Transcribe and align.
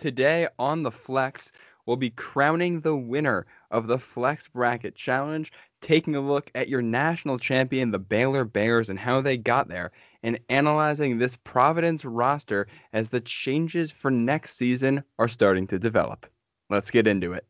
today 0.00 0.48
on 0.58 0.82
the 0.82 0.90
Flex, 0.90 1.52
we'll 1.86 1.96
be 1.96 2.10
crowning 2.10 2.80
the 2.80 2.96
winner 2.96 3.46
of 3.70 3.86
the 3.86 3.98
Flex 3.98 4.48
Bracket 4.48 4.94
Challenge, 4.94 5.52
taking 5.82 6.16
a 6.16 6.20
look 6.20 6.50
at 6.54 6.68
your 6.68 6.82
national 6.82 7.38
champion, 7.38 7.90
the 7.90 7.98
Baylor 7.98 8.44
Bears, 8.44 8.88
and 8.88 8.98
how 8.98 9.20
they 9.20 9.36
got 9.36 9.68
there, 9.68 9.92
and 10.22 10.40
analyzing 10.48 11.18
this 11.18 11.36
Providence 11.36 12.04
roster 12.04 12.66
as 12.92 13.10
the 13.10 13.20
changes 13.20 13.90
for 13.90 14.10
next 14.10 14.56
season 14.56 15.04
are 15.18 15.28
starting 15.28 15.66
to 15.68 15.78
develop. 15.78 16.26
Let's 16.70 16.90
get 16.90 17.06
into 17.06 17.32
it. 17.32 17.44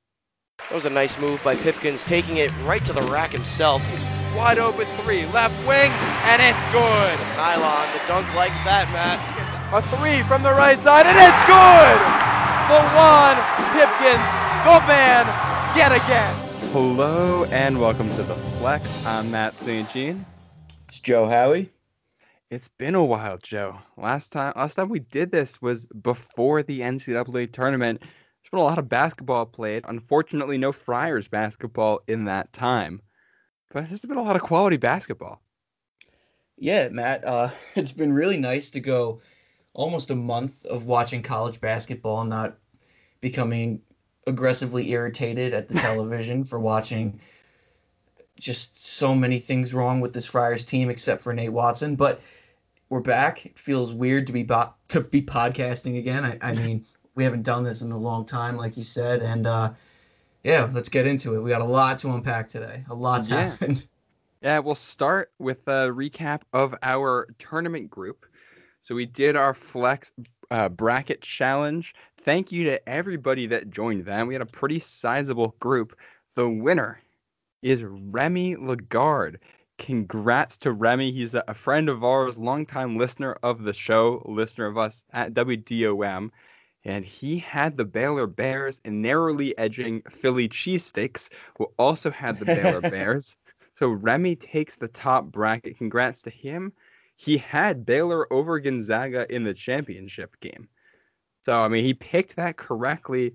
That 0.58 0.74
was 0.74 0.86
a 0.86 0.90
nice 0.90 1.18
move 1.18 1.42
by 1.42 1.54
Pipkins, 1.54 2.04
taking 2.04 2.36
it 2.36 2.50
right 2.64 2.84
to 2.84 2.92
the 2.92 3.02
rack 3.02 3.30
himself. 3.30 3.82
Wide 4.36 4.58
open 4.58 4.86
three, 5.02 5.24
left 5.26 5.56
wing, 5.66 5.90
and 6.26 6.42
it's 6.42 6.64
good. 6.66 7.36
Nylon, 7.36 7.92
the 7.92 8.00
dunk 8.06 8.32
likes 8.34 8.60
that, 8.62 8.88
Matt. 8.92 9.18
A 9.72 9.80
three 9.96 10.22
from 10.22 10.42
the 10.42 10.50
right 10.50 10.78
side, 10.80 11.06
and 11.06 11.16
it's 11.16 11.46
good! 11.46 12.29
The 12.70 12.76
one, 12.76 13.36
Pipkins, 13.72 14.28
the 14.62 14.78
man, 14.86 15.26
yet 15.76 15.90
again. 15.90 16.32
Hello 16.70 17.42
and 17.46 17.80
welcome 17.80 18.08
to 18.10 18.22
the 18.22 18.36
Flex. 18.36 19.04
I'm 19.04 19.28
Matt 19.28 19.58
St. 19.58 19.90
Jean. 19.90 20.24
It's 20.86 21.00
Joe 21.00 21.26
Howie. 21.26 21.68
It's 22.48 22.68
been 22.68 22.94
a 22.94 23.04
while, 23.04 23.38
Joe. 23.38 23.76
Last 23.96 24.30
time 24.30 24.52
last 24.54 24.76
time 24.76 24.88
we 24.88 25.00
did 25.00 25.32
this 25.32 25.60
was 25.60 25.86
before 26.00 26.62
the 26.62 26.82
NCAA 26.82 27.52
tournament. 27.52 28.02
There's 28.02 28.50
been 28.52 28.60
a 28.60 28.62
lot 28.62 28.78
of 28.78 28.88
basketball 28.88 29.46
played. 29.46 29.84
Unfortunately, 29.88 30.56
no 30.56 30.70
Friars 30.70 31.26
basketball 31.26 32.02
in 32.06 32.26
that 32.26 32.52
time. 32.52 33.02
But 33.72 33.88
there's 33.88 34.02
been 34.02 34.16
a 34.16 34.22
lot 34.22 34.36
of 34.36 34.42
quality 34.42 34.76
basketball. 34.76 35.42
Yeah, 36.56 36.88
Matt. 36.90 37.24
Uh, 37.24 37.50
it's 37.74 37.90
been 37.90 38.12
really 38.12 38.36
nice 38.36 38.70
to 38.70 38.78
go 38.78 39.20
almost 39.72 40.12
a 40.12 40.16
month 40.16 40.64
of 40.66 40.86
watching 40.86 41.20
college 41.22 41.60
basketball, 41.60 42.20
and 42.20 42.30
not 42.30 42.59
becoming 43.20 43.80
aggressively 44.26 44.90
irritated 44.90 45.54
at 45.54 45.68
the 45.68 45.74
television 45.78 46.44
for 46.44 46.58
watching 46.60 47.20
just 48.38 48.84
so 48.86 49.14
many 49.14 49.38
things 49.38 49.74
wrong 49.74 50.00
with 50.00 50.12
this 50.12 50.26
Friars 50.26 50.64
team 50.64 50.88
except 50.88 51.20
for 51.20 51.32
Nate 51.32 51.52
Watson. 51.52 51.94
But 51.96 52.20
we're 52.88 53.00
back. 53.00 53.44
It 53.46 53.58
feels 53.58 53.92
weird 53.92 54.26
to 54.28 54.32
be 54.32 54.42
bo- 54.42 54.72
to 54.88 55.00
be 55.00 55.22
podcasting 55.22 55.98
again. 55.98 56.24
I, 56.24 56.38
I 56.42 56.52
mean, 56.54 56.86
we 57.14 57.24
haven't 57.24 57.42
done 57.42 57.64
this 57.64 57.82
in 57.82 57.92
a 57.92 57.98
long 57.98 58.24
time, 58.24 58.56
like 58.56 58.76
you 58.76 58.82
said, 58.84 59.20
and 59.22 59.46
uh, 59.46 59.72
yeah, 60.42 60.68
let's 60.72 60.88
get 60.88 61.06
into 61.06 61.34
it. 61.34 61.40
We 61.40 61.50
got 61.50 61.60
a 61.60 61.64
lot 61.64 61.98
to 61.98 62.10
unpack 62.10 62.48
today. 62.48 62.84
A 62.88 62.94
lot's 62.94 63.28
Yeah. 63.28 63.50
happened. 63.50 63.86
Yeah, 64.42 64.58
we'll 64.60 64.74
start 64.74 65.32
with 65.38 65.68
a 65.68 65.90
recap 65.90 66.40
of 66.54 66.74
our 66.82 67.28
tournament 67.38 67.90
group. 67.90 68.24
So 68.82 68.94
we 68.94 69.04
did 69.04 69.36
our 69.36 69.52
flex 69.52 70.12
uh, 70.50 70.70
bracket 70.70 71.20
challenge. 71.20 71.94
Thank 72.22 72.52
you 72.52 72.64
to 72.64 72.86
everybody 72.86 73.46
that 73.46 73.70
joined 73.70 74.04
that. 74.04 74.26
We 74.26 74.34
had 74.34 74.42
a 74.42 74.46
pretty 74.46 74.78
sizable 74.78 75.56
group. 75.58 75.96
The 76.34 76.50
winner 76.50 77.00
is 77.62 77.82
Remy 77.82 78.56
Lagarde. 78.56 79.38
Congrats 79.78 80.58
to 80.58 80.72
Remy. 80.72 81.12
He's 81.12 81.34
a, 81.34 81.42
a 81.48 81.54
friend 81.54 81.88
of 81.88 82.04
ours, 82.04 82.36
longtime 82.36 82.98
listener 82.98 83.38
of 83.42 83.62
the 83.62 83.72
show, 83.72 84.22
listener 84.26 84.66
of 84.66 84.76
us 84.76 85.02
at 85.14 85.32
WDOM. 85.32 86.30
And 86.84 87.06
he 87.06 87.38
had 87.38 87.78
the 87.78 87.86
Baylor 87.86 88.26
Bears 88.26 88.82
and 88.84 89.00
narrowly 89.00 89.56
edging 89.56 90.02
Philly 90.10 90.46
Cheesesteaks, 90.46 91.30
who 91.56 91.72
also 91.78 92.10
had 92.10 92.38
the 92.38 92.44
Baylor 92.44 92.80
Bears. 92.90 93.34
So 93.74 93.88
Remy 93.88 94.36
takes 94.36 94.76
the 94.76 94.88
top 94.88 95.32
bracket. 95.32 95.78
Congrats 95.78 96.20
to 96.24 96.30
him. 96.30 96.74
He 97.16 97.38
had 97.38 97.86
Baylor 97.86 98.30
over 98.30 98.60
Gonzaga 98.60 99.26
in 99.34 99.44
the 99.44 99.54
championship 99.54 100.38
game. 100.40 100.68
So 101.42 101.54
I 101.54 101.68
mean, 101.68 101.84
he 101.84 101.94
picked 101.94 102.36
that 102.36 102.56
correctly. 102.56 103.34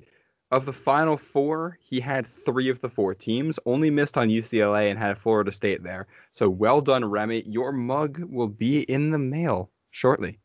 Of 0.51 0.67
the 0.67 0.73
final 0.73 1.17
four, 1.17 1.77
he 1.81 1.99
had 1.99 2.25
three 2.25 2.69
of 2.69 2.79
the 2.79 2.87
four 2.87 3.15
teams. 3.15 3.59
Only 3.65 3.89
missed 3.89 4.15
on 4.15 4.29
UCLA 4.29 4.89
and 4.89 4.97
had 4.97 5.17
Florida 5.17 5.51
State 5.51 5.83
there. 5.83 6.07
So 6.33 6.47
well 6.47 6.81
done, 6.81 7.03
Remy. 7.03 7.43
Your 7.47 7.71
mug 7.71 8.21
will 8.29 8.47
be 8.47 8.81
in 8.81 9.09
the 9.09 9.17
mail 9.17 9.71
shortly. 9.89 10.39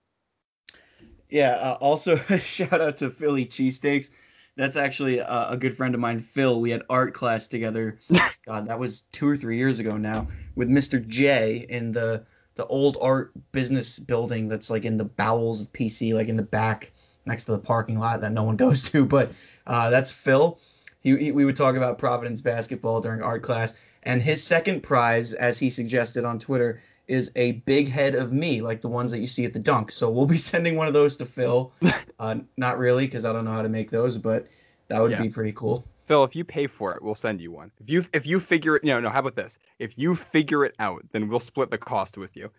Yeah. 1.28 1.52
Uh, 1.52 1.76
also, 1.80 2.18
a 2.30 2.38
shout 2.38 2.80
out 2.80 2.96
to 2.98 3.10
Philly 3.10 3.44
cheesesteaks. 3.44 4.10
That's 4.56 4.76
actually 4.76 5.18
a, 5.18 5.48
a 5.50 5.56
good 5.56 5.74
friend 5.74 5.94
of 5.94 6.00
mine, 6.00 6.18
Phil. 6.18 6.60
We 6.60 6.70
had 6.70 6.82
art 6.88 7.14
class 7.14 7.46
together. 7.46 7.98
God, 8.46 8.66
that 8.66 8.78
was 8.78 9.02
two 9.12 9.28
or 9.28 9.36
three 9.36 9.58
years 9.58 9.78
ago 9.80 9.96
now 9.96 10.28
with 10.56 10.68
Mr. 10.68 11.06
J 11.06 11.66
in 11.68 11.92
the 11.92 12.24
the 12.56 12.66
old 12.66 12.98
art 13.00 13.32
business 13.52 13.98
building 13.98 14.48
that's 14.48 14.70
like 14.70 14.84
in 14.84 14.96
the 14.96 15.04
bowels 15.04 15.60
of 15.60 15.72
PC, 15.72 16.14
like 16.14 16.28
in 16.28 16.36
the 16.36 16.42
back 16.42 16.92
next 17.26 17.44
to 17.44 17.52
the 17.52 17.58
parking 17.58 17.98
lot 17.98 18.20
that 18.20 18.32
no 18.32 18.42
one 18.44 18.56
goes 18.64 18.82
to. 18.84 19.04
But 19.04 19.32
uh, 19.66 19.90
that's 19.90 20.12
Phil. 20.12 20.58
He, 21.00 21.16
he, 21.16 21.32
we 21.32 21.44
would 21.44 21.56
talk 21.56 21.76
about 21.76 21.98
Providence 21.98 22.40
basketball 22.40 23.00
during 23.00 23.22
art 23.22 23.42
class, 23.42 23.80
and 24.02 24.20
his 24.20 24.42
second 24.42 24.82
prize, 24.82 25.32
as 25.34 25.58
he 25.58 25.70
suggested 25.70 26.24
on 26.24 26.38
Twitter, 26.38 26.82
is 27.08 27.32
a 27.36 27.52
big 27.66 27.88
head 27.88 28.14
of 28.14 28.32
me, 28.32 28.60
like 28.60 28.80
the 28.80 28.88
ones 28.88 29.10
that 29.10 29.18
you 29.20 29.26
see 29.26 29.44
at 29.44 29.52
the 29.52 29.58
dunk. 29.58 29.90
So 29.90 30.10
we'll 30.10 30.26
be 30.26 30.36
sending 30.52 30.76
one 30.76 30.86
of 30.86 30.92
those 30.94 31.16
to 31.18 31.24
Phil. 31.24 31.72
Uh, 32.20 32.36
not 32.58 32.76
really, 32.76 33.06
because 33.06 33.24
I 33.24 33.32
don't 33.32 33.46
know 33.46 33.52
how 33.52 33.62
to 33.62 33.68
make 33.70 33.90
those, 33.90 34.18
but 34.18 34.46
that 34.88 35.00
would 35.00 35.10
Yeah. 35.12 35.22
be 35.22 35.30
pretty 35.30 35.52
cool. 35.52 35.86
Phil, 36.06 36.22
if 36.22 36.36
you 36.36 36.44
pay 36.44 36.66
for 36.66 36.94
it, 36.94 37.02
we'll 37.02 37.14
send 37.14 37.40
you 37.40 37.50
one. 37.50 37.70
If 37.80 37.88
you 37.88 38.04
if 38.12 38.26
you 38.26 38.38
figure 38.38 38.76
it, 38.76 38.84
no, 38.84 39.00
no. 39.00 39.08
How 39.08 39.20
about 39.20 39.36
this? 39.36 39.58
If 39.78 39.96
you 39.96 40.14
figure 40.14 40.66
it 40.66 40.74
out, 40.78 41.02
then 41.12 41.28
we'll 41.28 41.40
split 41.40 41.70
the 41.70 41.78
cost 41.78 42.18
with 42.18 42.36
you. 42.36 42.50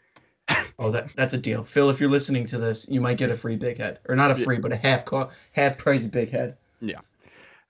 Oh, 0.81 0.89
that 0.89 1.13
that's 1.15 1.33
a 1.33 1.37
deal. 1.37 1.63
Phil, 1.63 1.91
if 1.91 2.01
you're 2.01 2.09
listening 2.09 2.43
to 2.45 2.57
this, 2.57 2.87
you 2.89 2.99
might 2.99 3.17
get 3.17 3.29
a 3.29 3.35
free 3.35 3.55
big 3.55 3.77
head, 3.77 3.99
or 4.09 4.15
not 4.15 4.31
a 4.31 4.35
free, 4.35 4.57
but 4.57 4.73
a 4.73 4.75
half 4.75 5.05
co- 5.05 5.29
half 5.51 5.77
price 5.77 6.07
big 6.07 6.31
head. 6.31 6.57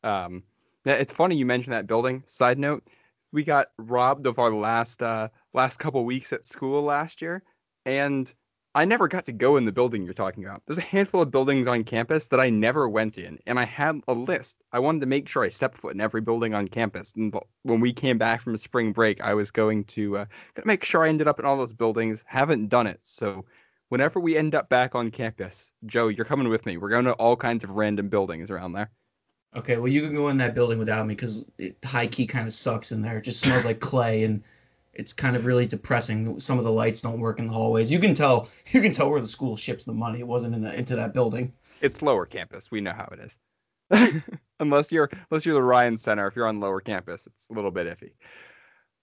Um, 0.02 0.44
yeah, 0.86 0.94
it's 0.94 1.12
funny 1.12 1.36
you 1.36 1.46
mentioned 1.46 1.74
that 1.74 1.88
building. 1.88 2.24
Side 2.26 2.58
note, 2.58 2.88
we 3.34 3.44
got 3.44 3.68
robbed 3.78 4.28
of 4.28 4.40
our 4.40 4.54
last 4.54 5.04
uh 5.04 5.28
last 5.54 5.78
couple 5.78 6.06
weeks 6.06 6.32
at 6.32 6.48
school 6.48 6.84
last 6.84 7.22
year, 7.22 7.44
and 7.86 8.34
I 8.74 8.86
never 8.86 9.10
got 9.10 9.26
to 9.26 9.34
go 9.34 9.58
in 9.58 9.66
the 9.66 9.72
building 9.72 10.06
you're 10.06 10.14
talking 10.14 10.46
about. 10.46 10.64
There's 10.66 10.78
a 10.78 10.82
handful 10.82 11.22
of 11.22 11.30
buildings 11.30 11.68
on 11.68 11.84
campus 11.84 12.28
that 12.28 12.40
I 12.40 12.50
never 12.50 12.88
went 12.88 13.18
in, 13.18 13.38
and 13.46 13.60
I 13.60 13.66
had 13.66 14.00
a 14.08 14.14
list. 14.14 14.64
I 14.72 14.80
wanted 14.80 15.02
to 15.02 15.08
make 15.08 15.28
sure 15.28 15.44
I 15.44 15.50
stepped 15.50 15.78
foot 15.78 15.94
in 15.94 16.00
every 16.00 16.22
building 16.22 16.54
on 16.54 16.70
campus. 16.70 17.12
And 17.18 17.36
when 17.64 17.82
we 17.82 17.92
came 17.92 18.18
back 18.18 18.42
from 18.42 18.56
spring 18.56 18.94
break, 18.94 19.20
I 19.20 19.34
was 19.34 19.52
going 19.52 19.84
to 19.86 20.20
uh, 20.20 20.26
make 20.64 20.86
sure 20.86 21.04
I 21.04 21.10
ended 21.10 21.28
up 21.28 21.38
in 21.40 21.46
all 21.46 21.58
those 21.58 21.74
buildings. 21.74 22.24
Haven't 22.26 22.70
done 22.70 22.88
it, 22.88 23.00
so. 23.04 23.46
Whenever 23.90 24.22
we 24.22 24.38
end 24.38 24.56
up 24.56 24.70
back 24.70 24.96
on 24.96 25.12
campus, 25.12 25.74
Joe, 25.86 26.08
you're 26.08 26.24
coming 26.24 26.48
with 26.48 26.66
me. 26.66 26.78
We're 26.78 26.88
going 26.88 27.04
to 27.04 27.12
all 27.16 27.36
kinds 27.36 27.66
of 27.66 27.72
random 27.72 28.08
buildings 28.08 28.50
around 28.50 28.72
there. 28.72 28.90
Okay, 29.54 29.76
well 29.76 29.90
you 29.90 30.02
can 30.02 30.16
go 30.16 30.30
in 30.30 30.38
that 30.38 30.56
building 30.56 30.80
without 30.80 31.06
me 31.06 31.14
because 31.14 31.44
high 31.84 32.08
key 32.08 32.26
kind 32.26 32.48
of 32.48 32.54
sucks 32.54 32.94
in 32.94 33.02
there. 33.02 33.18
It 33.18 33.26
just 33.26 33.42
smells 33.42 33.66
like 33.66 33.82
clay 33.82 34.24
and 34.24 34.42
it's 34.94 35.14
kind 35.14 35.36
of 35.36 35.46
really 35.46 35.66
depressing. 35.66 36.40
Some 36.40 36.58
of 36.58 36.66
the 36.66 36.72
lights 36.72 37.02
don't 37.02 37.20
work 37.20 37.40
in 37.40 37.46
the 37.48 37.54
hallways. 37.54 37.92
You 37.92 38.00
can 38.00 38.14
tell 38.14 38.50
you 38.68 38.82
can 38.82 38.92
tell 38.92 39.10
where 39.10 39.22
the 39.22 39.28
school 39.28 39.56
ships 39.58 39.86
the 39.86 39.94
money. 39.94 40.20
It 40.20 40.28
wasn't 40.28 40.56
in 40.56 40.62
the 40.62 40.74
into 40.76 40.96
that 40.96 41.14
building. 41.14 41.54
it's 41.82 42.02
lower 42.02 42.26
campus. 42.26 42.72
We 42.72 42.82
know 42.82 42.94
how 42.94 43.10
it 43.12 43.20
is. 43.20 43.38
unless 44.60 44.92
you're 44.92 45.10
unless 45.30 45.46
you're 45.46 45.56
the 45.56 45.64
Ryan 45.64 45.98
Center, 45.98 46.28
if 46.28 46.36
you're 46.36 46.48
on 46.48 46.60
lower 46.60 46.80
campus, 46.82 47.28
it's 47.28 47.48
a 47.50 47.54
little 47.54 47.72
bit 47.72 47.88
iffy. 47.88 48.12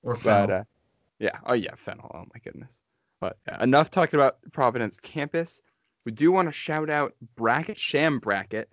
Or 0.03 0.17
But 0.23 0.51
uh, 0.51 0.65
yeah, 1.19 1.39
oh 1.47 1.55
yeah, 1.55 1.75
fennel. 1.77 2.11
Oh 2.15 2.25
my 2.33 2.41
goodness. 2.43 2.79
But 3.21 3.37
yeah, 3.47 3.63
enough 3.63 3.91
talking 3.91 4.19
about 4.19 4.39
Providence 4.53 5.01
campus. 5.01 5.61
We 6.05 6.13
do 6.13 6.33
want 6.33 6.49
to 6.49 6.53
shout 6.53 6.89
out 6.89 7.15
Bracket 7.37 7.77
Sham 7.77 8.19
Bracket. 8.19 8.69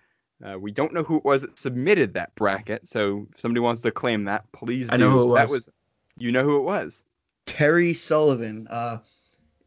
Uh, 0.46 0.60
we 0.60 0.72
don't 0.72 0.94
know 0.94 1.04
who 1.04 1.18
it 1.18 1.26
was 1.26 1.42
that 1.42 1.58
submitted 1.58 2.14
that 2.14 2.34
bracket, 2.36 2.88
so 2.88 3.28
if 3.32 3.40
somebody 3.40 3.62
wants 3.62 3.82
to 3.82 3.92
claim 3.92 4.26
that, 4.26 4.50
please 4.52 4.90
do. 4.90 4.94
I 4.94 4.98
know 4.98 5.10
who 5.10 5.32
it 5.32 5.36
That 5.36 5.50
was. 5.50 5.52
was 5.52 5.70
you 6.18 6.32
know 6.32 6.44
who 6.44 6.58
it 6.58 6.64
was. 6.64 7.04
Terry 7.46 7.94
Sullivan. 7.94 8.68
Uh, 8.70 9.00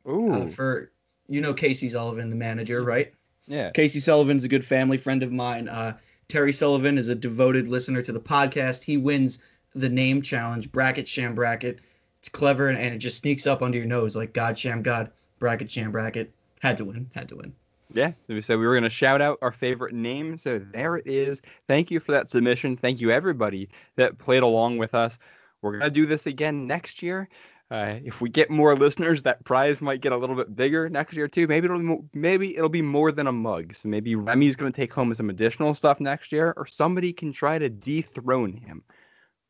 Ooh, 0.09 0.33
uh, 0.33 0.47
for 0.47 0.91
you 1.29 1.41
know 1.41 1.53
Casey 1.53 1.89
Sullivan, 1.89 2.31
the 2.31 2.37
manager, 2.37 2.83
right? 2.83 3.13
yeah. 3.49 3.71
Casey 3.73 3.99
Sullivan's 3.99 4.45
a 4.45 4.49
good 4.49 4.65
family 4.65 4.99
friend 4.99 5.23
of 5.23 5.33
mine. 5.33 5.69
Uh, 5.69 5.97
Terry 6.29 6.53
Sullivan 6.53 6.99
is 6.99 7.09
a 7.09 7.15
devoted 7.15 7.69
listener 7.69 8.03
to 8.03 8.13
the 8.13 8.21
podcast. 8.21 8.85
He 8.85 8.97
wins 8.97 9.39
the 9.75 9.89
name 9.89 10.23
challenge, 10.23 10.71
bracket 10.71 11.09
sham 11.09 11.35
bracket. 11.35 11.81
It's 12.19 12.29
clever 12.29 12.69
and, 12.69 12.79
and 12.79 12.95
it 12.95 12.99
just 12.99 13.19
sneaks 13.19 13.47
up 13.47 13.63
under 13.63 13.79
your 13.79 13.87
nose 13.87 14.15
like 14.15 14.33
God 14.35 14.59
sham 14.59 14.83
God, 14.83 15.11
bracket 15.39 15.71
sham 15.71 15.93
bracket. 15.93 16.33
Had 16.61 16.77
to 16.79 16.85
win, 16.85 17.11
had 17.15 17.29
to 17.29 17.37
win. 17.37 17.55
Yeah, 17.95 18.09
so 18.27 18.35
we 18.35 18.43
said 18.43 18.59
we 18.59 18.67
were 18.67 18.75
going 18.75 18.83
to 18.83 18.91
shout 18.91 19.23
out 19.23 19.39
our 19.41 19.53
favorite 19.53 19.95
name. 19.95 20.37
So 20.37 20.59
there 20.59 20.97
it 20.97 21.07
is. 21.07 21.41
Thank 21.67 21.91
you 21.91 22.01
for 22.01 22.13
that 22.13 22.29
submission. 22.29 22.77
Thank 22.77 23.01
you, 23.01 23.11
everybody 23.11 23.71
that 23.97 24.19
played 24.19 24.43
along 24.43 24.77
with 24.77 24.95
us. 24.95 25.17
We're 25.63 25.73
going 25.73 25.85
to 25.85 25.91
do 25.91 26.05
this 26.05 26.27
again 26.27 26.67
next 26.67 27.03
year. 27.03 27.29
Uh, 27.71 27.97
if 28.03 28.23
we 28.23 28.31
get 28.31 28.49
more 28.49 28.75
listeners, 28.75 29.23
that 29.23 29.45
prize 29.45 29.83
might 29.83 30.01
get 30.01 30.13
a 30.13 30.17
little 30.17 30.37
bit 30.37 30.57
bigger 30.57 30.89
next 30.89 31.15
year 31.15 31.29
too. 31.29 31.47
Maybe 31.47 31.67
it'll 31.67 31.79
be 31.79 31.85
mo- 31.85 32.09
maybe 32.15 32.57
it'll 32.57 32.71
be 32.71 32.81
more 32.83 33.13
than 33.13 33.27
a 33.27 33.33
mug. 33.33 33.75
So 33.75 33.89
maybe 33.89 34.15
Remy's 34.17 34.57
going 34.57 34.73
to 34.73 34.77
take 34.77 34.93
home 34.93 35.13
some 35.13 35.29
additional 35.29 35.75
stuff 35.75 36.01
next 36.01 36.33
year, 36.33 36.55
or 36.57 36.67
somebody 36.67 37.13
can 37.13 37.33
try 37.33 37.59
to 37.59 37.69
dethrone 37.69 38.55
him. 38.55 38.85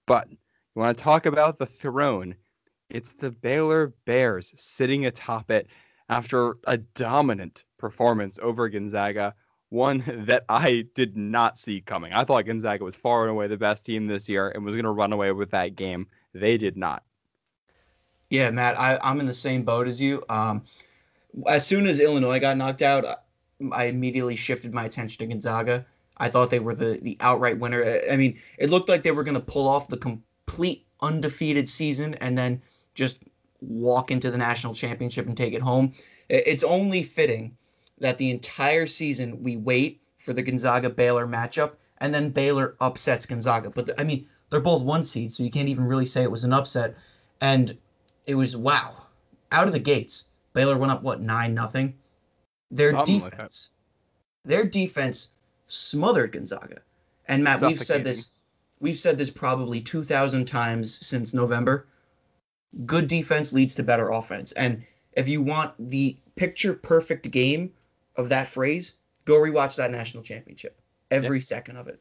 But 0.07 0.29
you 0.31 0.37
want 0.75 0.99
to 0.99 1.05
talk 1.05 1.27
about 1.27 1.59
the 1.59 1.67
throne? 1.67 2.35
It's 2.91 3.13
the 3.13 3.31
Baylor 3.31 3.95
Bears 4.05 4.53
sitting 4.57 5.07
atop 5.07 5.51
it 5.51 5.69
after 6.09 6.57
a 6.67 6.79
dominant 6.79 7.65
performance 7.79 8.39
over 8.43 8.69
Gonzaga. 8.69 9.35
one 9.69 9.99
that 10.27 10.45
I 10.49 10.87
did 10.95 11.17
not 11.17 11.59
see 11.59 11.81
coming. 11.83 12.13
I 12.13 12.25
thought 12.25 12.47
Gonzaga 12.47 12.85
was 12.85 12.97
far 12.97 13.23
and 13.23 13.31
away 13.31 13.47
the 13.47 13.57
best 13.57 13.85
team 13.85 14.07
this 14.07 14.29
year 14.29 14.49
and 14.49 14.65
was 14.65 14.75
going 14.75 14.85
to 14.85 14.91
run 14.91 15.13
away 15.13 15.31
with 15.33 15.51
that 15.51 15.77
game. 15.77 16.09
They 16.35 16.57
did 16.59 16.77
not. 16.77 17.05
Yeah, 18.31 18.51
Matt, 18.51 18.79
I, 18.79 18.99
I'm 19.03 19.21
in 19.21 19.27
the 19.27 19.33
same 19.33 19.63
boat 19.63 19.89
as 19.89 20.01
you. 20.01 20.23
Um, 20.29 20.65
as 21.47 21.67
soon 21.67 21.87
as 21.87 22.01
Illinois 22.01 22.41
got 22.41 22.57
knocked 22.57 22.83
out, 22.83 23.05
I 23.73 23.85
immediately 23.85 24.37
shifted 24.37 24.75
my 24.75 24.85
attention 24.85 25.19
to 25.19 25.27
Gonzaga. 25.27 25.87
I 26.19 26.29
thought 26.29 26.51
they 26.51 26.59
were 26.59 26.75
the 26.75 26.99
the 27.03 27.17
outright 27.21 27.59
winner. 27.59 28.01
I 28.11 28.17
mean, 28.17 28.39
it 28.59 28.71
looked 28.71 28.89
like 28.89 29.03
they 29.03 29.13
were 29.13 29.23
going 29.23 29.35
to 29.37 29.41
pull 29.41 29.69
off 29.69 29.89
the 29.89 29.97
complete 29.97 30.85
undefeated 31.01 31.69
season 31.69 32.15
and 32.15 32.37
then 32.37 32.61
just 32.95 33.19
walk 33.61 34.11
into 34.11 34.31
the 34.31 34.39
national 34.39 34.75
championship 34.75 35.27
and 35.27 35.37
take 35.37 35.55
it 35.55 35.63
home. 35.63 35.93
It's 36.29 36.65
only 36.65 37.03
fitting 37.03 37.57
that 37.99 38.19
the 38.19 38.31
entire 38.31 38.87
season 38.87 39.43
we 39.43 39.57
wait 39.57 40.01
for 40.19 40.33
the 40.33 40.43
Gonzaga 40.43 40.91
Baylor 40.91 41.27
matchup 41.27 41.73
and 41.99 42.13
then 42.15 42.31
Baylor 42.31 42.77
upsets 42.81 43.27
Gonzaga. 43.27 43.71
But 43.71 43.99
I 43.99 44.05
mean, 44.05 44.27
they're 44.51 44.61
both 44.61 44.83
one 44.83 45.03
seed, 45.03 45.33
so 45.33 45.43
you 45.43 45.51
can't 45.51 45.69
even 45.69 45.85
really 45.85 46.07
say 46.07 46.23
it 46.23 46.31
was 46.31 46.45
an 46.45 46.53
upset. 46.53 46.97
And 47.41 47.77
it 48.29 48.37
was 48.37 48.57
wow, 48.57 48.95
out 49.51 49.67
of 49.67 49.73
the 49.73 49.79
gates. 49.81 50.27
Baylor 50.53 50.79
went 50.79 50.93
up 50.93 51.03
what 51.03 51.21
nine 51.21 51.55
nothing. 51.55 51.95
Their 52.71 52.93
Something 52.93 53.23
like 53.23 53.33
defense, 53.33 53.71
their 54.45 54.65
defense 54.65 55.31
smothered 55.67 56.33
Gonzaga. 56.33 56.83
And 57.27 57.43
Matt, 57.43 57.63
we've 57.63 57.81
said 57.81 58.05
this, 58.05 58.29
we've 58.81 58.97
said 58.97 59.19
this 59.19 59.31
probably 59.31 59.81
two 59.81 60.05
thousand 60.05 60.45
times 60.45 61.05
since 61.05 61.35
November. 61.35 61.89
Good 62.85 63.09
defense 63.09 63.55
leads 63.55 63.75
to 63.77 63.83
better 63.83 64.11
offense, 64.11 64.53
and 64.53 64.85
if 65.15 65.27
you 65.27 65.43
want 65.43 65.73
the 65.89 66.17
picture 66.37 66.75
perfect 66.75 67.31
game 67.31 67.73
of 68.17 68.29
that 68.29 68.47
phrase, 68.47 68.95
go 69.25 69.37
rewatch 69.37 69.77
that 69.77 69.91
national 69.91 70.23
championship. 70.23 70.79
Every 71.11 71.41
second 71.41 71.77
of 71.77 71.89
it. 71.89 71.99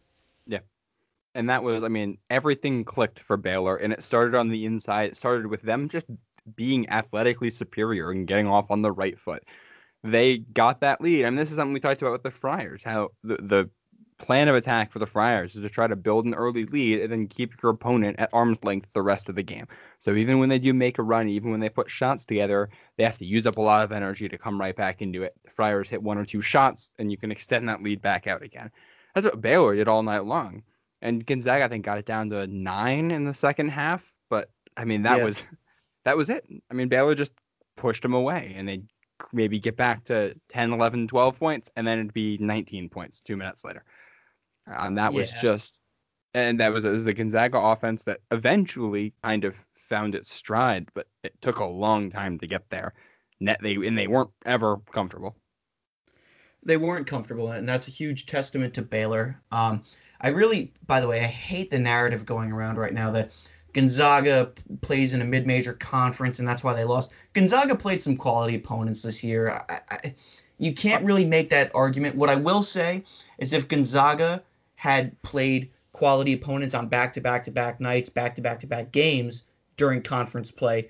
And 1.38 1.48
that 1.52 1.62
was, 1.62 1.84
I 1.84 1.88
mean, 1.88 2.18
everything 2.32 2.84
clicked 2.84 3.20
for 3.20 3.38
Baylor, 3.38 3.78
and 3.78 3.94
it 3.94 4.02
started 4.02 4.34
on 4.34 4.50
the 4.50 4.66
inside. 4.66 5.12
It 5.12 5.16
started 5.16 5.46
with 5.46 5.62
them 5.62 5.88
just 5.88 6.08
being 6.56 6.90
athletically 6.90 7.52
superior 7.52 8.10
and 8.10 8.26
getting 8.26 8.48
off 8.48 8.72
on 8.72 8.82
the 8.82 8.92
right 8.92 9.20
foot. 9.20 9.44
They 10.04 10.40
got 10.40 10.82
that 10.82 11.00
lead. 11.00 11.26
and 11.26 11.38
this 11.38 11.52
is 11.52 11.58
something 11.58 11.76
we 11.76 11.80
talked 11.80 12.02
about 12.02 12.14
with 12.14 12.24
the 12.24 12.32
Friars. 12.32 12.82
How 12.82 13.10
the, 13.24 13.36
the 13.36 13.70
plan 14.18 14.48
of 14.48 14.56
attack 14.56 14.92
for 14.92 14.98
the 14.98 15.06
Friars 15.06 15.56
is 15.56 15.62
to 15.62 15.70
try 15.70 15.86
to 15.86 15.96
build 15.96 16.26
an 16.26 16.34
early 16.34 16.66
lead 16.66 17.02
and 17.02 17.12
then 17.12 17.28
keep 17.28 17.62
your 17.62 17.72
opponent 17.72 18.20
at 18.20 18.34
arm's 18.34 18.64
length 18.64 18.92
the 18.94 19.04
rest 19.04 19.30
of 19.30 19.36
the 19.36 19.44
game. 19.44 19.68
So 20.00 20.16
even 20.16 20.40
when 20.40 20.50
they 20.50 20.58
do 20.58 20.74
make 20.74 20.98
a 20.98 21.04
run, 21.04 21.30
even 21.30 21.52
when 21.52 21.60
they 21.60 21.70
put 21.70 21.88
shots 21.88 22.26
together, 22.26 22.70
they 22.98 23.04
have 23.04 23.20
to 23.20 23.26
use 23.26 23.46
up 23.46 23.58
a 23.58 23.62
lot 23.62 23.84
of 23.84 23.92
energy 23.92 24.28
to 24.28 24.40
come 24.40 24.60
right 24.60 24.76
back 24.76 25.04
into 25.04 25.22
it. 25.22 25.36
The 25.44 25.52
Friars 25.52 25.88
hit 25.88 26.02
one 26.02 26.18
or 26.18 26.26
two 26.26 26.42
shots, 26.42 26.92
and 26.98 27.12
you 27.12 27.18
can 27.18 27.32
extend 27.32 27.70
that 27.70 27.84
lead 27.84 28.02
back 28.02 28.26
out 28.26 28.42
again. 28.42 28.72
That's 29.14 29.26
what 29.26 29.42
Baylor 29.42 29.76
did 29.76 29.88
all 29.88 30.02
night 30.02 30.26
long. 30.26 30.64
And 31.02 31.26
Gonzaga, 31.26 31.66
I 31.66 31.68
think, 31.68 31.86
got 31.86 32.00
it 32.00 32.06
down 32.06 32.30
to 32.32 32.48
nine 32.48 33.12
in 33.12 33.24
the 33.26 33.34
second 33.34 33.70
half. 33.70 34.16
But 34.30 34.50
I 34.76 34.86
mean, 34.86 35.04
that 35.04 35.18
Yeah. 35.18 35.26
was 35.26 35.44
that 36.06 36.18
was 36.18 36.30
it. 36.30 36.46
I 36.72 36.74
mean, 36.74 36.88
Baylor 36.88 37.16
just 37.16 37.34
pushed 37.76 38.02
them 38.04 38.14
away, 38.14 38.54
and 38.56 38.68
they 38.68 38.84
maybe 39.34 39.60
get 39.60 39.76
back 39.76 40.04
to 40.06 40.36
10, 40.50 40.74
11, 40.74 41.08
12 41.08 41.40
points, 41.40 41.70
and 41.76 41.88
then 41.88 42.00
it'd 42.00 42.14
be 42.14 42.38
19 42.40 42.90
points 42.90 43.22
two 43.22 43.38
minutes 43.38 43.64
later. 43.66 43.84
And 44.68 44.98
that 44.98 45.14
was 45.14 45.32
Yeah. 45.32 45.42
just, 45.42 45.82
and 46.34 46.60
that 46.60 46.72
was, 46.72 46.86
it 46.86 46.92
was 46.92 47.06
the 47.06 47.14
Gonzaga 47.14 47.58
offense 47.60 48.04
that 48.04 48.20
eventually 48.32 49.14
kind 49.24 49.44
of 49.46 49.66
found 49.76 50.14
its 50.16 50.32
stride, 50.32 50.90
but 50.94 51.08
it 51.24 51.40
took 51.42 51.60
a 51.60 51.66
long 51.66 52.10
time 52.10 52.38
to 52.40 52.48
get 52.48 52.70
there. 52.70 52.94
Net 53.40 53.60
they 53.62 53.76
and 53.76 53.98
they 53.98 54.08
weren't 54.08 54.32
ever 54.46 54.78
comfortable. 54.92 55.36
they 56.64 56.78
weren't 56.78 57.08
comfortable, 57.08 57.52
and 57.52 57.68
that's 57.68 57.88
a 57.88 57.92
huge 57.92 58.26
testament 58.26 58.74
to 58.74 58.82
Baylor. 58.82 59.42
Um, 59.52 59.84
I 60.22 60.30
really, 60.30 60.74
by 60.88 61.00
the 61.00 61.08
way, 61.08 61.20
I 61.20 61.28
hate 61.28 61.70
the 61.70 61.80
narrative 61.80 62.26
going 62.26 62.52
around 62.52 62.78
right 62.78 62.94
now 62.94 63.12
that 63.12 63.36
Gonzaga 63.74 64.52
plays 64.82 65.14
in 65.14 65.22
a 65.22 65.26
mid-major 65.26 65.74
conference, 65.74 66.40
and 66.40 66.48
that's 66.48 66.64
why 66.64 66.74
they 66.74 66.84
lost. 66.84 67.14
Gonzaga 67.34 67.76
played 67.76 68.02
some 68.02 68.18
quality 68.18 68.56
opponents 68.56 69.04
this 69.04 69.24
year. 69.24 69.52
I, 69.70 69.80
I, 69.92 70.16
you 70.58 70.74
can't 70.74 71.04
really 71.04 71.26
make 71.26 71.50
that 71.52 71.70
argument. 71.76 72.16
What 72.16 72.30
I 72.30 72.36
will 72.36 72.64
say 72.64 73.04
is, 73.38 73.54
if 73.54 73.68
Gonzaga 73.68 74.42
had 74.76 75.22
played 75.22 75.70
quality 75.92 76.34
opponents 76.34 76.74
on 76.74 76.88
back-to-back-to-back 76.88 77.80
nights, 77.80 78.10
back-to-back-to-back 78.10 78.92
games 78.92 79.44
during 79.76 80.02
conference 80.02 80.50
play, 80.50 80.90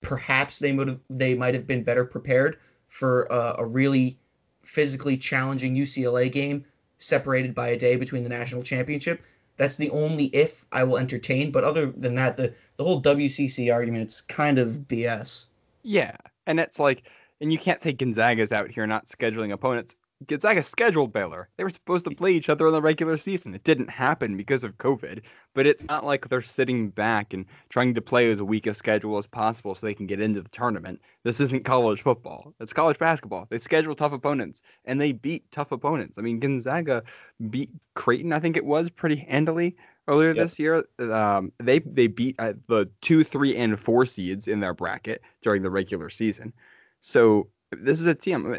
perhaps 0.00 0.58
they 0.58 0.72
would 0.72 0.88
have 0.88 1.00
they 1.10 1.34
might 1.34 1.54
have 1.54 1.66
been 1.66 1.82
better 1.82 2.04
prepared 2.04 2.58
for 2.88 3.26
a, 3.30 3.56
a 3.58 3.66
really 3.66 4.18
physically 4.62 5.16
challenging 5.16 5.74
UCLA 5.74 6.30
game 6.30 6.64
separated 7.02 7.54
by 7.54 7.68
a 7.68 7.76
day 7.76 7.96
between 7.96 8.22
the 8.22 8.28
national 8.28 8.62
championship. 8.62 9.22
That's 9.56 9.76
the 9.76 9.90
only 9.90 10.26
if 10.26 10.64
I 10.72 10.84
will 10.84 10.98
entertain. 10.98 11.50
But 11.50 11.64
other 11.64 11.86
than 11.86 12.14
that, 12.14 12.36
the, 12.36 12.54
the 12.76 12.84
whole 12.84 13.02
WCC 13.02 13.72
argument, 13.72 14.02
it's 14.04 14.20
kind 14.20 14.58
of 14.58 14.80
BS. 14.88 15.46
Yeah, 15.82 16.16
and 16.46 16.58
it's 16.58 16.78
like, 16.78 17.02
and 17.40 17.52
you 17.52 17.58
can't 17.58 17.80
say 17.80 17.92
Gonzaga's 17.92 18.52
out 18.52 18.70
here 18.70 18.86
not 18.86 19.06
scheduling 19.06 19.52
opponents. 19.52 19.96
Gonzaga 20.26 20.62
scheduled 20.62 21.12
Baylor. 21.12 21.48
They 21.56 21.64
were 21.64 21.70
supposed 21.70 22.04
to 22.06 22.10
play 22.14 22.32
each 22.32 22.48
other 22.48 22.66
in 22.66 22.72
the 22.72 22.82
regular 22.82 23.16
season. 23.16 23.54
It 23.54 23.64
didn't 23.64 23.90
happen 23.90 24.36
because 24.36 24.64
of 24.64 24.76
COVID, 24.78 25.22
but 25.54 25.66
it's 25.66 25.84
not 25.84 26.04
like 26.04 26.28
they're 26.28 26.42
sitting 26.42 26.90
back 26.90 27.32
and 27.32 27.44
trying 27.68 27.94
to 27.94 28.00
play 28.00 28.30
as 28.30 28.42
weak 28.42 28.66
a 28.66 28.74
schedule 28.74 29.18
as 29.18 29.26
possible 29.26 29.74
so 29.74 29.86
they 29.86 29.94
can 29.94 30.06
get 30.06 30.20
into 30.20 30.42
the 30.42 30.48
tournament. 30.48 31.00
This 31.22 31.40
isn't 31.40 31.64
college 31.64 32.02
football. 32.02 32.54
It's 32.60 32.72
college 32.72 32.98
basketball. 32.98 33.46
They 33.50 33.58
schedule 33.58 33.94
tough 33.94 34.12
opponents 34.12 34.62
and 34.84 35.00
they 35.00 35.12
beat 35.12 35.50
tough 35.52 35.72
opponents. 35.72 36.18
I 36.18 36.22
mean, 36.22 36.40
Gonzaga 36.40 37.02
beat 37.50 37.70
Creighton, 37.94 38.32
I 38.32 38.40
think 38.40 38.56
it 38.56 38.64
was 38.64 38.90
pretty 38.90 39.16
handily 39.16 39.76
earlier 40.08 40.34
Yep. 40.34 40.36
this 40.36 40.58
year. 40.58 40.84
Um, 40.98 41.52
they 41.58 41.78
they 41.80 42.06
beat 42.06 42.34
uh, 42.38 42.54
the 42.68 42.88
two, 43.02 43.22
three, 43.24 43.56
and 43.56 43.78
four 43.78 44.04
seeds 44.06 44.48
in 44.48 44.60
their 44.60 44.74
bracket 44.74 45.22
during 45.42 45.62
the 45.62 45.70
regular 45.70 46.10
season. 46.10 46.52
So 47.00 47.48
this 47.70 48.00
is 48.00 48.06
a 48.06 48.14
team, 48.14 48.56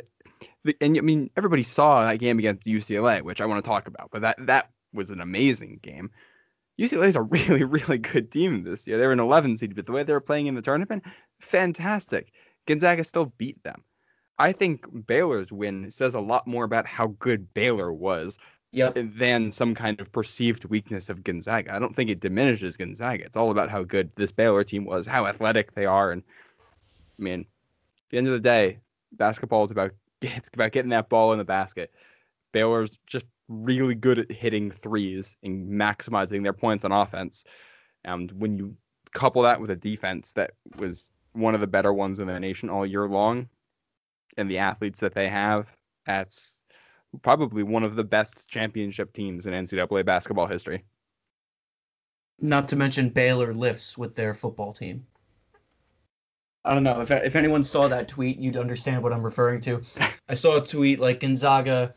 the- 0.64 0.78
and 0.82 0.98
I 0.98 1.02
mean 1.02 1.30
everybody 1.38 1.64
saw 1.64 2.04
that 2.06 2.20
game 2.20 2.40
against 2.40 2.66
UCLA, 2.66 3.22
which 3.22 3.42
I 3.42 3.46
want 3.46 3.64
to 3.64 3.68
talk 3.68 3.88
about. 3.88 4.10
But 4.12 4.22
that 4.22 4.46
that 4.48 4.70
was 4.94 5.10
an 5.10 5.22
amazing 5.22 5.80
game. 5.82 6.12
UCLA 6.80 7.08
is 7.08 7.16
a 7.16 7.22
really 7.36 7.64
really 7.64 7.98
good 7.98 8.32
team 8.32 8.64
this 8.64 8.88
year. 8.88 8.98
They 8.98 9.08
were 9.08 9.14
an 9.14 9.20
11 9.20 9.58
seed, 9.58 9.76
but 9.76 9.86
the 9.86 9.92
way 9.92 10.04
they 10.04 10.14
were 10.14 10.22
playing 10.22 10.48
in 10.48 10.56
the 10.56 10.62
tournament, 10.62 11.04
fantastic. 11.40 12.32
Gonzaga 12.66 13.04
still 13.04 13.34
beat 13.38 13.62
them. 13.64 13.84
I 14.40 14.52
think 14.52 14.86
Baylor's 15.06 15.52
win 15.52 15.92
says 15.92 16.16
a 16.16 16.20
lot 16.20 16.48
more 16.48 16.64
about 16.64 16.88
how 16.88 17.08
good 17.20 17.54
Baylor 17.54 17.94
was 17.94 18.38
Yep. 18.76 18.96
than 19.18 19.52
some 19.52 19.76
kind 19.76 20.02
of 20.02 20.12
perceived 20.12 20.66
weakness 20.66 21.08
of 21.08 21.24
Gonzaga. 21.24 21.76
I 21.76 21.78
don't 21.78 21.96
think 21.96 22.10
it 22.10 22.22
diminishes 22.22 22.76
Gonzaga. 22.76 23.24
It's 23.24 23.38
all 23.38 23.52
about 23.52 23.70
how 23.70 23.84
good 23.84 24.10
this 24.16 24.32
Baylor 24.32 24.64
team 24.64 24.84
was, 24.84 25.06
how 25.06 25.28
athletic 25.28 25.76
they 25.76 25.86
are, 25.86 26.12
and 26.12 26.24
I 27.20 27.22
mean, 27.22 27.42
at 27.42 27.46
the 28.10 28.18
end 28.18 28.26
of 28.26 28.34
the 28.34 28.40
day, 28.40 28.80
basketball 29.12 29.66
is 29.66 29.72
about 29.72 29.92
it's 30.24 30.50
about 30.54 30.72
getting 30.72 30.90
that 30.90 31.10
ball 31.10 31.32
in 31.34 31.38
the 31.38 31.46
basket. 31.46 31.92
Baylor's 32.52 32.98
just 33.08 33.26
really 33.48 33.96
good 33.96 34.20
at 34.20 34.32
hitting 34.32 34.72
threes 34.72 35.36
and 35.44 35.70
maximizing 35.70 36.44
their 36.44 36.54
points 36.54 36.86
on 36.86 36.92
offense. 36.92 37.44
And 38.06 38.32
when 38.32 38.58
you 38.58 38.76
couple 39.14 39.44
that 39.44 39.62
with 39.62 39.70
a 39.70 39.76
defense 39.76 40.34
that 40.34 40.52
was 40.78 41.12
one 41.34 41.54
of 41.54 41.62
the 41.62 41.68
better 41.68 41.94
ones 41.94 42.20
in 42.20 42.28
the 42.28 42.40
nation 42.40 42.70
all 42.70 42.86
year 42.86 43.08
long, 43.08 43.48
and 44.38 44.50
the 44.50 44.58
athletes 44.58 45.00
that 45.00 45.14
they 45.14 45.28
have, 45.30 45.68
that's 46.06 46.58
probably 47.22 47.64
one 47.64 47.84
of 47.84 47.96
the 47.96 48.04
best 48.04 48.48
championship 48.48 49.14
teams 49.14 49.46
in 49.46 49.54
NCAA 49.54 50.06
basketball 50.06 50.48
history. 50.48 50.84
Not 52.40 52.68
to 52.70 52.76
mention 52.76 53.10
Baylor 53.10 53.54
lifts 53.54 53.98
with 53.98 54.16
their 54.16 54.34
football 54.34 54.74
team. 54.74 55.06
I 56.66 56.74
don't 56.74 56.84
know 56.84 57.02
if 57.02 57.12
if 57.12 57.36
anyone 57.36 57.64
saw 57.64 57.88
that 57.88 58.08
tweet, 58.08 58.38
you'd 58.40 58.58
understand 58.58 59.04
what 59.04 59.14
I'm 59.14 59.24
referring 59.24 59.60
to. 59.62 59.82
I 60.30 60.34
saw 60.34 60.58
a 60.58 60.66
tweet 60.66 61.00
like 61.00 61.20
Gonzaga 61.20 61.94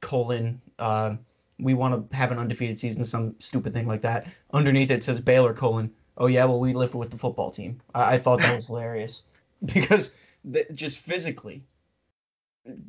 colon 0.00 0.60
um, 0.78 1.18
we 1.58 1.74
want 1.74 2.10
to 2.10 2.16
have 2.16 2.32
an 2.32 2.38
undefeated 2.38 2.78
season, 2.78 3.04
some 3.04 3.34
stupid 3.38 3.72
thing 3.72 3.86
like 3.86 4.02
that. 4.02 4.26
Underneath 4.52 4.90
it 4.90 5.02
says 5.02 5.20
Baylor 5.20 5.54
colon. 5.54 5.90
Oh 6.18 6.26
yeah, 6.26 6.44
well 6.44 6.60
we 6.60 6.72
live 6.72 6.94
with 6.94 7.10
the 7.10 7.16
football 7.18 7.50
team. 7.50 7.80
I, 7.94 8.14
I 8.14 8.18
thought 8.18 8.40
that 8.40 8.54
was 8.54 8.66
hilarious 8.66 9.22
because 9.64 10.12
th- 10.50 10.66
just 10.72 10.98
physically, 11.00 11.62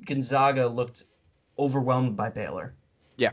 Gonzaga 0.05 0.67
looked 0.67 1.05
overwhelmed 1.59 2.15
by 2.15 2.29
Baylor. 2.29 2.73
Yeah. 3.17 3.31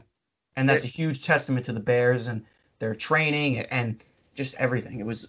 and 0.56 0.66
that's 0.68 0.84
a 0.84 0.88
huge 0.88 1.22
testament 1.22 1.66
to 1.66 1.72
the 1.72 1.80
Bears 1.80 2.26
and 2.28 2.42
their 2.78 2.94
training 2.94 3.58
and 3.58 4.02
just 4.34 4.54
everything. 4.58 4.98
It 4.98 5.06
was 5.06 5.28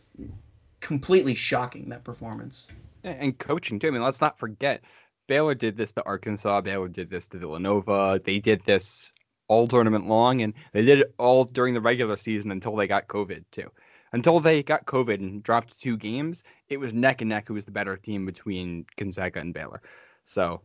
completely 0.86 1.34
shocking 1.34 1.90
that 1.90 2.04
performance. 2.04 2.68
And 3.04 3.38
coaching 3.40 3.80
too. 3.80 3.88
I 3.88 3.92
mean, 3.92 4.04
let's 4.04 4.22
not 4.22 4.38
forget 4.38 4.84
Baylor 5.28 5.56
did 5.56 5.76
this 5.76 5.92
to 5.94 6.06
Arkansas. 6.06 6.62
Baylor 6.62 6.88
did 6.88 7.10
this 7.10 7.28
to 7.30 7.40
Villanova. 7.40 8.22
They 8.24 8.40
did 8.40 8.64
this 8.66 9.12
all 9.48 9.68
tournament 9.68 10.08
long, 10.08 10.44
and 10.44 10.54
they 10.74 10.86
did 10.86 11.00
it 11.00 11.16
all 11.18 11.46
during 11.46 11.74
the 11.74 11.82
regular 11.82 12.18
season 12.18 12.52
until 12.52 12.76
they 12.76 12.86
got 12.86 13.08
COVID 13.08 13.46
too. 13.52 13.72
Until 14.14 14.40
they 14.40 14.62
got 14.62 14.86
COVID 14.86 15.16
and 15.16 15.42
dropped 15.42 15.80
two 15.82 15.98
games, 15.98 16.44
it 16.70 16.78
was 16.78 16.94
neck 16.94 17.22
and 17.22 17.30
neck 17.30 17.48
who 17.48 17.56
was 17.56 17.66
the 17.66 17.72
better 17.72 17.98
team 17.98 18.24
between 18.24 18.86
Gonzaga 18.96 19.40
and 19.40 19.54
Baylor. 19.54 19.82
So, 20.24 20.62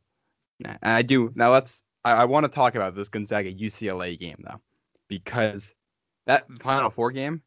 and 0.62 0.78
I 0.82 1.00
do 1.00 1.32
now. 1.34 1.50
Let's 1.50 1.82
I, 2.04 2.12
I 2.12 2.24
want 2.26 2.44
to 2.44 2.52
talk 2.52 2.74
about 2.74 2.94
this 2.94 3.08
Gonzaga 3.08 3.52
UCLA 3.52 4.18
game 4.18 4.44
though, 4.46 4.60
because 5.08 5.74
that 6.26 6.50
Final 6.52 6.90
Four 6.90 7.10
game, 7.10 7.42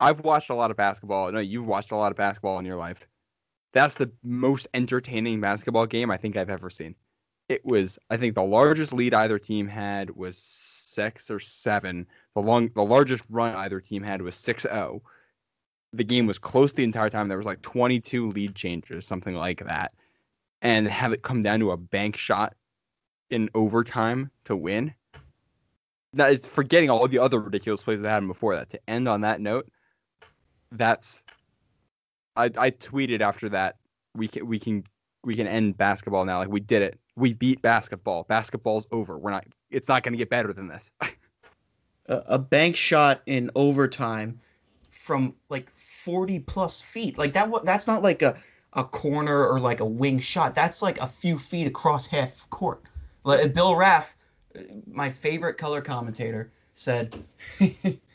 I've 0.00 0.20
watched 0.20 0.50
a 0.50 0.54
lot 0.54 0.70
of 0.70 0.76
basketball. 0.76 1.32
No, 1.32 1.40
you've 1.40 1.66
watched 1.66 1.90
a 1.90 1.96
lot 1.96 2.12
of 2.12 2.16
basketball 2.16 2.58
in 2.58 2.64
your 2.64 2.76
life. 2.76 3.06
That's 3.72 3.96
the 3.96 4.10
most 4.22 4.68
entertaining 4.74 5.40
basketball 5.40 5.86
game 5.86 6.10
I 6.10 6.16
think 6.16 6.36
I've 6.36 6.50
ever 6.50 6.70
seen. 6.70 6.94
It 7.48 7.64
was, 7.64 7.98
I 8.10 8.16
think, 8.16 8.34
the 8.34 8.42
largest 8.42 8.92
lead 8.92 9.14
either 9.14 9.38
team 9.38 9.66
had 9.66 10.10
was 10.10 10.36
six 10.36 11.30
or 11.30 11.40
seven. 11.40 12.06
The 12.34 12.42
long, 12.42 12.70
the 12.74 12.84
largest 12.84 13.24
run 13.30 13.54
either 13.54 13.80
team 13.80 14.02
had 14.02 14.22
was 14.22 14.34
6-0. 14.34 15.00
The 15.92 16.04
game 16.04 16.26
was 16.26 16.38
close 16.38 16.72
the 16.72 16.84
entire 16.84 17.08
time. 17.08 17.28
There 17.28 17.38
was 17.38 17.46
like 17.46 17.62
22 17.62 18.30
lead 18.30 18.54
changes, 18.54 19.06
something 19.06 19.34
like 19.34 19.64
that, 19.64 19.92
and 20.60 20.86
have 20.86 21.12
it 21.12 21.22
come 21.22 21.42
down 21.42 21.60
to 21.60 21.70
a 21.70 21.76
bank 21.76 22.16
shot 22.16 22.54
in 23.30 23.48
overtime 23.54 24.30
to 24.44 24.56
win. 24.56 24.94
That 26.14 26.32
is 26.32 26.46
forgetting 26.46 26.90
all 26.90 27.06
the 27.08 27.18
other 27.18 27.40
ridiculous 27.40 27.82
plays 27.82 28.00
that 28.00 28.08
happened 28.08 28.28
before 28.28 28.56
that. 28.56 28.70
To 28.70 28.80
end 28.88 29.08
on 29.08 29.22
that 29.22 29.40
note, 29.40 29.68
that's 30.72 31.24
I, 32.36 32.44
I 32.44 32.70
tweeted 32.70 33.20
after 33.20 33.48
that 33.48 33.76
we 34.14 34.28
can 34.28 34.46
we 34.46 34.58
can 34.58 34.84
we 35.24 35.34
can 35.34 35.46
end 35.46 35.76
basketball 35.76 36.24
now. 36.24 36.38
Like 36.38 36.48
we 36.48 36.60
did 36.60 36.82
it. 36.82 36.98
We 37.16 37.32
beat 37.32 37.60
basketball. 37.62 38.24
Basketball's 38.24 38.86
over. 38.92 39.18
We're 39.18 39.30
not. 39.30 39.46
It's 39.70 39.88
not 39.88 40.02
going 40.02 40.12
to 40.12 40.18
get 40.18 40.30
better 40.30 40.52
than 40.52 40.68
this. 40.68 40.92
a, 42.06 42.22
a 42.26 42.38
bank 42.38 42.76
shot 42.76 43.22
in 43.26 43.50
overtime 43.54 44.38
from 44.90 45.34
like 45.48 45.68
40 45.70 46.40
plus 46.40 46.80
feet. 46.80 47.18
Like 47.18 47.32
that. 47.32 47.50
That's 47.64 47.86
not 47.86 48.02
like 48.02 48.22
a 48.22 48.36
a 48.74 48.84
corner 48.84 49.46
or 49.46 49.58
like 49.58 49.80
a 49.80 49.84
wing 49.84 50.18
shot. 50.18 50.54
That's 50.54 50.82
like 50.82 51.00
a 51.00 51.06
few 51.06 51.38
feet 51.38 51.66
across 51.66 52.06
half 52.06 52.48
court. 52.50 52.82
Like 53.24 53.52
Bill 53.52 53.74
Raff, 53.74 54.16
uh, 54.56 54.62
my 54.86 55.10
favorite 55.10 55.54
color 55.54 55.80
commentator, 55.80 56.52
said, 56.74 57.22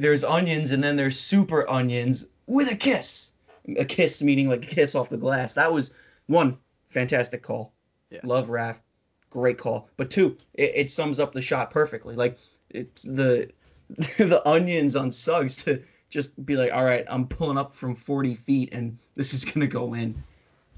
"There's 0.00 0.24
onions 0.24 0.70
and 0.70 0.82
then 0.82 0.96
there's 0.96 1.18
super 1.18 1.68
onions 1.70 2.26
with 2.46 2.70
a 2.70 2.76
kiss." 2.76 3.32
A 3.78 3.84
kiss 3.84 4.22
meaning 4.22 4.48
like 4.48 4.64
a 4.64 4.68
kiss 4.68 4.94
off 4.94 5.08
the 5.08 5.16
glass. 5.16 5.54
That 5.54 5.72
was 5.72 5.94
one 6.26 6.58
fantastic 6.88 7.42
call. 7.42 7.72
Yeah. 8.10 8.20
Love 8.22 8.50
Raff, 8.50 8.82
great 9.30 9.58
call. 9.58 9.88
But 9.96 10.10
two, 10.10 10.36
it, 10.54 10.72
it 10.74 10.90
sums 10.90 11.18
up 11.18 11.32
the 11.32 11.40
shot 11.40 11.70
perfectly. 11.70 12.14
Like 12.14 12.38
it's 12.70 13.02
the 13.02 13.50
the 14.18 14.42
onions 14.46 14.96
on 14.96 15.10
Suggs 15.10 15.62
to 15.64 15.82
just 16.10 16.44
be 16.46 16.56
like, 16.56 16.72
all 16.72 16.84
right, 16.84 17.04
I'm 17.08 17.26
pulling 17.26 17.58
up 17.58 17.72
from 17.72 17.94
40 17.94 18.34
feet 18.34 18.72
and 18.72 18.96
this 19.14 19.34
is 19.34 19.44
gonna 19.44 19.66
go 19.66 19.94
in. 19.94 20.22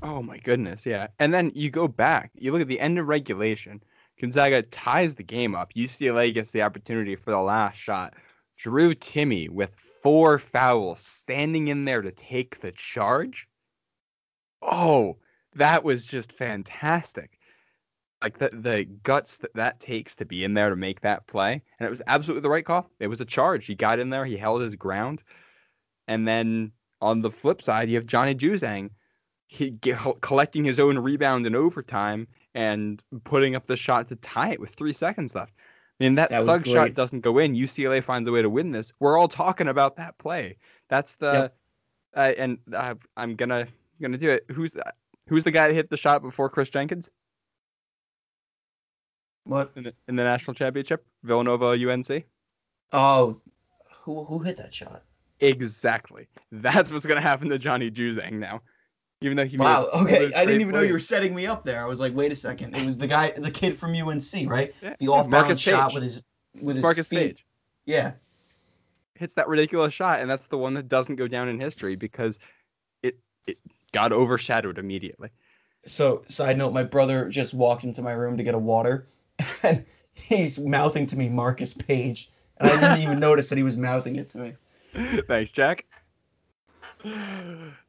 Oh 0.02 0.22
my 0.22 0.38
goodness, 0.38 0.86
yeah. 0.86 1.08
And 1.18 1.32
then 1.32 1.52
you 1.54 1.70
go 1.70 1.88
back, 1.88 2.30
you 2.34 2.52
look 2.52 2.60
at 2.60 2.68
the 2.68 2.80
end 2.80 2.98
of 2.98 3.08
regulation. 3.08 3.82
Gonzaga 4.20 4.62
ties 4.62 5.14
the 5.14 5.22
game 5.22 5.54
up. 5.54 5.74
UCLA 5.74 6.32
gets 6.32 6.50
the 6.50 6.62
opportunity 6.62 7.16
for 7.16 7.30
the 7.30 7.40
last 7.40 7.76
shot. 7.76 8.14
Drew 8.56 8.94
Timme 8.94 9.50
with 9.50 9.74
four 9.74 10.38
fouls 10.38 11.00
standing 11.00 11.68
in 11.68 11.84
there 11.84 12.02
to 12.02 12.10
take 12.10 12.60
the 12.60 12.72
charge. 12.72 13.46
Oh, 14.62 15.18
that 15.54 15.84
was 15.84 16.06
just 16.06 16.32
fantastic. 16.32 17.38
Like 18.22 18.38
the 18.38 18.48
the 18.52 18.84
guts 19.02 19.36
that 19.38 19.54
that 19.54 19.78
takes 19.80 20.16
to 20.16 20.24
be 20.24 20.42
in 20.42 20.54
there 20.54 20.70
to 20.70 20.76
make 20.76 21.02
that 21.02 21.26
play, 21.26 21.62
and 21.78 21.86
it 21.86 21.90
was 21.90 22.02
absolutely 22.06 22.42
the 22.42 22.50
right 22.50 22.64
call. 22.64 22.90
It 22.98 23.08
was 23.08 23.20
a 23.20 23.26
charge. 23.26 23.66
He 23.66 23.74
got 23.74 23.98
in 23.98 24.10
there, 24.10 24.24
he 24.24 24.38
held 24.38 24.62
his 24.62 24.74
ground, 24.74 25.22
and 26.08 26.26
then 26.26 26.72
on 27.00 27.20
the 27.20 27.30
flip 27.30 27.60
side, 27.60 27.88
you 27.90 27.96
have 27.96 28.06
Johnny 28.06 28.34
Juzang, 28.34 28.90
he 29.48 29.70
get, 29.70 29.98
collecting 30.22 30.64
his 30.64 30.80
own 30.80 30.98
rebound 30.98 31.46
in 31.46 31.54
overtime 31.54 32.26
and 32.54 33.02
putting 33.24 33.54
up 33.54 33.66
the 33.66 33.76
shot 33.76 34.08
to 34.08 34.16
tie 34.16 34.52
it 34.52 34.60
with 34.60 34.70
three 34.70 34.94
seconds 34.94 35.34
left. 35.34 35.54
I 35.98 36.04
mean, 36.04 36.14
that, 36.16 36.30
That 36.30 36.44
Suggs 36.44 36.68
shot 36.68 36.94
doesn't 36.94 37.20
go 37.20 37.38
in. 37.38 37.54
UCLA 37.54 38.02
finds 38.02 38.28
a 38.28 38.32
way 38.32 38.42
to 38.42 38.50
win 38.50 38.70
this. 38.70 38.92
We're 39.00 39.16
all 39.18 39.28
talking 39.28 39.68
about 39.68 39.96
that 39.96 40.18
play. 40.18 40.58
That's 40.90 41.14
the, 41.14 41.32
Yep. 41.32 41.56
uh, 42.14 42.32
and 42.40 42.58
uh, 42.74 42.94
I'm 43.16 43.34
gonna 43.34 43.66
gonna 44.00 44.18
do 44.18 44.28
it. 44.30 44.44
Who's 44.52 44.72
that? 44.72 44.96
Who's 45.28 45.44
the 45.44 45.50
guy 45.50 45.68
that 45.68 45.74
hit 45.74 45.88
the 45.90 45.96
shot 45.96 46.20
before 46.22 46.50
Kris 46.50 46.68
Jenkins 46.70 47.10
What? 49.44 49.72
in 49.76 49.84
the, 49.84 49.94
in 50.08 50.16
the 50.16 50.22
national 50.24 50.54
championship? 50.54 51.04
Villanova 51.22 51.70
UNC. 51.70 52.24
Oh, 52.92 53.40
who 54.02 54.24
who 54.24 54.40
hit 54.40 54.56
that 54.58 54.74
shot? 54.74 55.02
Exactly. 55.40 56.28
That's 56.52 56.90
what's 56.92 57.06
gonna 57.06 57.20
happen 57.20 57.48
to 57.48 57.58
Johnny 57.58 57.90
Juzang 57.90 58.34
now. 58.34 58.60
Even 59.22 59.36
though 59.36 59.46
he 59.46 59.56
Wow. 59.56 59.88
Okay, 59.94 60.30
I 60.34 60.44
didn't 60.44 60.60
even 60.60 60.74
know 60.74 60.82
you 60.82 60.92
were 60.92 61.00
setting 61.00 61.34
me 61.34 61.46
up 61.46 61.64
there. 61.64 61.82
I 61.82 61.86
was 61.86 62.00
like, 62.00 62.14
wait 62.14 62.32
a 62.32 62.36
second. 62.36 62.76
It 62.76 62.84
was 62.84 62.98
the 62.98 63.06
guy, 63.06 63.30
the 63.30 63.50
kid 63.50 63.74
from 63.74 63.94
UNC, 63.94 64.24
right? 64.46 64.74
Yeah, 64.82 64.94
The 64.98 65.08
off 65.08 65.30
balance 65.30 65.60
shot 65.60 65.94
with 65.94 66.02
his 66.02 66.22
with 66.60 66.76
his 66.76 66.82
Marcus 66.82 67.06
feet. 67.06 67.18
Paige. 67.36 67.46
Yeah. 67.86 68.12
hits 69.14 69.34
that 69.34 69.48
ridiculous 69.48 69.94
shot, 69.94 70.20
and 70.20 70.30
that's 70.30 70.48
the 70.48 70.58
one 70.58 70.74
that 70.74 70.88
doesn't 70.88 71.16
go 71.16 71.28
down 71.28 71.48
in 71.48 71.58
history 71.58 71.96
because 71.96 72.38
it 73.02 73.18
it 73.46 73.58
got 73.92 74.12
overshadowed 74.12 74.76
immediately. 74.78 75.30
So, 75.86 76.24
side 76.28 76.58
note, 76.58 76.72
my 76.72 76.82
brother 76.82 77.28
just 77.28 77.54
walked 77.54 77.84
into 77.84 78.02
my 78.02 78.12
room 78.12 78.36
to 78.36 78.42
get 78.42 78.54
a 78.54 78.58
water, 78.58 79.06
and 79.62 79.84
he's 80.12 80.58
mouthing 80.58 81.06
to 81.06 81.16
me 81.16 81.28
Marcus 81.28 81.72
Paige, 81.72 82.30
and 82.58 82.70
I 82.70 82.80
didn't 82.80 83.02
even 83.02 83.18
notice 83.28 83.48
that 83.48 83.56
he 83.56 83.62
was 83.64 83.76
mouthing 83.76 84.16
it 84.16 84.28
to 84.30 84.38
me. 84.38 84.54
Thanks, 85.28 85.52
Jack. 85.52 85.86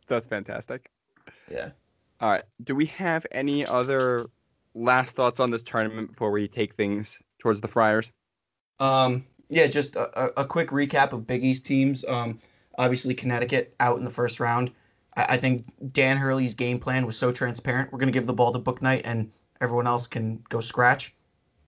That's 0.07 0.27
fantastic. 0.27 0.89
Yeah. 1.51 1.69
All 2.19 2.31
right. 2.31 2.43
Do 2.63 2.75
we 2.75 2.85
have 2.87 3.25
any 3.31 3.65
other 3.65 4.25
last 4.73 5.15
thoughts 5.15 5.39
on 5.39 5.51
this 5.51 5.63
tournament 5.63 6.09
before 6.09 6.31
we 6.31 6.47
take 6.47 6.73
things 6.73 7.19
towards 7.39 7.61
the 7.61 7.67
Friars? 7.67 8.11
Um. 8.79 9.25
Yeah. 9.49 9.67
Just 9.67 9.95
a, 9.95 10.25
a, 10.25 10.41
a 10.41 10.45
quick 10.45 10.69
recap 10.69 11.13
of 11.13 11.27
Big 11.27 11.43
East 11.43 11.65
teams. 11.65 12.03
Um. 12.05 12.39
Obviously, 12.79 13.13
Connecticut 13.13 13.75
out 13.79 13.97
in 13.97 14.03
the 14.03 14.09
first 14.09 14.39
round. 14.39 14.71
I, 15.15 15.25
I 15.29 15.37
think 15.37 15.65
Dan 15.93 16.17
Hurley's 16.17 16.53
game 16.53 16.79
plan 16.79 17.05
was 17.05 17.17
so 17.17 17.31
transparent. 17.31 17.91
We're 17.91 17.99
gonna 17.99 18.11
give 18.11 18.27
the 18.27 18.33
ball 18.33 18.51
to 18.51 18.59
Bouknight, 18.59 19.01
and 19.05 19.31
everyone 19.61 19.87
else 19.87 20.07
can 20.07 20.43
go 20.49 20.61
scratch. 20.61 21.15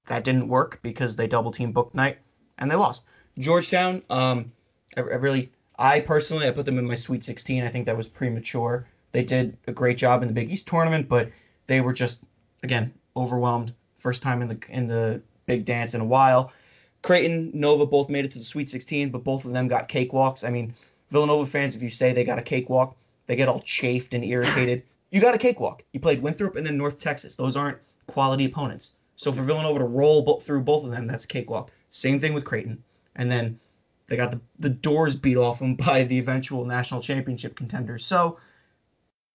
That 0.08 0.24
didn't 0.24 0.48
work 0.48 0.80
because 0.82 1.16
they 1.16 1.28
double 1.28 1.52
team 1.52 1.74
Bouknight, 1.74 2.18
and 2.58 2.70
they 2.70 2.76
lost. 2.76 3.06
Georgetown. 3.38 4.04
Um. 4.10 4.52
I, 4.98 5.02
I 5.02 5.16
really. 5.16 5.52
I 5.82 6.02
personally, 6.02 6.46
I 6.46 6.52
put 6.52 6.66
them 6.66 6.78
in 6.78 6.86
my 6.86 6.94
Sweet 6.94 7.24
16. 7.24 7.64
I 7.64 7.70
think 7.70 7.86
that 7.86 7.96
was 7.96 8.08
premature. 8.08 8.86
They 9.12 9.24
did 9.24 9.58
a 9.68 9.72
great 9.72 9.98
job 9.98 10.22
in 10.22 10.28
the 10.28 10.34
Big 10.34 10.52
East 10.52 10.68
tournament, 10.68 11.10
but 11.10 11.32
they 11.68 11.82
were 11.82 11.94
just 11.94 12.24
again 12.64 12.94
overwhelmed. 13.16 13.74
First 13.98 14.24
time 14.24 14.42
in 14.42 14.48
the 14.48 14.60
in 14.70 14.88
the 14.88 15.22
big 15.46 15.66
dance 15.66 15.94
in 15.94 16.02
a 16.02 16.06
while. 16.06 16.54
Creighton, 17.02 17.52
Nova 17.54 17.86
both 17.86 18.10
made 18.10 18.26
it 18.26 18.32
to 18.32 18.38
the 18.38 18.44
Sweet 18.44 18.70
16, 18.70 19.10
but 19.10 19.24
both 19.24 19.46
of 19.46 19.54
them 19.54 19.68
got 19.68 19.88
cakewalks. 19.88 20.46
I 20.46 20.50
mean, 20.50 20.74
Villanova 21.12 21.46
fans, 21.46 21.76
if 21.76 21.82
you 21.82 21.90
say 21.90 22.12
they 22.12 22.26
got 22.26 22.40
a 22.40 22.44
cakewalk, 22.44 22.96
they 23.28 23.36
get 23.36 23.48
all 23.48 23.60
chafed 23.60 24.14
and 24.14 24.24
irritated. 24.24 24.84
You 25.12 25.20
got 25.20 25.34
a 25.34 25.40
cakewalk. 25.40 25.82
You 25.92 26.00
played 26.00 26.22
Winthrop 26.22 26.56
and 26.56 26.64
then 26.64 26.78
North 26.78 27.00
Texas. 27.00 27.36
Those 27.36 27.58
aren't 27.58 27.80
quality 28.06 28.46
opponents. 28.46 28.92
So 29.16 29.32
for 29.32 29.42
Villanova 29.42 29.80
to 29.80 29.86
roll 29.86 30.22
bo- 30.22 30.40
through 30.40 30.62
both 30.62 30.84
of 30.84 30.92
them, 30.92 31.08
that's 31.08 31.24
a 31.24 31.28
cakewalk. 31.28 31.72
Same 31.90 32.20
thing 32.20 32.32
with 32.32 32.46
Creighton. 32.46 32.84
And 33.16 33.32
then 33.32 33.60
they 34.06 34.16
got 34.16 34.30
the, 34.30 34.40
the 34.60 34.70
doors 34.70 35.16
beat 35.16 35.36
off 35.36 35.58
them 35.58 35.74
by 35.88 36.04
the 36.04 36.20
eventual 36.20 36.64
national 36.64 37.02
championship 37.02 37.56
contenders. 37.56 38.06
So 38.06 38.38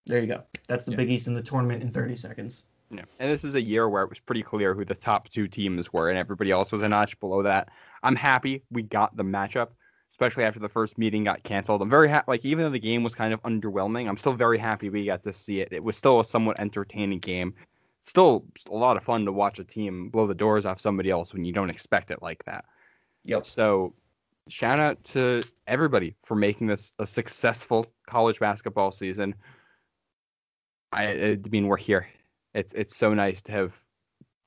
there 0.07 0.21
you 0.21 0.27
go. 0.27 0.43
That's 0.69 0.85
the 0.85 0.93
Yeah. 0.93 0.97
Big 0.99 1.11
East 1.11 1.27
in 1.27 1.35
the 1.35 1.43
tournament 1.43 1.83
in 1.83 1.91
30 1.91 2.17
seconds. 2.17 2.65
Yeah. 2.91 3.05
And 3.19 3.31
this 3.31 3.45
is 3.45 3.55
a 3.55 3.63
year 3.63 3.89
where 3.89 4.03
it 4.03 4.09
was 4.09 4.19
pretty 4.19 4.43
clear 4.43 4.75
who 4.75 4.85
the 4.85 4.95
top 4.95 5.29
two 5.31 5.49
teams 5.49 5.93
were, 5.93 6.11
and 6.11 6.19
everybody 6.19 6.51
else 6.51 6.71
was 6.71 6.83
a 6.83 6.89
notch 6.89 7.19
below 7.21 7.43
that. 7.43 7.71
I'm 8.03 8.15
happy 8.17 8.63
we 8.71 8.83
got 8.83 9.17
the 9.17 9.25
matchup, 9.25 9.69
especially 10.11 10.45
after 10.45 10.61
the 10.61 10.69
first 10.69 10.99
meeting 10.99 11.25
got 11.25 11.43
canceled. 11.43 11.83
I'm 11.83 11.91
very 11.91 12.09
happy. 12.09 12.25
Like 12.29 12.45
even 12.45 12.65
though 12.65 12.71
the 12.71 12.79
game 12.79 13.03
was 13.03 13.15
kind 13.15 13.33
of 13.33 13.43
underwhelming, 13.43 14.09
I'm 14.09 14.17
still 14.17 14.35
very 14.35 14.59
happy 14.59 14.91
we 14.91 15.07
got 15.07 15.23
to 15.25 15.33
see 15.33 15.61
it. 15.61 15.69
It 15.73 15.83
was 15.83 15.97
still 15.97 16.21
a 16.21 16.25
somewhat 16.25 16.61
entertaining 16.61 17.19
game. 17.19 17.55
Still 18.05 18.45
a 18.71 18.75
lot 18.75 18.99
of 18.99 19.03
fun 19.03 19.25
to 19.25 19.33
watch 19.33 19.59
a 19.59 19.65
team 19.65 20.11
blow 20.11 20.27
the 20.27 20.35
doors 20.35 20.67
off 20.67 20.79
somebody 20.79 21.11
else 21.11 21.33
when 21.33 21.43
you 21.43 21.53
don't 21.53 21.71
expect 21.71 22.11
it 22.11 22.21
like 22.21 22.45
that. 22.45 22.67
Yep. 23.25 23.47
So, 23.47 23.95
shout 24.49 24.79
out 24.79 25.03
to 25.05 25.43
everybody 25.67 26.15
for 26.23 26.35
making 26.35 26.67
this 26.67 26.93
a 26.99 27.07
successful 27.07 27.87
college 28.07 28.39
basketball 28.39 28.91
season. 28.91 29.35
I, 30.95 31.33
I 31.33 31.39
mean, 31.51 31.67
we're 31.67 31.77
here. 31.77 32.07
It's 32.55 32.73
it's 32.73 32.97
so 32.97 33.13
nice 33.13 33.43
to 33.43 33.53
have 33.53 33.83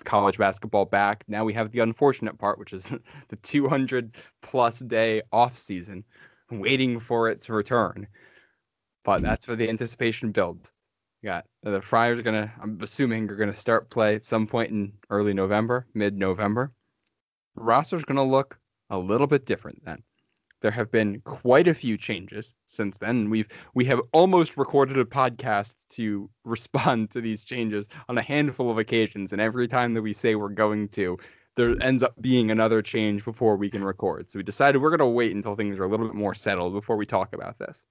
college 0.06 0.38
basketball 0.38 0.86
back. 0.86 1.24
Now 1.28 1.44
we 1.44 1.54
have 1.54 1.72
the 1.72 1.80
unfortunate 1.80 2.38
part, 2.38 2.58
which 2.58 2.74
is 2.74 2.94
the 3.28 3.36
200 3.36 4.16
plus 4.42 4.80
day 4.80 5.22
off 5.32 5.58
season, 5.58 6.04
waiting 6.50 7.00
for 7.00 7.30
it 7.30 7.42
to 7.42 7.54
return. 7.54 8.08
But 9.04 9.22
that's 9.22 9.48
where 9.48 9.58
the 9.58 9.70
anticipation 9.70 10.32
builds. 10.32 10.72
We 11.22 11.28
got 11.28 11.46
the 11.64 11.82
Friars 11.82 12.20
are 12.20 12.24
gonna. 12.24 12.52
I'm 12.62 12.80
assuming 12.82 13.30
are 13.30 13.36
gonna 13.36 13.56
start 13.56 13.90
play 13.90 14.16
at 14.16 14.26
some 14.26 14.48
point 14.48 14.72
in 14.72 14.94
early 15.10 15.34
November, 15.34 15.86
mid 15.94 16.18
November. 16.18 16.72
Roster's 17.56 18.06
gonna 18.06 18.24
look 18.24 18.58
a 18.90 18.98
little 18.98 19.28
bit 19.28 19.46
different 19.46 19.84
then. 19.84 20.02
There 20.62 20.72
have 20.72 20.92
been 20.92 21.22
quite 21.22 21.68
a 21.68 21.74
few 21.74 21.98
changes 21.98 22.54
since 22.66 22.98
then. 22.98 23.30
We've 23.30 23.48
we 23.74 23.86
have 23.86 24.02
almost 24.12 24.58
recorded 24.58 24.98
a 24.98 25.06
podcast 25.06 25.74
to 25.92 26.30
respond 26.44 27.12
to 27.12 27.22
these 27.22 27.44
changes 27.44 27.88
on 28.10 28.18
a 28.18 28.22
handful 28.22 28.72
of 28.72 28.78
occasions, 28.78 29.32
and 29.34 29.42
every 29.42 29.68
time 29.68 29.94
that 29.94 30.02
we 30.02 30.14
say 30.14 30.36
we're 30.36 30.50
going 30.50 30.90
to, 30.90 31.18
there 31.56 31.76
ends 31.82 32.04
up 32.04 32.14
being 32.22 32.52
another 32.52 32.82
change 32.82 33.26
before 33.26 33.58
we 33.58 33.70
can 33.70 33.84
record. 33.84 34.32
So 34.32 34.40
we 34.40 34.44
decided 34.44 34.82
we're 34.82 34.96
going 34.96 35.00
to 35.00 35.08
wait 35.08 35.36
until 35.36 35.56
things 35.56 35.78
are 35.78 35.84
a 35.84 35.90
little 35.90 36.08
bit 36.08 36.16
more 36.16 36.34
settled 36.34 36.74
before 36.74 36.98
we 36.98 37.06
talk 37.06 37.34
about 37.34 37.58
this. 37.60 37.84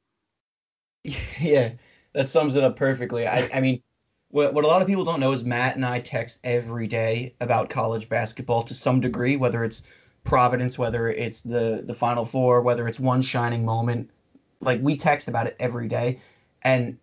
Yeah, 1.41 1.73
that 2.15 2.29
sums 2.29 2.57
it 2.57 2.65
up 2.65 2.77
perfectly. 2.77 3.27
I, 3.27 3.49
I 3.53 3.61
mean, 3.61 3.83
what, 4.31 4.55
what 4.55 4.65
a 4.65 4.69
lot 4.69 4.83
of 4.83 4.89
people 4.89 5.05
don't 5.05 5.21
know 5.21 5.33
is 5.33 5.45
Matt 5.45 5.77
and 5.77 5.85
I 5.85 6.01
text 6.01 6.41
every 6.43 6.87
day 6.87 7.35
about 7.41 7.71
college 7.71 8.09
basketball 8.09 8.63
to 8.63 8.75
some 8.75 9.01
degree, 9.01 9.37
whether 9.37 9.63
it's 9.65 9.83
Providence, 10.27 10.79
whether 10.79 11.09
it's 11.11 11.41
the 11.41 11.83
the 11.87 11.95
Final 11.95 12.25
Four, 12.25 12.63
whether 12.63 12.87
it's 12.89 13.01
one 13.01 13.23
shining 13.23 13.65
moment. 13.65 14.11
Like 14.61 14.81
we 14.83 14.97
text 14.97 15.29
about 15.29 15.47
it 15.47 15.57
every 15.61 15.87
day, 15.89 16.19
and 16.63 16.97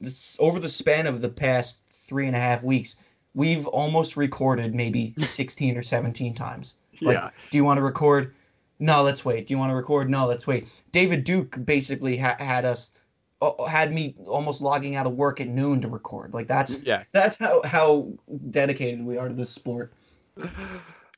this, 0.00 0.36
over 0.40 0.58
the 0.60 0.68
span 0.68 1.06
of 1.06 1.20
the 1.20 1.28
past 1.28 1.84
three 1.86 2.26
and 2.26 2.36
a 2.36 2.38
half 2.38 2.62
weeks, 2.62 2.96
we've 3.34 3.66
almost 3.66 4.16
recorded 4.16 4.74
maybe 4.74 5.14
sixteen 5.26 5.76
or 5.76 5.82
seventeen 5.82 6.34
times. 6.34 6.76
Like, 7.00 7.16
yeah. 7.16 7.30
do 7.50 7.58
you 7.58 7.64
want 7.64 7.78
to 7.78 7.82
record? 7.82 8.34
No, 8.80 9.02
let's 9.02 9.24
wait. 9.24 9.46
Do 9.46 9.54
you 9.54 9.58
want 9.58 9.70
to 9.70 9.76
record? 9.76 10.08
No, 10.10 10.26
let's 10.26 10.46
wait. 10.46 10.68
David 10.92 11.24
Duke 11.24 11.64
basically 11.64 12.16
ha- 12.16 12.36
had 12.38 12.64
us 12.64 12.92
uh, 13.40 13.64
had 13.64 13.92
me 13.92 14.14
almost 14.26 14.60
logging 14.60 14.96
out 14.96 15.06
of 15.06 15.14
work 15.14 15.40
at 15.40 15.48
noon 15.48 15.80
to 15.80 15.88
record. 15.88 16.34
Like 16.34 16.46
that's 16.46 16.80
Yeah. 16.82 17.04
that's 17.12 17.36
how 17.36 17.62
how 17.64 18.08
dedicated 18.50 19.04
we 19.04 19.16
are 19.16 19.28
to 19.28 19.34
this 19.34 19.50
sport. 19.50 19.92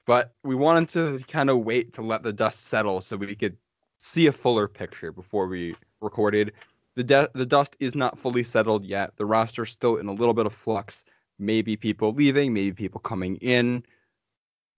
But 0.06 0.34
we 0.42 0.54
wanted 0.54 0.88
to 0.90 1.24
kind 1.26 1.50
of 1.50 1.58
wait 1.58 1.92
to 1.94 2.02
let 2.02 2.22
the 2.22 2.32
dust 2.32 2.68
settle 2.68 3.00
so 3.00 3.16
we 3.16 3.34
could 3.34 3.56
see 3.98 4.26
a 4.26 4.32
fuller 4.32 4.66
picture 4.66 5.12
before 5.12 5.46
we 5.46 5.74
recorded. 6.00 6.52
The 6.96 7.04
de- 7.04 7.30
the 7.34 7.46
dust 7.46 7.76
is 7.80 7.94
not 7.94 8.18
fully 8.18 8.42
settled 8.42 8.84
yet. 8.84 9.16
The 9.16 9.26
roster's 9.26 9.70
still 9.70 9.96
in 9.96 10.08
a 10.08 10.12
little 10.12 10.34
bit 10.34 10.46
of 10.46 10.52
flux. 10.52 11.04
Maybe 11.38 11.76
people 11.76 12.12
leaving, 12.12 12.52
maybe 12.52 12.72
people 12.72 13.00
coming 13.00 13.36
in. 13.36 13.84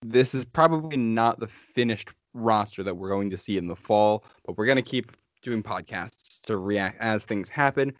This 0.01 0.33
is 0.33 0.45
probably 0.45 0.97
not 0.97 1.39
the 1.39 1.47
finished 1.47 2.09
roster 2.33 2.83
that 2.83 2.95
we're 2.95 3.09
going 3.09 3.29
to 3.29 3.37
see 3.37 3.57
in 3.57 3.67
the 3.67 3.75
fall, 3.75 4.25
but 4.45 4.57
we're 4.57 4.65
going 4.65 4.75
to 4.77 4.81
keep 4.81 5.11
doing 5.41 5.63
podcasts 5.63 6.41
to 6.43 6.57
react 6.57 7.01
as 7.01 7.25
things 7.25 7.49
happen. 7.49 7.93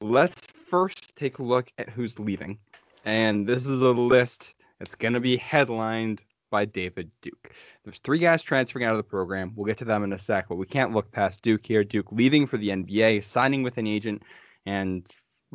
Let's 0.00 0.46
first 0.46 1.14
take 1.16 1.38
a 1.38 1.42
look 1.42 1.72
at 1.78 1.88
who's 1.88 2.18
leaving. 2.18 2.58
And 3.04 3.46
this 3.46 3.66
is 3.66 3.82
a 3.82 3.90
list 3.90 4.54
that's 4.78 4.94
going 4.94 5.14
to 5.14 5.20
be 5.20 5.36
headlined 5.36 6.22
by 6.50 6.64
David 6.64 7.10
Duke. 7.22 7.54
There's 7.84 7.98
three 7.98 8.18
guys 8.18 8.42
transferring 8.42 8.84
out 8.84 8.92
of 8.92 8.98
the 8.98 9.02
program. 9.02 9.52
We'll 9.54 9.66
get 9.66 9.78
to 9.78 9.84
them 9.84 10.04
in 10.04 10.12
a 10.12 10.18
sec, 10.18 10.48
but 10.48 10.56
we 10.56 10.66
can't 10.66 10.92
look 10.92 11.10
past 11.12 11.42
Duke 11.42 11.66
here. 11.66 11.84
Duke 11.84 12.10
leaving 12.12 12.46
for 12.46 12.56
the 12.56 12.68
NBA, 12.68 13.24
signing 13.24 13.62
with 13.62 13.78
an 13.78 13.86
agent, 13.86 14.22
and 14.66 15.06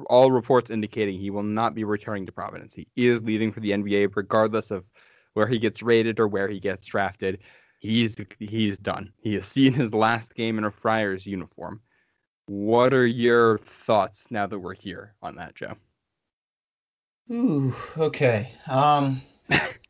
all 0.07 0.31
reports 0.31 0.69
indicating 0.69 1.19
he 1.19 1.29
will 1.29 1.43
not 1.43 1.75
be 1.75 1.83
returning 1.83 2.25
to 2.25 2.31
Providence. 2.31 2.73
He 2.73 2.87
is 2.95 3.21
leaving 3.23 3.51
for 3.51 3.59
the 3.59 3.71
NBA, 3.71 4.15
regardless 4.15 4.71
of 4.71 4.89
where 5.33 5.47
he 5.47 5.59
gets 5.59 5.81
rated 5.81 6.19
or 6.19 6.27
where 6.27 6.47
he 6.47 6.59
gets 6.59 6.85
drafted. 6.85 7.39
He's 7.79 8.15
he's 8.39 8.79
done. 8.79 9.11
He 9.21 9.33
has 9.35 9.45
seen 9.45 9.73
his 9.73 9.93
last 9.93 10.35
game 10.35 10.57
in 10.57 10.63
a 10.63 10.71
Friars 10.71 11.25
uniform. 11.25 11.81
What 12.45 12.93
are 12.93 13.05
your 13.05 13.57
thoughts 13.59 14.27
now 14.29 14.47
that 14.47 14.59
we're 14.59 14.73
here 14.73 15.15
on 15.21 15.35
that, 15.35 15.55
Joe? 15.55 15.75
Ooh, 17.31 17.73
okay. 17.97 18.51
Um, 18.67 19.21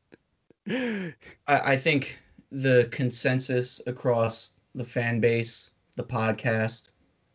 I, 0.70 1.14
I 1.48 1.76
think 1.76 2.20
the 2.52 2.88
consensus 2.92 3.82
across 3.88 4.52
the 4.76 4.84
fan 4.84 5.20
base, 5.20 5.72
the 5.96 6.04
podcast, 6.04 6.90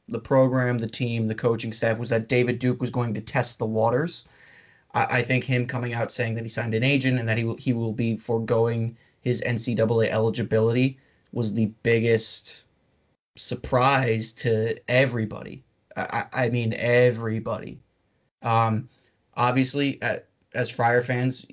the 0.08 0.18
program, 0.18 0.78
the 0.78 0.86
team, 0.86 1.26
the 1.26 1.34
coaching 1.34 1.72
staff 1.72 1.98
was 1.98 2.08
that 2.08 2.28
David 2.28 2.58
Duke 2.58 2.80
was 2.80 2.90
going 2.90 3.12
to 3.14 3.20
test 3.20 3.58
the 3.58 3.66
waters. 3.66 4.24
I, 4.94 5.06
I 5.10 5.22
think 5.22 5.44
him 5.44 5.66
coming 5.66 5.92
out 5.94 6.10
saying 6.10 6.34
that 6.34 6.44
he 6.44 6.48
signed 6.48 6.74
an 6.74 6.82
agent 6.82 7.18
and 7.18 7.28
that 7.28 7.38
he 7.38 7.44
will, 7.44 7.56
he 7.56 7.72
will 7.72 7.92
be 7.92 8.16
foregoing 8.16 8.96
his 9.20 9.42
NCAA 9.42 10.08
eligibility 10.08 10.98
was 11.32 11.52
the 11.52 11.66
biggest 11.82 12.64
surprise 13.36 14.32
to 14.32 14.76
everybody. 14.88 15.62
I, 15.96 16.24
I 16.32 16.48
mean, 16.48 16.74
everybody. 16.76 17.80
Um, 18.42 18.88
obviously, 19.36 20.00
as 20.54 20.70
Friar 20.70 21.02
fans, 21.02 21.44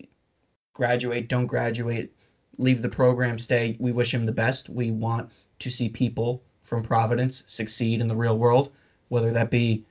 graduate, 0.76 1.30
don't 1.30 1.48
graduate, 1.48 2.14
leave 2.60 2.84
the 2.84 2.90
program, 2.90 3.40
stay. 3.40 3.76
We 3.80 3.92
wish 3.92 4.14
him 4.14 4.26
the 4.26 4.32
best. 4.32 4.70
We 4.70 4.92
want 4.92 5.32
to 5.60 5.70
see 5.72 5.90
people 5.90 6.44
from 6.64 6.84
Providence 6.84 7.44
succeed 7.48 8.02
in 8.02 8.08
the 8.08 8.16
real 8.16 8.38
world, 8.38 8.72
whether 9.08 9.32
that 9.32 9.50
be 9.50 9.86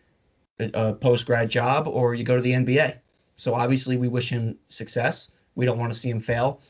a, 0.61 0.71
a 0.75 0.95
post 0.95 1.27
grad 1.27 1.51
job 1.51 1.89
or 1.89 2.15
you 2.15 2.23
go 2.23 2.37
to 2.37 2.43
the 2.43 2.53
NBA. 2.53 2.99
So 3.37 3.55
obviously, 3.55 3.97
we 3.97 4.09
wish 4.09 4.29
him 4.29 4.57
success. 4.69 5.31
We 5.57 5.65
don't 5.65 5.79
want 5.79 5.93
to 5.93 5.99
see 5.99 6.11
him 6.11 6.21
fail. 6.21 6.61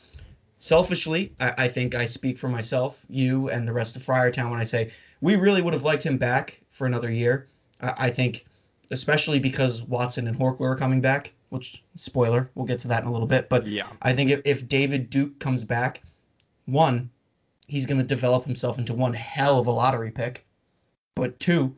Selfishly, 0.57 1.33
I, 1.39 1.53
I 1.59 1.67
think 1.67 1.93
I 1.93 2.05
speak 2.05 2.37
for 2.37 2.47
myself, 2.49 3.05
you, 3.09 3.49
and 3.49 3.67
the 3.67 3.73
rest 3.73 3.95
of 3.95 4.01
Friartown 4.01 4.49
when 4.49 4.59
I 4.59 4.63
say 4.63 4.91
we 5.21 5.35
really 5.35 5.61
would 5.61 5.73
have 5.73 5.83
liked 5.83 6.03
him 6.03 6.17
back 6.17 6.61
for 6.69 6.87
another 6.87 7.11
year. 7.11 7.49
I, 7.81 7.93
I 7.97 8.09
think, 8.09 8.45
especially 8.91 9.39
because 9.39 9.83
Watson 9.83 10.27
and 10.27 10.37
Horchler 10.37 10.71
are 10.71 10.75
coming 10.75 11.01
back, 11.01 11.33
which, 11.55 11.83
spoiler, 11.95 12.51
we'll 12.55 12.65
get 12.65 12.79
to 12.79 12.87
that 12.89 13.03
in 13.03 13.07
a 13.07 13.11
little 13.11 13.27
bit. 13.27 13.49
But 13.49 13.65
Yeah. 13.65 13.87
I 14.01 14.13
think 14.13 14.29
if, 14.29 14.41
if 14.45 14.67
David 14.67 15.09
Duke 15.09 15.39
comes 15.39 15.63
back, 15.63 16.01
one, 16.65 17.09
he's 17.67 17.85
going 17.85 17.97
to 17.99 18.03
develop 18.03 18.45
himself 18.45 18.77
into 18.77 18.93
one 18.93 19.13
hell 19.13 19.59
of 19.59 19.67
a 19.67 19.71
lottery 19.71 20.11
pick. 20.11 20.45
But 21.15 21.39
two, 21.39 21.75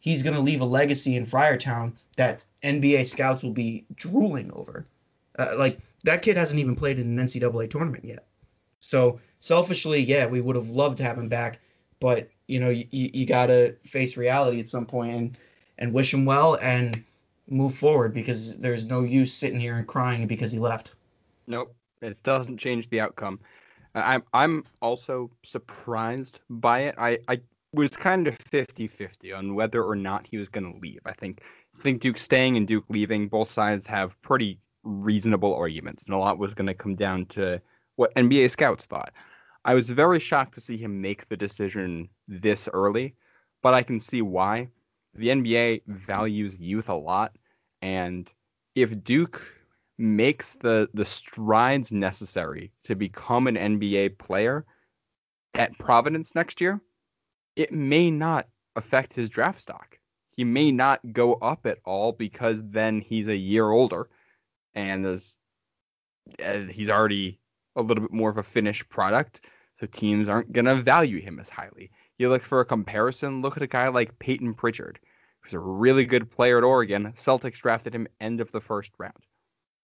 he's 0.00 0.22
going 0.22 0.34
to 0.34 0.40
leave 0.40 0.60
a 0.60 0.66
legacy 0.66 1.16
in 1.16 1.24
Friartown 1.24 1.92
that 2.16 2.44
NBA 2.64 3.06
scouts 3.06 3.42
will 3.42 3.52
be 3.52 3.84
drooling 3.94 4.50
over. 4.52 4.86
Uh, 5.38 5.54
like, 5.56 5.78
that 6.04 6.22
kid 6.22 6.36
hasn't 6.36 6.60
even 6.60 6.74
played 6.74 6.98
in 6.98 7.18
an 7.18 7.24
NCAA 7.24 7.70
tournament 7.70 8.04
yet. 8.04 8.26
So, 8.80 9.20
selfishly, 9.40 10.00
yeah, 10.00 10.26
we 10.26 10.40
would 10.40 10.56
have 10.56 10.70
loved 10.70 10.96
to 10.98 11.04
have 11.04 11.18
him 11.18 11.28
back. 11.28 11.60
But, 12.00 12.30
you 12.48 12.58
know, 12.58 12.70
you, 12.70 12.86
you 12.90 13.26
got 13.26 13.46
to 13.46 13.74
face 13.84 14.16
reality 14.16 14.58
at 14.58 14.68
some 14.68 14.86
point 14.86 15.14
and, 15.14 15.38
and 15.78 15.92
wish 15.92 16.12
him 16.12 16.24
well 16.24 16.56
and 16.56 17.04
move 17.50 17.74
forward 17.74 18.14
because 18.14 18.56
there's 18.58 18.86
no 18.86 19.02
use 19.02 19.32
sitting 19.32 19.60
here 19.60 19.76
and 19.76 19.86
crying 19.86 20.26
because 20.26 20.52
he 20.52 20.58
left. 20.58 20.92
Nope, 21.46 21.74
it 22.00 22.22
doesn't 22.22 22.58
change 22.58 22.88
the 22.88 23.00
outcome. 23.00 23.40
I'm 23.94 24.22
I'm 24.32 24.64
also 24.80 25.30
surprised 25.42 26.40
by 26.48 26.80
it. 26.80 26.94
I, 26.96 27.18
I 27.28 27.40
was 27.72 27.90
kind 27.90 28.26
of 28.26 28.38
50-50 28.38 29.36
on 29.36 29.54
whether 29.54 29.82
or 29.82 29.96
not 29.96 30.26
he 30.26 30.36
was 30.36 30.48
going 30.48 30.72
to 30.72 30.78
leave. 30.78 31.00
I 31.04 31.12
think 31.12 31.42
I 31.78 31.82
think 31.82 32.00
Duke 32.00 32.18
staying 32.18 32.56
and 32.56 32.66
Duke 32.66 32.84
leaving, 32.88 33.28
both 33.28 33.50
sides 33.50 33.86
have 33.86 34.20
pretty 34.22 34.58
reasonable 34.82 35.54
arguments, 35.54 36.04
and 36.04 36.14
a 36.14 36.18
lot 36.18 36.38
was 36.38 36.54
going 36.54 36.66
to 36.66 36.74
come 36.74 36.94
down 36.94 37.26
to 37.26 37.60
what 37.96 38.14
NBA 38.14 38.50
scouts 38.50 38.86
thought. 38.86 39.12
I 39.64 39.74
was 39.74 39.90
very 39.90 40.20
shocked 40.20 40.54
to 40.54 40.60
see 40.60 40.76
him 40.76 41.00
make 41.00 41.28
the 41.28 41.36
decision 41.36 42.08
this 42.28 42.68
early, 42.72 43.14
but 43.62 43.74
I 43.74 43.82
can 43.82 44.00
see 44.00 44.22
why. 44.22 44.68
The 45.14 45.28
NBA 45.28 45.82
values 45.86 46.60
youth 46.60 46.88
a 46.88 46.94
lot, 46.94 47.36
and 47.82 48.32
if 48.74 49.02
Duke 49.02 49.42
makes 49.98 50.54
the 50.54 50.88
the 50.94 51.04
strides 51.04 51.92
necessary 51.92 52.72
to 52.84 52.94
become 52.94 53.46
an 53.46 53.56
NBA 53.56 54.18
player 54.18 54.64
at 55.54 55.78
Providence 55.78 56.34
next 56.34 56.60
year, 56.60 56.80
it 57.56 57.72
may 57.72 58.10
not 58.10 58.48
affect 58.76 59.12
his 59.12 59.28
draft 59.28 59.60
stock. 59.60 59.98
He 60.36 60.44
may 60.44 60.72
not 60.72 61.00
go 61.12 61.34
up 61.34 61.66
at 61.66 61.78
all 61.84 62.12
because 62.12 62.62
then 62.64 63.00
he's 63.00 63.28
a 63.28 63.36
year 63.36 63.70
older 63.70 64.08
and 64.74 65.04
there's 65.04 65.38
uh, 66.44 66.60
he's 66.70 66.88
already 66.90 67.38
a 67.76 67.82
little 67.82 68.02
bit 68.04 68.12
more 68.12 68.30
of 68.30 68.38
a 68.38 68.42
finished 68.42 68.88
product, 68.88 69.42
so 69.78 69.86
teams 69.86 70.28
aren't 70.28 70.52
going 70.52 70.64
to 70.64 70.74
value 70.76 71.20
him 71.20 71.38
as 71.38 71.48
highly. 71.48 71.90
You 72.18 72.28
look 72.28 72.42
for 72.42 72.60
a 72.60 72.64
comparison, 72.64 73.42
look 73.42 73.56
at 73.56 73.62
a 73.62 73.66
guy 73.66 73.88
like 73.88 74.18
Payton 74.18 74.54
Pritchard, 74.54 74.98
who's 75.40 75.54
a 75.54 75.58
really 75.58 76.04
good 76.04 76.30
player 76.30 76.58
at 76.58 76.64
Oregon. 76.64 77.12
Celtics 77.16 77.60
drafted 77.60 77.94
him 77.94 78.06
end 78.20 78.40
of 78.40 78.52
the 78.52 78.60
first 78.60 78.92
round 78.98 79.24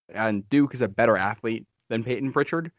and 0.09 0.47
Duke 0.49 0.73
is 0.73 0.81
a 0.81 0.87
better 0.87 1.17
athlete 1.17 1.65
than 1.89 2.03
Payton 2.03 2.31
Pritchard, 2.31 2.71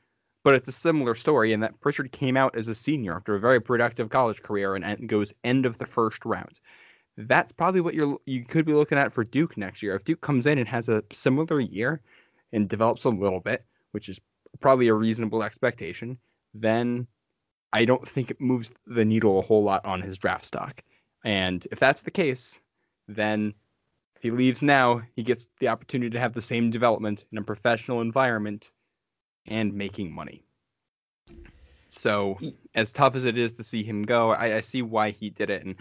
but 0.44 0.54
it's 0.54 0.68
a 0.68 0.72
similar 0.72 1.14
story 1.14 1.52
in 1.52 1.60
that 1.60 1.78
Pritchard 1.80 2.12
came 2.12 2.36
out 2.36 2.56
as 2.56 2.68
a 2.68 2.74
senior 2.74 3.14
after 3.14 3.34
a 3.34 3.40
very 3.40 3.60
productive 3.60 4.08
college 4.08 4.42
career 4.42 4.74
and 4.74 5.08
goes 5.08 5.32
end 5.44 5.66
of 5.66 5.78
the 5.78 5.86
first 5.86 6.24
round. 6.24 6.60
That's 7.16 7.52
probably 7.52 7.80
what 7.80 7.94
you're 7.94 8.18
you 8.26 8.44
could 8.44 8.64
be 8.64 8.74
looking 8.74 8.98
at 8.98 9.12
for 9.12 9.24
Duke 9.24 9.56
next 9.56 9.82
year. 9.82 9.96
If 9.96 10.04
Duke 10.04 10.20
comes 10.20 10.46
in 10.46 10.58
and 10.58 10.68
has 10.68 10.88
a 10.88 11.02
similar 11.12 11.60
year 11.60 12.00
and 12.52 12.68
develops 12.68 13.04
a 13.04 13.10
little 13.10 13.40
bit, 13.40 13.64
which 13.90 14.08
is 14.08 14.20
probably 14.60 14.88
a 14.88 14.94
reasonable 14.94 15.42
expectation, 15.42 16.16
then 16.54 17.06
I 17.72 17.84
don't 17.84 18.06
think 18.06 18.30
it 18.30 18.40
moves 18.40 18.72
the 18.86 19.04
needle 19.04 19.38
a 19.38 19.42
whole 19.42 19.64
lot 19.64 19.84
on 19.84 20.00
his 20.00 20.16
draft 20.16 20.44
stock. 20.44 20.82
And 21.24 21.66
if 21.72 21.80
that's 21.80 22.02
the 22.02 22.10
case, 22.10 22.60
then 23.08 23.54
if 24.16 24.22
he 24.22 24.30
leaves 24.30 24.62
now, 24.62 25.02
he 25.14 25.22
gets 25.22 25.48
the 25.60 25.68
opportunity 25.68 26.10
to 26.10 26.20
have 26.20 26.34
the 26.34 26.42
same 26.42 26.70
development 26.70 27.24
in 27.32 27.38
a 27.38 27.42
professional 27.42 28.00
environment 28.00 28.72
and 29.46 29.72
making 29.72 30.12
money. 30.12 30.44
So 31.88 32.34
hmm. 32.34 32.48
as 32.74 32.92
tough 32.92 33.14
as 33.14 33.24
it 33.24 33.38
is 33.38 33.52
to 33.54 33.64
see 33.64 33.82
him 33.82 34.02
go, 34.02 34.32
I, 34.32 34.56
I 34.56 34.60
see 34.60 34.82
why 34.82 35.10
he 35.10 35.30
did 35.30 35.50
it. 35.50 35.64
And 35.64 35.76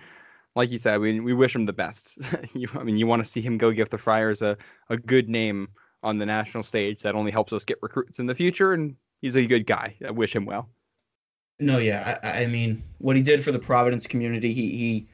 like 0.55 0.71
you 0.71 0.77
said, 0.77 0.99
we 0.99 1.19
we 1.19 1.33
wish 1.33 1.55
him 1.55 1.65
the 1.65 1.73
best. 1.73 2.17
you, 2.53 2.67
I 2.73 2.83
mean, 2.83 2.97
you 2.97 3.07
want 3.07 3.23
to 3.23 3.29
see 3.29 3.41
him 3.41 3.57
go 3.57 3.71
give 3.71 3.89
the 3.89 3.97
Friars 3.97 4.41
a, 4.41 4.57
a 4.89 4.97
good 4.97 5.29
name 5.29 5.69
on 6.03 6.17
the 6.17 6.25
national 6.25 6.63
stage. 6.63 7.01
That 7.01 7.15
only 7.15 7.31
helps 7.31 7.53
us 7.53 7.63
get 7.63 7.79
recruits 7.81 8.19
in 8.19 8.25
the 8.25 8.35
future. 8.35 8.73
And 8.73 8.95
he's 9.21 9.35
a 9.35 9.45
good 9.45 9.65
guy. 9.65 9.95
I 10.05 10.11
wish 10.11 10.35
him 10.35 10.45
well. 10.45 10.69
No, 11.59 11.79
yeah, 11.79 12.19
I, 12.23 12.43
I 12.43 12.47
mean, 12.47 12.83
what 12.99 13.15
he 13.15 13.23
did 13.23 13.43
for 13.43 13.51
the 13.51 13.59
Providence 13.59 14.05
community, 14.05 14.53
he 14.53 14.69
he 14.69 15.07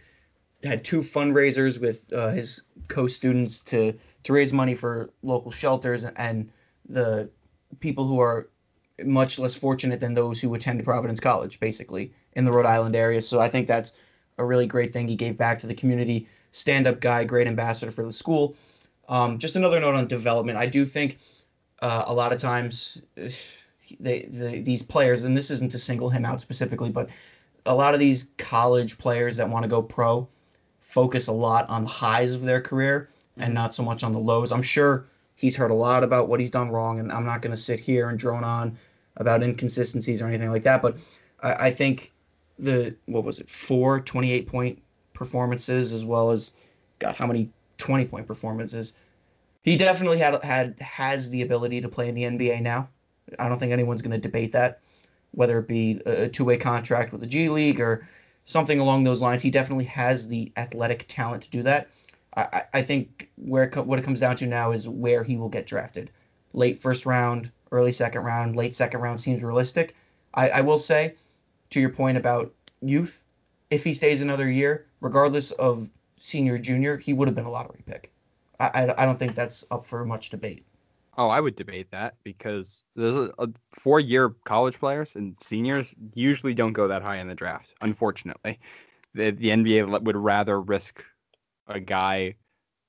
had 0.64 0.84
two 0.84 1.00
fundraisers 1.00 1.80
with 1.80 2.12
uh, 2.14 2.32
his 2.32 2.64
co-students 2.88 3.60
to 3.62 3.94
to 4.24 4.34
raise 4.34 4.54
money 4.54 4.74
for 4.74 5.10
local 5.22 5.52
shelters 5.52 6.06
and 6.06 6.50
the 6.88 7.30
people 7.80 8.06
who 8.06 8.20
are 8.20 8.50
much 9.04 9.40
less 9.40 9.56
fortunate 9.56 10.00
than 10.00 10.14
those 10.14 10.40
who 10.40 10.54
attend 10.54 10.84
Providence 10.84 11.20
College, 11.20 11.60
basically 11.60 12.14
in 12.34 12.46
the 12.46 12.52
Rhode 12.52 12.66
Island 12.66 12.96
area. 12.96 13.22
So 13.22 13.40
I 13.40 13.50
think 13.50 13.68
that's 13.68 13.94
a 14.38 14.46
really 14.46 14.66
great 14.66 14.94
thing. 14.94 15.08
He 15.08 15.16
gave 15.16 15.38
back 15.38 15.60
to 15.60 15.68
the 15.68 15.74
community. 15.74 16.28
Stand-up 16.52 17.00
guy, 17.00 17.24
great 17.24 17.48
ambassador 17.48 17.92
for 17.92 18.04
the 18.04 18.14
school. 18.14 18.56
Um, 19.10 19.38
just 19.38 19.56
another 19.56 19.80
note 19.80 19.96
on 19.96 20.08
development. 20.08 20.58
I 20.58 20.68
do 20.68 20.86
think 20.86 21.18
uh, 21.82 22.06
a 22.08 22.14
lot 22.14 22.32
of 22.32 22.40
times 22.40 23.02
they, 24.00 24.22
the, 24.30 24.62
these 24.62 24.82
players, 24.82 25.26
and 25.26 25.36
this 25.36 25.52
isn't 25.52 25.72
to 25.72 25.80
single 25.80 26.10
him 26.10 26.26
out 26.26 26.40
specifically, 26.40 26.90
but 26.90 27.10
a 27.66 27.74
lot 27.74 27.94
of 27.94 28.00
these 28.00 28.28
college 28.38 28.98
players 28.98 29.36
that 29.38 29.50
want 29.50 29.64
to 29.64 29.70
go 29.70 29.82
pro 29.82 30.28
focus 30.84 31.28
a 31.28 31.32
lot 31.32 31.68
on 31.70 31.84
the 31.84 31.90
highs 31.90 32.36
of 32.36 32.42
their 32.42 32.62
career 32.62 33.10
and 33.38 33.46
mm-hmm. 33.46 33.54
not 33.54 33.74
so 33.74 33.82
much 33.82 34.04
on 34.04 34.12
the 34.12 34.20
lows. 34.20 34.52
I'm 34.52 34.62
sure 34.62 35.06
he's 35.36 35.56
heard 35.56 35.72
a 35.72 35.76
lot 35.76 36.04
about 36.04 36.28
what 36.28 36.40
he's 36.40 36.52
done 36.52 36.70
wrong, 36.70 37.00
and 37.00 37.12
I'm 37.12 37.26
not 37.26 37.42
going 37.42 37.52
to 37.52 37.58
sit 37.58 37.80
here 37.80 38.10
and 38.10 38.20
drone 38.20 38.44
on 38.44 38.78
about 39.18 39.42
inconsistencies 39.42 40.22
or 40.22 40.28
anything 40.28 40.52
like 40.52 40.64
that. 40.64 40.82
But 40.82 40.98
I, 41.42 41.68
I 41.68 41.72
think 41.72 42.12
the 42.60 42.96
what 43.06 43.24
was 43.24 43.40
it 43.40 43.50
four 43.50 44.02
28 44.02 44.48
point 44.48 44.80
performances 45.14 45.92
as 45.92 46.06
well 46.06 46.30
as 46.30 46.52
God 47.00 47.16
how 47.16 47.26
many 47.26 47.50
20 47.78 48.06
point 48.06 48.28
performances. 48.28 48.94
He 49.64 49.78
definitely 49.78 50.20
had 50.20 50.44
had 50.44 50.78
has 50.80 51.30
the 51.30 51.42
ability 51.42 51.82
to 51.82 51.90
play 51.90 52.10
in 52.10 52.16
the 52.16 52.24
NBA 52.24 52.62
now. 52.62 52.90
I 53.40 53.48
don't 53.48 53.58
think 53.58 53.72
anyone's 53.72 54.02
going 54.02 54.12
to 54.12 54.18
debate 54.18 54.52
that, 54.52 54.80
whether 55.32 55.58
it 55.60 55.68
be 55.68 56.02
a 56.06 56.28
two 56.28 56.44
way 56.44 56.58
contract 56.58 57.14
with 57.14 57.22
the 57.22 57.28
G 57.28 57.48
League 57.48 57.80
or 57.80 58.08
something 58.46 58.80
along 58.80 59.04
those 59.04 59.22
lines. 59.22 59.42
He 59.42 59.50
definitely 59.50 59.86
has 59.86 60.28
the 60.28 60.52
athletic 60.58 61.06
talent 61.08 61.44
to 61.44 61.50
do 61.50 61.64
that. 61.64 61.90
I, 62.36 62.64
I 62.74 62.82
think 62.82 63.30
where 63.36 63.64
it, 63.64 63.76
what 63.76 64.00
it 64.00 64.06
comes 64.06 64.20
down 64.20 64.36
to 64.38 64.48
now 64.48 64.72
is 64.72 64.88
where 64.88 65.24
he 65.24 65.38
will 65.38 65.50
get 65.50 65.68
drafted. 65.68 66.10
Late 66.54 66.78
first 66.78 67.06
round, 67.06 67.52
early 67.72 67.92
second 67.92 68.22
round, 68.22 68.56
late 68.56 68.76
second 68.76 69.02
round 69.02 69.20
seems 69.20 69.44
realistic. 69.44 69.96
I, 70.34 70.50
I 70.50 70.62
will 70.62 70.78
say, 70.78 71.16
to 71.70 71.80
your 71.80 71.90
point 71.90 72.18
about 72.18 72.54
youth, 72.82 73.24
if 73.70 73.84
he 73.84 73.94
stays 73.94 74.22
another 74.22 74.50
year, 74.50 74.86
regardless 75.02 75.52
of 75.52 75.90
senior 76.18 76.58
junior, 76.58 76.98
he 76.98 77.14
would 77.14 77.28
have 77.28 77.36
been 77.36 77.46
a 77.46 77.52
lottery 77.52 77.84
pick. 77.86 78.12
I, 78.60 78.66
I, 78.74 79.04
I 79.04 79.06
don't 79.06 79.18
think 79.18 79.36
that's 79.36 79.64
up 79.72 79.86
for 79.86 80.06
much 80.06 80.30
debate. 80.30 80.66
Oh, 81.18 81.30
I 81.30 81.40
would 81.40 81.56
debate 81.56 81.92
that 81.92 82.16
because 82.24 82.84
there's 82.96 83.16
a, 83.16 83.32
a 83.38 83.48
four-year 83.72 84.30
college 84.46 84.80
players 84.80 85.16
and 85.16 85.36
seniors 85.40 85.94
usually 86.16 86.56
don't 86.56 86.74
go 86.74 86.88
that 86.88 87.04
high 87.04 87.18
in 87.18 87.28
the 87.28 87.36
draft. 87.36 87.74
Unfortunately, 87.82 88.60
the 89.14 89.32
the 89.32 89.52
NBA 89.52 89.86
would 89.86 90.18
rather 90.18 90.60
risk 90.62 91.04
a 91.68 91.80
guy 91.80 92.36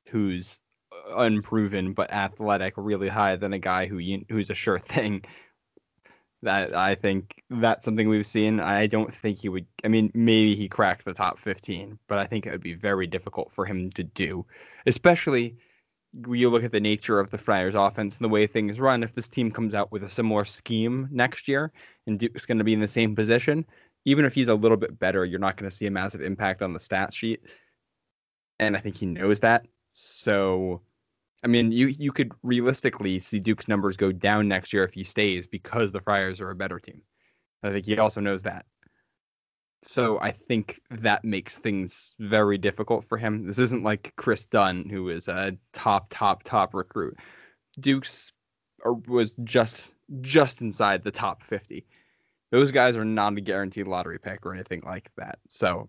who's 0.08 0.58
uh, 0.92 1.16
unproven 1.18 1.92
but 1.94 2.12
athletic 2.12 2.74
really 2.76 3.08
high 3.08 3.36
than 3.36 3.52
a 3.52 3.58
guy 3.58 3.86
who 3.86 4.00
who's 4.30 4.50
a 4.50 4.54
sure 4.54 4.78
thing. 4.78 5.24
That 6.42 6.74
I 6.76 6.94
think 6.94 7.42
that's 7.48 7.86
something 7.86 8.08
we've 8.08 8.26
seen. 8.26 8.60
I 8.60 8.86
don't 8.86 9.12
think 9.12 9.38
he 9.38 9.48
would. 9.48 9.66
I 9.82 9.88
mean, 9.88 10.10
maybe 10.14 10.54
he 10.54 10.68
cracked 10.68 11.06
the 11.06 11.14
top 11.14 11.38
15, 11.38 11.98
but 12.06 12.18
I 12.18 12.26
think 12.26 12.46
it 12.46 12.52
would 12.52 12.62
be 12.62 12.74
very 12.74 13.06
difficult 13.06 13.50
for 13.50 13.64
him 13.64 13.90
to 13.92 14.04
do, 14.04 14.44
especially 14.86 15.56
you 16.28 16.48
look 16.48 16.64
at 16.64 16.72
the 16.72 16.80
nature 16.80 17.18
of 17.18 17.30
the 17.30 17.38
Friars 17.38 17.74
offense 17.74 18.16
and 18.16 18.24
the 18.24 18.28
way 18.28 18.46
things 18.46 18.78
run, 18.80 19.02
if 19.02 19.14
this 19.14 19.28
team 19.28 19.50
comes 19.50 19.74
out 19.74 19.90
with 19.90 20.04
a 20.04 20.08
similar 20.08 20.44
scheme 20.44 21.08
next 21.10 21.48
year 21.48 21.72
and 22.06 22.18
Duke's 22.18 22.46
going 22.46 22.58
to 22.58 22.64
be 22.64 22.72
in 22.72 22.80
the 22.80 22.88
same 22.88 23.16
position, 23.16 23.64
even 24.04 24.24
if 24.24 24.34
he's 24.34 24.48
a 24.48 24.54
little 24.54 24.76
bit 24.76 24.98
better, 24.98 25.24
you're 25.24 25.40
not 25.40 25.56
going 25.56 25.68
to 25.68 25.76
see 25.76 25.86
a 25.86 25.90
massive 25.90 26.20
impact 26.20 26.62
on 26.62 26.72
the 26.72 26.80
stat 26.80 27.12
sheet. 27.12 27.40
And 28.58 28.76
I 28.76 28.80
think 28.80 28.96
he 28.96 29.06
knows 29.06 29.40
that. 29.40 29.66
So, 29.92 30.82
I 31.42 31.48
mean, 31.48 31.72
you 31.72 31.88
you 31.88 32.12
could 32.12 32.32
realistically 32.42 33.18
see 33.18 33.40
Duke's 33.40 33.68
numbers 33.68 33.96
go 33.96 34.12
down 34.12 34.48
next 34.48 34.72
year 34.72 34.84
if 34.84 34.94
he 34.94 35.04
stays 35.04 35.46
because 35.46 35.92
the 35.92 36.00
Friars 36.00 36.40
are 36.40 36.50
a 36.50 36.54
better 36.54 36.78
team. 36.78 37.02
I 37.62 37.70
think 37.70 37.86
he 37.86 37.98
also 37.98 38.20
knows 38.20 38.42
that. 38.42 38.66
So 39.86 40.18
I 40.20 40.32
think 40.32 40.80
that 40.90 41.24
makes 41.24 41.58
things 41.58 42.14
very 42.18 42.56
difficult 42.56 43.04
for 43.04 43.18
him. 43.18 43.46
This 43.46 43.58
isn't 43.58 43.82
like 43.82 44.14
Kris 44.16 44.46
Dunn, 44.46 44.88
who 44.88 45.10
is 45.10 45.28
a 45.28 45.56
top, 45.72 46.06
top, 46.10 46.42
top 46.42 46.74
recruit. 46.74 47.18
Duke's 47.78 48.32
was 49.06 49.34
just 49.44 49.76
just 50.20 50.60
inside 50.60 51.02
the 51.02 51.10
top 51.10 51.42
50. 51.42 51.86
Those 52.50 52.70
guys 52.70 52.96
are 52.96 53.04
not 53.04 53.36
a 53.36 53.40
guaranteed 53.40 53.86
lottery 53.86 54.18
pick 54.18 54.44
or 54.44 54.54
anything 54.54 54.82
like 54.84 55.10
that. 55.16 55.38
So 55.48 55.88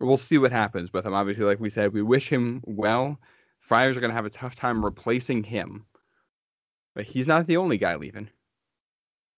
we'll 0.00 0.16
see 0.16 0.38
what 0.38 0.52
happens 0.52 0.92
with 0.92 1.06
him. 1.06 1.14
Obviously, 1.14 1.44
like 1.44 1.60
we 1.60 1.70
said, 1.70 1.92
we 1.92 2.02
wish 2.02 2.28
him 2.28 2.62
well. 2.64 3.18
Friars 3.60 3.96
are 3.96 4.00
going 4.00 4.10
to 4.10 4.16
have 4.16 4.26
a 4.26 4.30
tough 4.30 4.54
time 4.54 4.84
replacing 4.84 5.42
him, 5.42 5.86
but 6.94 7.04
he's 7.04 7.26
not 7.26 7.46
the 7.46 7.56
only 7.56 7.78
guy 7.78 7.96
leaving 7.96 8.28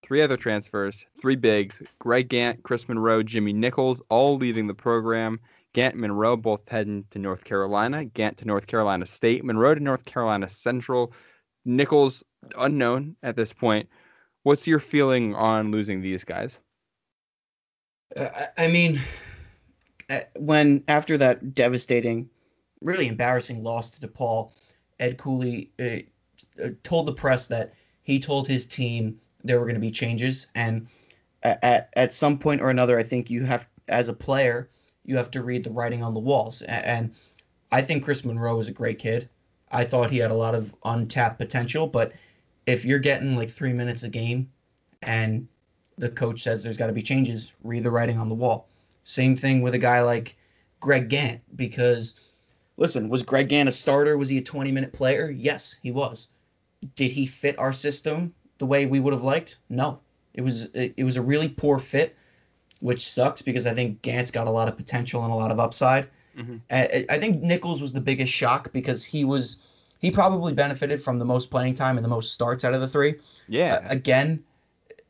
three 0.02 0.22
other 0.22 0.37
transfers, 0.37 1.04
three 1.20 1.37
bigs, 1.37 1.82
Greg 1.98 2.28
Gantt, 2.28 2.62
Kris 2.62 2.88
Monroe, 2.88 3.22
Jimmy 3.22 3.52
Nichols, 3.52 4.00
all 4.08 4.37
leaving 4.37 4.66
the 4.66 4.74
program. 4.74 5.40
Gantt 5.74 5.92
and 5.92 6.00
Monroe 6.00 6.37
both 6.37 6.68
heading 6.68 7.04
to 7.11 7.18
North 7.18 7.44
Carolina. 7.44 8.04
Gantt 8.04 8.37
to 8.38 8.44
North 8.44 8.66
Carolina 8.66 9.06
State, 9.06 9.44
Monroe 9.44 9.74
to 9.74 9.80
North 9.80 10.04
Carolina 10.04 10.48
Central. 10.48 11.12
Nichols 11.64 12.22
unknown 12.58 13.16
at 13.22 13.37
this 13.37 13.52
point. 13.52 13.88
What's 14.44 14.66
your 14.66 14.78
feeling 14.78 15.34
on 15.34 15.70
losing 15.70 16.00
these 16.00 16.24
guys? 16.24 16.61
Uh, 18.16 18.28
I 18.56 18.68
mean, 18.68 19.00
uh, 20.08 20.20
when 20.37 20.82
after 20.88 21.18
that 21.18 21.54
devastating, 21.54 22.30
really 22.80 23.08
embarrassing 23.08 23.62
loss 23.62 23.90
to 23.90 24.08
DePaul, 24.08 24.52
Ed 25.00 25.18
Cooley 25.18 25.70
uh, 25.78 26.64
uh, 26.64 26.70
told 26.82 27.06
the 27.06 27.12
press 27.12 27.48
that 27.48 27.74
he 28.02 28.18
told 28.18 28.48
his 28.48 28.66
team 28.66 29.20
there 29.44 29.59
were 29.59 29.66
going 29.66 29.74
to 29.74 29.81
be 29.81 29.90
changes, 29.90 30.48
and 30.55 30.87
at 31.42 31.90
at 31.94 32.12
some 32.12 32.38
point 32.38 32.61
or 32.61 32.70
another, 32.70 32.98
I 32.98 33.03
think 33.03 33.31
you 33.31 33.44
have 33.44 33.68
as 33.88 34.09
a 34.09 34.12
player 34.12 34.68
you 35.09 35.16
have 35.16 35.31
to 35.31 35.42
read 35.42 35.64
the 35.64 35.70
writing 35.70 36.03
on 36.03 36.12
the 36.12 36.20
walls. 36.20 36.61
And 36.62 37.14
I 37.72 37.81
think 37.81 38.05
Kris 38.05 38.27
Monroe 38.27 38.57
was 38.57 38.68
a 38.68 38.72
great 38.72 38.98
kid. 38.98 39.29
I 39.72 39.85
thought 39.85 40.11
he 40.11 40.18
had 40.18 40.31
a 40.31 40.35
lot 40.35 40.55
of 40.55 40.74
untapped 40.85 41.38
potential, 41.38 41.87
but 41.87 42.12
if 42.66 42.85
you're 42.85 42.98
getting 42.98 43.35
like 43.35 43.48
three 43.48 43.72
minutes 43.72 44.03
a 44.03 44.11
game 44.11 44.51
and 45.03 45.48
the 45.96 46.11
coach 46.11 46.42
says 46.42 46.62
there's 46.62 46.77
got 46.77 46.88
to 46.88 46.92
be 46.92 47.03
changes, 47.03 47.55
read 47.64 47.85
the 47.85 47.90
writing 47.90 48.18
on 48.18 48.29
the 48.29 48.35
wall. 48.35 48.68
Same 49.05 49.35
thing 49.35 49.62
with 49.62 49.72
a 49.72 49.79
guy 49.79 50.03
like 50.03 50.37
Greg 50.81 51.09
Gantt, 51.09 51.40
because 51.57 52.14
listen, 52.77 53.09
was 53.09 53.22
Greg 53.22 53.48
Gantt 53.48 53.68
a 53.68 53.72
starter? 53.72 54.18
Was 54.18 54.29
he 54.29 54.37
a 54.37 54.42
20 54.42 54.70
minute 54.72 54.92
player? 54.92 55.31
Yes, 55.31 55.79
he 55.83 55.90
was. 55.90 56.29
Did 56.96 57.11
he 57.11 57.24
fit 57.24 57.59
our 57.59 57.72
system? 57.72 58.35
The 58.59 58.66
way 58.66 58.87
we 58.87 59.01
would 59.01 59.12
have 59.12 59.23
liked? 59.23 59.59
No. 59.68 60.01
It 60.35 60.42
was 60.42 60.66
it 60.75 61.05
was 61.05 61.16
a 61.16 61.23
really 61.23 61.49
poor 61.49 61.79
fit, 61.79 62.16
which 62.81 63.05
sucks 63.05 63.42
because 63.42 63.66
I 63.66 63.75
think 63.75 64.03
Gantt's 64.03 64.31
got 64.31 64.47
a 64.47 64.51
lot 64.51 64.68
of 64.68 64.77
potential 64.77 65.25
and 65.25 65.33
a 65.33 65.37
lot 65.37 65.51
of 65.51 65.59
upside. 65.59 66.09
Mm-hmm. 66.37 66.57
I, 66.71 67.05
I 67.11 67.18
think 67.18 67.42
Nichols 67.42 67.81
was 67.81 67.92
the 67.92 68.01
biggest 68.01 68.33
shock 68.33 68.73
because 68.73 69.05
he 69.05 69.25
was 69.25 69.59
he 69.99 70.11
probably 70.11 70.53
benefited 70.53 71.03
from 71.03 71.18
the 71.18 71.25
most 71.25 71.51
playing 71.51 71.75
time 71.75 71.97
and 71.97 72.05
the 72.05 72.09
most 72.09 72.33
starts 72.33 72.64
out 72.64 72.75
of 72.75 72.81
the 72.81 72.88
three. 72.88 73.16
Yeah. 73.49 73.81
Uh, 73.85 73.88
again, 73.88 74.44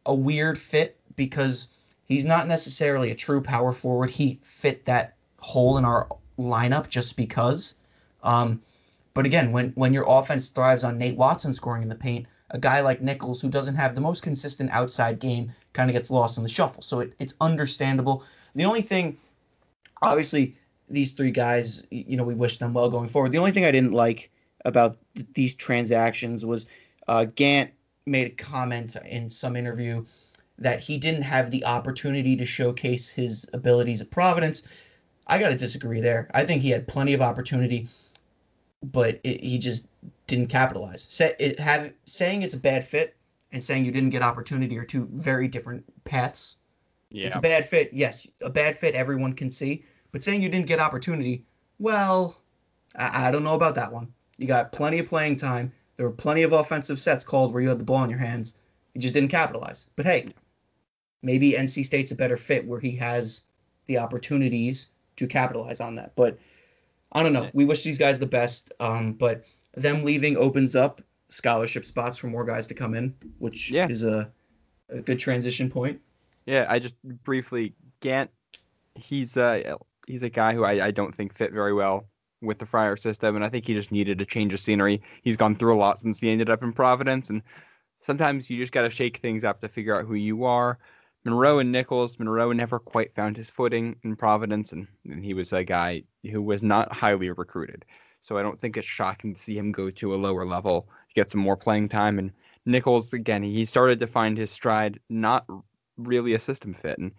a 0.06 0.14
weird 0.14 0.58
fit 0.58 0.96
because 1.16 1.68
he's 2.06 2.24
not 2.24 2.48
necessarily 2.48 3.10
a 3.10 3.14
true 3.14 3.42
power 3.42 3.72
forward. 3.72 4.08
He 4.08 4.38
fit 4.42 4.84
that 4.86 5.14
hole 5.40 5.76
in 5.76 5.84
our 5.84 6.08
lineup 6.38 6.88
just 6.88 7.16
because. 7.16 7.74
Um, 8.22 8.62
but 9.12 9.26
again, 9.26 9.52
when 9.52 9.70
when 9.70 9.92
your 9.92 10.04
offense 10.08 10.50
thrives 10.50 10.84
on 10.84 10.96
Nate 10.96 11.16
Watson 11.16 11.52
scoring 11.52 11.82
in 11.82 11.88
the 11.88 11.94
paint, 11.94 12.26
a 12.50 12.58
guy 12.58 12.80
like 12.80 13.02
Nichols, 13.02 13.40
who 13.40 13.48
doesn't 13.48 13.74
have 13.74 13.94
the 13.94 14.00
most 14.00 14.22
consistent 14.22 14.70
outside 14.72 15.18
game, 15.18 15.52
kind 15.72 15.90
of 15.90 15.94
gets 15.94 16.10
lost 16.10 16.38
in 16.38 16.42
the 16.42 16.48
shuffle. 16.48 16.82
So 16.82 17.00
it, 17.00 17.12
it's 17.18 17.34
understandable. 17.40 18.24
The 18.54 18.64
only 18.64 18.82
thing, 18.82 19.16
obviously, 20.02 20.56
these 20.88 21.12
three 21.12 21.30
guys, 21.30 21.84
you 21.90 22.16
know, 22.16 22.24
we 22.24 22.34
wish 22.34 22.58
them 22.58 22.72
well 22.72 22.88
going 22.88 23.08
forward. 23.08 23.32
The 23.32 23.38
only 23.38 23.52
thing 23.52 23.64
I 23.64 23.70
didn't 23.70 23.92
like 23.92 24.30
about 24.64 24.96
th- 25.14 25.26
these 25.34 25.54
transactions 25.54 26.44
was 26.44 26.66
uh, 27.08 27.26
Gantt 27.34 27.70
made 28.06 28.26
a 28.26 28.30
comment 28.30 28.96
in 29.06 29.28
some 29.28 29.54
interview 29.54 30.04
that 30.58 30.80
he 30.80 30.98
didn't 30.98 31.22
have 31.22 31.50
the 31.50 31.64
opportunity 31.64 32.34
to 32.36 32.44
showcase 32.44 33.08
his 33.08 33.46
abilities 33.52 34.00
at 34.00 34.10
Providence. 34.10 34.62
I 35.26 35.38
got 35.38 35.50
to 35.50 35.54
disagree 35.54 36.00
there. 36.00 36.28
I 36.34 36.44
think 36.44 36.62
he 36.62 36.70
had 36.70 36.88
plenty 36.88 37.12
of 37.12 37.20
opportunity, 37.20 37.88
but 38.82 39.20
it, 39.22 39.42
he 39.42 39.58
just 39.58 39.88
didn't 40.28 40.46
capitalize. 40.46 41.06
Say, 41.10 41.34
it, 41.40 41.58
have, 41.58 41.92
saying 42.04 42.42
it's 42.42 42.54
a 42.54 42.58
bad 42.58 42.84
fit 42.84 43.16
and 43.50 43.64
saying 43.64 43.84
you 43.84 43.90
didn't 43.90 44.10
get 44.10 44.22
opportunity 44.22 44.78
are 44.78 44.84
two 44.84 45.08
very 45.12 45.48
different 45.48 45.82
paths. 46.04 46.58
Yeah. 47.10 47.26
It's 47.26 47.36
a 47.36 47.40
bad 47.40 47.66
fit. 47.66 47.90
Yes, 47.92 48.28
a 48.42 48.50
bad 48.50 48.76
fit 48.76 48.94
everyone 48.94 49.32
can 49.32 49.50
see. 49.50 49.84
But 50.12 50.22
saying 50.22 50.42
you 50.42 50.48
didn't 50.48 50.66
get 50.66 50.78
opportunity, 50.78 51.42
well, 51.78 52.40
I, 52.94 53.28
I 53.28 53.30
don't 53.30 53.42
know 53.42 53.54
about 53.54 53.74
that 53.74 53.92
one. 53.92 54.12
You 54.36 54.46
got 54.46 54.70
plenty 54.70 54.98
of 54.98 55.06
playing 55.06 55.36
time. 55.36 55.72
There 55.96 56.06
were 56.06 56.14
plenty 56.14 56.42
of 56.42 56.52
offensive 56.52 56.98
sets 56.98 57.24
called 57.24 57.52
where 57.52 57.62
you 57.62 57.68
had 57.68 57.80
the 57.80 57.84
ball 57.84 58.04
in 58.04 58.10
your 58.10 58.18
hands. 58.18 58.54
You 58.94 59.00
just 59.00 59.14
didn't 59.14 59.30
capitalize. 59.30 59.86
But 59.96 60.06
hey, 60.06 60.32
maybe 61.22 61.52
NC 61.52 61.84
State's 61.84 62.12
a 62.12 62.14
better 62.14 62.36
fit 62.36 62.66
where 62.66 62.78
he 62.78 62.94
has 62.96 63.42
the 63.86 63.98
opportunities 63.98 64.90
to 65.16 65.26
capitalize 65.26 65.80
on 65.80 65.94
that. 65.96 66.14
But 66.14 66.38
I 67.12 67.22
don't 67.22 67.32
know. 67.32 67.50
We 67.54 67.64
wish 67.64 67.82
these 67.82 67.98
guys 67.98 68.18
the 68.18 68.26
best. 68.26 68.72
Um, 68.78 69.14
but 69.14 69.44
them 69.82 70.04
leaving 70.04 70.36
opens 70.36 70.74
up 70.76 71.00
scholarship 71.28 71.84
spots 71.84 72.16
for 72.18 72.26
more 72.28 72.44
guys 72.44 72.66
to 72.68 72.74
come 72.74 72.94
in, 72.94 73.14
which 73.38 73.70
Yeah. 73.70 73.88
is 73.88 74.02
a, 74.04 74.30
a 74.88 75.00
good 75.00 75.18
transition 75.18 75.70
point. 75.70 76.00
Yeah, 76.46 76.66
I 76.68 76.78
just 76.78 76.94
briefly 77.24 77.74
Gantt. 78.00 78.28
He's 78.94 79.36
a 79.36 79.76
he's 80.06 80.22
a 80.22 80.30
guy 80.30 80.54
who 80.54 80.64
I, 80.64 80.86
I 80.86 80.90
don't 80.90 81.14
think 81.14 81.34
fit 81.34 81.52
very 81.52 81.72
well 81.74 82.06
with 82.40 82.58
the 82.58 82.66
Friar 82.66 82.96
system, 82.96 83.36
and 83.36 83.44
I 83.44 83.48
think 83.48 83.66
he 83.66 83.74
just 83.74 83.92
needed 83.92 84.20
a 84.20 84.24
change 84.24 84.54
of 84.54 84.60
scenery. 84.60 85.02
He's 85.22 85.36
gone 85.36 85.54
through 85.54 85.74
a 85.74 85.78
lot 85.78 85.98
since 85.98 86.20
he 86.20 86.30
ended 86.30 86.48
up 86.48 86.62
in 86.62 86.72
Providence, 86.72 87.30
and 87.30 87.42
sometimes 88.00 88.48
you 88.48 88.56
just 88.56 88.72
got 88.72 88.82
to 88.82 88.90
shake 88.90 89.18
things 89.18 89.44
up 89.44 89.60
to 89.60 89.68
figure 89.68 89.98
out 89.98 90.06
who 90.06 90.14
you 90.14 90.44
are. 90.44 90.78
Monroe 91.24 91.58
and 91.58 91.70
Nichols. 91.72 92.18
Monroe 92.18 92.52
never 92.52 92.78
quite 92.78 93.14
found 93.14 93.36
his 93.36 93.50
footing 93.50 93.96
in 94.04 94.16
Providence, 94.16 94.72
and, 94.72 94.86
and 95.04 95.22
he 95.24 95.34
was 95.34 95.52
a 95.52 95.64
guy 95.64 96.02
who 96.30 96.40
was 96.40 96.62
not 96.62 96.90
highly 96.92 97.28
recruited. 97.30 97.84
So 98.20 98.36
I 98.36 98.42
don't 98.42 98.60
think 98.60 98.76
it's 98.76 98.86
shocking 98.86 99.34
to 99.34 99.40
see 99.40 99.56
him 99.56 99.72
go 99.72 99.90
to 99.90 100.14
a 100.14 100.16
lower 100.16 100.44
level, 100.44 100.88
get 101.14 101.30
some 101.30 101.40
more 101.40 101.56
playing 101.56 101.88
time. 101.88 102.18
And 102.18 102.32
Nichols, 102.66 103.12
again, 103.12 103.42
he 103.42 103.64
started 103.64 104.00
to 104.00 104.06
find 104.06 104.36
his 104.36 104.50
stride, 104.50 105.00
not 105.08 105.46
really 105.96 106.34
a 106.34 106.38
system 106.38 106.74
fit. 106.74 106.98
And 106.98 107.12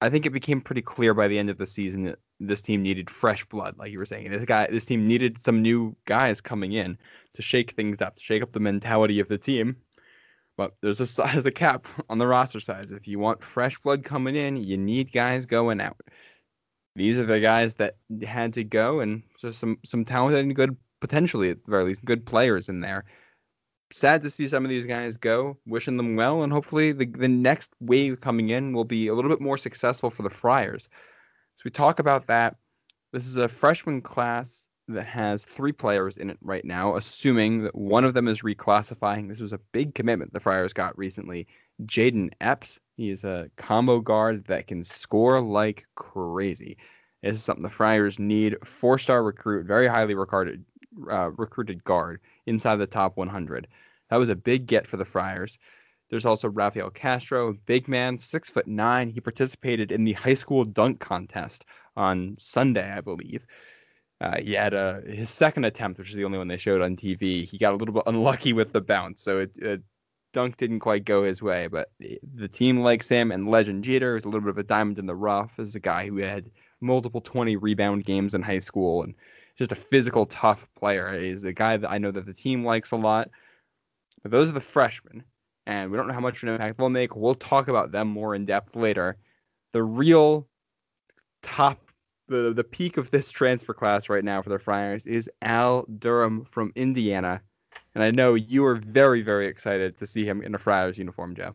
I 0.00 0.10
think 0.10 0.26
it 0.26 0.30
became 0.30 0.60
pretty 0.60 0.82
clear 0.82 1.14
by 1.14 1.28
the 1.28 1.38
end 1.38 1.48
of 1.48 1.58
the 1.58 1.66
season 1.66 2.02
that 2.04 2.18
this 2.40 2.60
team 2.62 2.82
needed 2.82 3.08
fresh 3.08 3.44
blood, 3.44 3.78
like 3.78 3.92
you 3.92 3.98
were 3.98 4.04
saying. 4.04 4.30
This 4.30 4.44
guy, 4.44 4.66
this 4.66 4.84
team 4.84 5.06
needed 5.06 5.38
some 5.38 5.62
new 5.62 5.94
guys 6.06 6.40
coming 6.40 6.72
in 6.72 6.98
to 7.34 7.42
shake 7.42 7.72
things 7.72 8.02
up, 8.02 8.16
to 8.16 8.22
shake 8.22 8.42
up 8.42 8.52
the 8.52 8.60
mentality 8.60 9.20
of 9.20 9.28
the 9.28 9.38
team. 9.38 9.76
But 10.56 10.74
there's 10.80 11.00
a 11.00 11.06
size 11.06 11.46
a 11.46 11.50
cap 11.50 11.86
on 12.10 12.18
the 12.18 12.26
roster 12.26 12.60
size. 12.60 12.90
If 12.90 13.06
you 13.06 13.18
want 13.18 13.44
fresh 13.44 13.78
blood 13.78 14.04
coming 14.04 14.36
in, 14.36 14.56
you 14.56 14.76
need 14.76 15.12
guys 15.12 15.46
going 15.46 15.80
out. 15.80 16.00
These 16.94 17.18
are 17.18 17.26
the 17.26 17.40
guys 17.40 17.74
that 17.76 17.96
had 18.26 18.52
to 18.54 18.64
go, 18.64 19.00
and 19.00 19.22
just 19.38 19.58
some 19.58 19.78
some 19.84 20.04
talented 20.04 20.44
and 20.44 20.54
good, 20.54 20.76
potentially 21.00 21.50
at 21.50 21.64
the 21.64 21.70
very 21.70 21.84
least, 21.84 22.04
good 22.04 22.26
players 22.26 22.68
in 22.68 22.80
there 22.80 23.04
sad 23.92 24.22
to 24.22 24.30
see 24.30 24.48
some 24.48 24.64
of 24.64 24.70
these 24.70 24.84
guys 24.84 25.16
go. 25.16 25.56
Wishing 25.66 25.96
them 25.96 26.16
well, 26.16 26.42
and 26.42 26.52
hopefully 26.52 26.92
the 26.92 27.06
the 27.06 27.28
next 27.28 27.72
wave 27.80 28.20
coming 28.20 28.50
in 28.50 28.72
will 28.72 28.84
be 28.84 29.08
a 29.08 29.14
little 29.14 29.30
bit 29.30 29.40
more 29.40 29.58
successful 29.58 30.10
for 30.10 30.22
the 30.22 30.30
Friars. 30.30 30.88
So 31.56 31.62
we 31.64 31.70
talk 31.70 31.98
about 31.98 32.26
that. 32.26 32.56
This 33.12 33.26
is 33.26 33.36
a 33.36 33.48
freshman 33.48 34.00
class 34.00 34.66
that 34.88 35.06
has 35.06 35.44
three 35.44 35.72
players 35.72 36.16
in 36.16 36.30
it 36.30 36.38
right 36.42 36.64
now, 36.64 36.96
assuming 36.96 37.62
that 37.62 37.74
one 37.74 38.04
of 38.04 38.14
them 38.14 38.26
is 38.26 38.42
reclassifying. 38.42 39.28
This 39.28 39.40
was 39.40 39.52
a 39.52 39.60
big 39.72 39.94
commitment 39.94 40.32
the 40.32 40.40
Friars 40.40 40.72
got 40.72 40.96
recently. 40.98 41.46
Jayden 41.84 42.30
Epps. 42.40 42.78
He 42.96 43.10
is 43.10 43.24
a 43.24 43.50
combo 43.56 44.00
guard 44.00 44.44
that 44.46 44.66
can 44.66 44.84
score 44.84 45.40
like 45.40 45.86
crazy. 45.94 46.76
This 47.22 47.36
is 47.36 47.44
something 47.44 47.62
the 47.62 47.68
Friars 47.68 48.18
need. 48.18 48.56
Four-star 48.64 49.22
recruit, 49.22 49.66
very 49.66 49.86
highly 49.86 50.14
regarded, 50.14 50.64
uh, 51.10 51.30
recruited 51.30 51.84
guard 51.84 52.20
inside 52.46 52.76
the 52.76 52.86
top 52.86 53.16
100. 53.16 53.68
That 54.10 54.16
was 54.16 54.28
a 54.28 54.36
big 54.36 54.66
get 54.66 54.86
for 54.86 54.96
the 54.96 55.04
Friars. 55.04 55.58
There's 56.10 56.26
also 56.26 56.50
Rafael 56.50 56.90
Castro, 56.90 57.54
big 57.64 57.88
man, 57.88 58.18
six 58.18 58.50
foot 58.50 58.66
nine. 58.66 59.08
He 59.08 59.20
participated 59.20 59.90
in 59.90 60.04
the 60.04 60.12
high 60.12 60.34
school 60.34 60.64
dunk 60.64 61.00
contest 61.00 61.64
on 61.96 62.36
Sunday, 62.38 62.92
I 62.92 63.00
believe. 63.00 63.46
Uh, 64.20 64.40
he 64.40 64.52
had 64.52 64.74
a, 64.74 65.02
his 65.06 65.30
second 65.30 65.64
attempt, 65.64 65.98
which 65.98 66.10
is 66.10 66.14
the 66.14 66.24
only 66.24 66.36
one 66.36 66.48
they 66.48 66.58
showed 66.58 66.82
on 66.82 66.96
TV. 66.96 67.48
He 67.48 67.56
got 67.56 67.72
a 67.72 67.76
little 67.76 67.94
bit 67.94 68.04
unlucky 68.06 68.52
with 68.52 68.72
the 68.72 68.82
bounce, 68.82 69.22
so 69.22 69.40
it, 69.40 69.56
it 69.56 69.82
dunk 70.32 70.56
didn't 70.56 70.80
quite 70.80 71.04
go 71.04 71.22
his 71.22 71.42
way. 71.42 71.66
But 71.66 71.90
the 71.98 72.48
team 72.48 72.80
likes 72.80 73.08
him, 73.08 73.30
and 73.30 73.48
Legend 73.48 73.84
Geeter 73.84 74.16
is 74.16 74.24
a 74.24 74.28
little 74.28 74.40
bit 74.40 74.50
of 74.50 74.58
a 74.58 74.64
diamond 74.64 74.98
in 74.98 75.06
the 75.06 75.14
rough. 75.14 75.56
This 75.56 75.68
is 75.68 75.74
a 75.74 75.80
guy 75.80 76.06
who 76.06 76.18
had 76.18 76.50
multiple 76.80 77.20
20 77.20 77.56
rebound 77.56 78.04
games 78.04 78.34
in 78.34 78.42
high 78.42 78.58
school 78.58 79.02
and 79.02 79.14
just 79.58 79.72
a 79.72 79.76
physical, 79.76 80.26
tough 80.26 80.66
player. 80.78 81.18
He's 81.18 81.44
a 81.44 81.52
guy 81.52 81.76
that 81.76 81.90
I 81.90 81.98
know 81.98 82.10
that 82.10 82.26
the 82.26 82.34
team 82.34 82.64
likes 82.64 82.90
a 82.90 82.96
lot. 82.96 83.30
But 84.22 84.30
those 84.30 84.48
are 84.48 84.52
the 84.52 84.60
freshmen, 84.60 85.24
and 85.66 85.90
we 85.90 85.96
don't 85.96 86.06
know 86.06 86.14
how 86.14 86.20
much 86.20 86.42
of 86.42 86.48
an 86.48 86.54
impact 86.54 86.78
they'll 86.78 86.88
make. 86.88 87.16
We'll 87.16 87.34
talk 87.34 87.68
about 87.68 87.90
them 87.90 88.08
more 88.08 88.34
in 88.34 88.44
depth 88.44 88.76
later. 88.76 89.16
The 89.72 89.82
real 89.82 90.48
top, 91.42 91.90
the 92.28 92.52
the 92.52 92.64
peak 92.64 92.96
of 92.96 93.10
this 93.10 93.30
transfer 93.32 93.74
class 93.74 94.08
right 94.08 94.24
now 94.24 94.40
for 94.42 94.50
the 94.50 94.58
Friars 94.58 95.06
is 95.06 95.28
Al 95.42 95.86
Durham 95.98 96.44
from 96.44 96.72
Indiana, 96.76 97.42
and 97.94 98.02
I 98.02 98.10
know 98.10 98.34
you 98.34 98.64
are 98.64 98.76
very 98.76 99.22
very 99.22 99.46
excited 99.46 99.96
to 99.98 100.06
see 100.06 100.24
him 100.24 100.42
in 100.42 100.54
a 100.54 100.58
Friars 100.58 100.98
uniform, 100.98 101.34
Joe. 101.34 101.54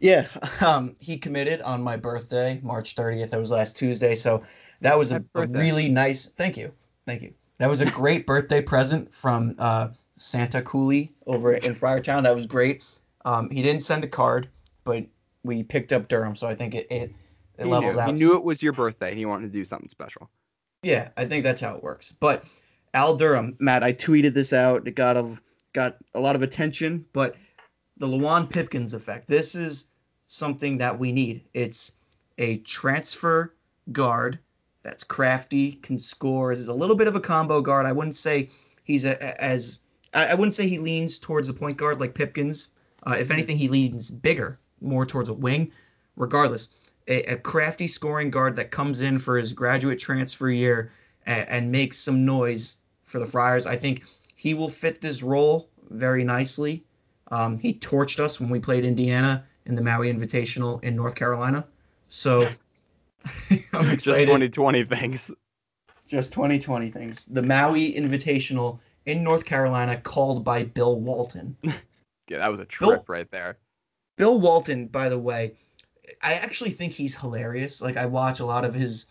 Yeah, 0.00 0.26
um, 0.60 0.94
he 1.00 1.16
committed 1.16 1.62
on 1.62 1.82
my 1.82 1.96
birthday, 1.96 2.60
March 2.62 2.94
30th. 2.94 3.30
That 3.30 3.40
was 3.40 3.50
last 3.50 3.76
Tuesday. 3.76 4.14
So 4.14 4.42
that 4.80 4.98
was 4.98 5.12
a, 5.12 5.24
a 5.34 5.46
really 5.46 5.88
nice. 5.88 6.26
Thank 6.26 6.56
you, 6.56 6.72
thank 7.06 7.22
you. 7.22 7.32
That 7.58 7.70
was 7.70 7.80
a 7.80 7.90
great 7.90 8.26
birthday 8.26 8.60
present 8.60 9.12
from 9.12 9.54
uh, 9.58 9.88
Santa 10.16 10.62
Cooley 10.62 11.12
over 11.26 11.54
in 11.54 11.72
Friartown. 11.72 12.22
That 12.24 12.34
was 12.34 12.46
great. 12.46 12.84
Um, 13.24 13.48
he 13.50 13.62
didn't 13.62 13.82
send 13.82 14.04
a 14.04 14.08
card, 14.08 14.48
but 14.84 15.04
we 15.44 15.62
picked 15.62 15.92
up 15.92 16.08
Durham, 16.08 16.36
so 16.36 16.46
I 16.46 16.54
think 16.54 16.74
it 16.74 16.86
it, 16.90 17.12
it 17.58 17.66
levels 17.66 17.94
knew. 17.94 18.00
out. 18.00 18.06
He 18.08 18.12
knew 18.14 18.36
it 18.36 18.44
was 18.44 18.62
your 18.62 18.72
birthday. 18.72 19.14
He 19.14 19.26
wanted 19.26 19.46
to 19.46 19.58
do 19.58 19.64
something 19.64 19.88
special. 19.88 20.30
Yeah, 20.82 21.08
I 21.16 21.24
think 21.24 21.44
that's 21.44 21.60
how 21.60 21.74
it 21.76 21.82
works. 21.82 22.12
But 22.20 22.44
Al 22.94 23.14
Durham, 23.16 23.56
Matt, 23.58 23.82
I 23.82 23.92
tweeted 23.92 24.34
this 24.34 24.52
out. 24.52 24.86
It 24.86 24.94
got 24.94 25.16
a 25.16 25.36
got 25.72 25.96
a 26.14 26.20
lot 26.20 26.36
of 26.36 26.42
attention, 26.42 27.04
but 27.12 27.34
the 27.96 28.06
Luwane 28.06 28.48
Pipkins 28.48 28.94
effect. 28.94 29.28
This 29.28 29.54
is 29.56 29.86
something 30.28 30.78
that 30.78 30.96
we 30.98 31.10
need. 31.12 31.44
It's 31.54 31.92
a 32.38 32.58
transfer 32.58 33.54
guard 33.92 34.38
that's 34.84 35.02
crafty, 35.04 35.72
can 35.72 35.98
score. 35.98 36.52
Is 36.52 36.68
a 36.68 36.74
little 36.74 36.96
bit 36.96 37.08
of 37.08 37.16
a 37.16 37.20
combo 37.20 37.60
guard. 37.60 37.84
I 37.86 37.92
wouldn't 37.92 38.16
say 38.16 38.48
he's 38.84 39.04
a, 39.04 39.12
a- 39.14 39.42
as 39.42 39.78
I, 40.14 40.26
I 40.26 40.34
wouldn't 40.34 40.54
say 40.54 40.68
he 40.68 40.78
leans 40.78 41.18
towards 41.18 41.48
a 41.48 41.54
point 41.54 41.76
guard 41.76 42.00
like 42.00 42.14
Pipkins. 42.14 42.68
Uh, 43.06 43.16
if 43.18 43.30
anything, 43.30 43.56
he 43.58 43.68
leans 43.68 44.10
bigger, 44.10 44.58
more 44.80 45.04
towards 45.04 45.28
a 45.28 45.34
wing. 45.34 45.70
Regardless, 46.16 46.68
a, 47.08 47.22
a 47.24 47.36
crafty 47.36 47.88
scoring 47.88 48.30
guard 48.30 48.54
that 48.56 48.70
comes 48.70 49.00
in 49.00 49.18
for 49.18 49.36
his 49.36 49.52
graduate 49.52 49.98
transfer 49.98 50.48
year 50.48 50.92
and, 51.26 51.48
and 51.48 51.72
makes 51.72 51.98
some 51.98 52.24
noise 52.24 52.76
for 53.04 53.18
the 53.18 53.26
Friars. 53.26 53.66
I 53.66 53.76
think 53.76 54.04
he 54.34 54.54
will 54.54 54.68
fit 54.68 55.00
this 55.00 55.22
role 55.22 55.68
very 55.90 56.24
nicely. 56.24 56.84
Um, 57.30 57.58
he 57.58 57.74
torched 57.74 58.20
us 58.20 58.40
when 58.40 58.50
we 58.50 58.58
played 58.58 58.84
Indiana 58.84 59.44
in 59.66 59.74
the 59.74 59.82
Maui 59.82 60.12
Invitational 60.12 60.82
in 60.82 60.96
North 60.96 61.14
Carolina. 61.14 61.66
So 62.08 62.48
I'm 63.72 63.90
excited. 63.90 63.98
Just 63.98 64.54
2020 64.54 64.84
things. 64.84 65.30
Just 66.06 66.32
2020 66.32 66.90
things. 66.90 67.24
The 67.26 67.42
Maui 67.42 67.92
Invitational 67.94 68.78
in 69.06 69.22
North 69.22 69.44
Carolina 69.44 69.96
called 69.98 70.44
by 70.44 70.64
Bill 70.64 71.00
Walton. 71.00 71.56
Yeah, 72.30 72.38
that 72.38 72.50
was 72.50 72.60
a 72.60 72.64
trip 72.64 73.06
right 73.10 73.30
there. 73.30 73.58
Bill 74.16 74.40
Walton, 74.40 74.86
by 74.86 75.10
the 75.10 75.18
way, 75.18 75.52
I 76.22 76.34
actually 76.34 76.70
think 76.70 76.94
he's 76.94 77.14
hilarious. 77.14 77.82
Like 77.82 77.98
I 77.98 78.06
watch 78.06 78.40
a 78.40 78.46
lot 78.46 78.64
of 78.64 78.72
his 78.72 79.06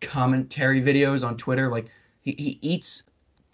commentary 0.00 0.80
videos 0.80 1.26
on 1.26 1.36
Twitter. 1.36 1.68
Like 1.68 1.88
he, 2.22 2.34
he 2.38 2.58
eats 2.62 3.04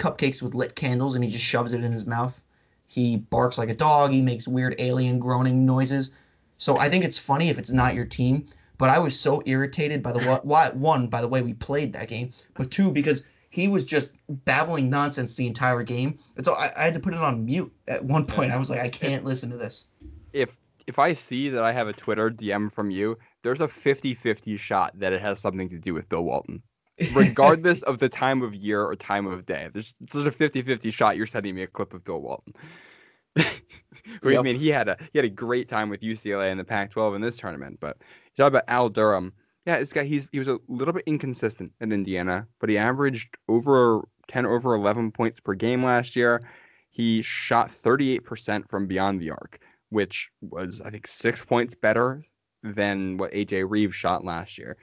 cupcakes 0.03 0.43
with 0.43 0.55
lit 0.55 0.75
candles 0.75 1.15
and 1.15 1.23
he 1.23 1.31
just 1.31 1.45
shoves 1.45 1.73
it 1.73 1.85
in 1.85 1.93
his 1.93 2.07
mouth. 2.07 2.43
He 2.87 3.17
barks 3.17 3.57
like 3.57 3.71
a 3.71 3.75
dog. 3.75 4.11
He 4.11 4.21
makes 4.21 4.49
weird 4.49 4.75
alien 4.79 5.19
groaning 5.19 5.65
noises. 5.65 6.11
So 6.59 6.79
I 6.79 6.89
think 6.89 7.05
it's 7.05 7.19
funny 7.19 7.49
if 7.49 7.59
it's 7.59 7.73
not 7.73 7.95
your 7.95 8.05
team. 8.05 8.47
But 8.79 8.91
I 8.91 8.99
was 8.99 9.19
so 9.19 9.43
irritated 9.47 10.03
by 10.03 10.13
the 10.13 10.41
why 10.43 10.71
one 10.71 11.07
by 11.07 11.21
the 11.21 11.29
way 11.29 11.41
we 11.41 11.55
played 11.55 11.93
that 11.93 12.09
game, 12.09 12.33
but 12.55 12.71
two 12.71 12.91
because 12.91 13.23
he 13.51 13.69
was 13.69 13.85
just 13.85 14.11
babbling 14.29 14.91
nonsense 14.91 15.37
the 15.37 15.47
entire 15.47 15.83
game. 15.83 16.19
And 16.37 16.45
so 16.45 16.55
I, 16.55 16.73
I 16.77 16.83
had 16.85 16.95
to 16.95 17.01
put 17.01 17.13
it 17.13 17.21
on 17.21 17.45
mute 17.45 17.73
at 17.87 18.05
one 18.05 18.27
point. 18.27 18.51
I 18.51 18.57
was 18.57 18.71
like, 18.71 18.81
I 18.81 18.89
can't 18.89 19.25
listen 19.25 19.51
to 19.51 19.57
this. 19.57 19.87
If 20.33 20.57
if 20.87 20.99
I 20.99 21.15
see 21.15 21.49
that 21.51 21.63
I 21.63 21.71
have 21.73 21.87
a 21.87 21.93
Twitter 21.93 22.31
DM 22.31 22.73
from 22.73 22.91
you, 22.91 23.17
there's 23.43 23.61
a 23.61 23.69
50-50 23.69 24.59
shot 24.59 24.99
that 24.99 25.13
it 25.13 25.21
has 25.21 25.39
something 25.39 25.69
to 25.69 25.79
do 25.79 25.95
with 25.95 26.09
Bill 26.09 26.25
Walton. 26.25 26.63
Regardless 27.15 27.83
of 27.83 27.99
the 27.99 28.09
time 28.09 28.43
of 28.43 28.55
year 28.55 28.83
or 28.83 28.95
time 28.95 29.27
of 29.27 29.47
day. 29.47 29.69
There's 29.73 29.95
there's 30.13 30.27
a 30.27 30.31
50-50 30.31 30.93
shot 30.93 31.17
you're 31.17 31.27
sending 31.27 31.55
me 31.55 31.63
a 31.63 31.67
clip 31.67 31.95
of 31.95 32.05
Bill 32.05 32.21
Walton. 32.21 32.55
I 33.37 34.43
mean, 34.43 34.57
he 34.57 34.69
had 34.69 34.89
a 34.89 34.97
he 35.13 35.19
had 35.19 35.25
a 35.25 35.31
great 35.31 35.69
time 35.69 35.89
with 35.89 36.01
UCLA 36.01 36.51
in 36.51 36.59
the 36.59 36.65
Pac-12 36.65 37.17
in 37.17 37.23
this 37.23 37.37
tournament, 37.37 37.79
but 37.81 37.97
you 38.01 38.43
talk 38.43 38.49
about 38.49 38.65
Al 38.69 38.89
Durham. 38.89 39.33
Yeah, 39.67 39.79
this 39.79 39.93
guy 39.93 40.05
he's 40.05 40.29
he 40.33 40.39
was 40.39 40.49
a 40.49 40.59
little 40.69 40.93
bit 40.93 41.05
inconsistent 41.07 41.73
in 41.81 41.93
Indiana, 41.93 42.47
but 42.61 42.69
he 42.69 42.77
averaged 42.77 43.37
over 43.49 44.03
10 44.29 44.45
over 44.47 44.75
11 44.75 45.13
points 45.13 45.41
per 45.41 45.55
game 45.55 45.85
last 45.85 46.15
year. 46.15 46.43
He 46.91 47.23
shot 47.23 47.71
38% 47.71 48.69
from 48.69 48.87
beyond 48.87 49.21
the 49.21 49.31
arc, 49.31 49.61
which 49.89 50.31
was 50.43 50.81
I 50.83 50.91
think 50.91 51.07
6 51.07 51.45
points 51.47 51.75
better 51.75 52.23
than 52.63 53.17
what 53.17 53.33
AJ 53.33 53.69
Reeves 53.69 53.95
shot 53.95 54.25
last 54.25 54.59
year. 54.59 54.77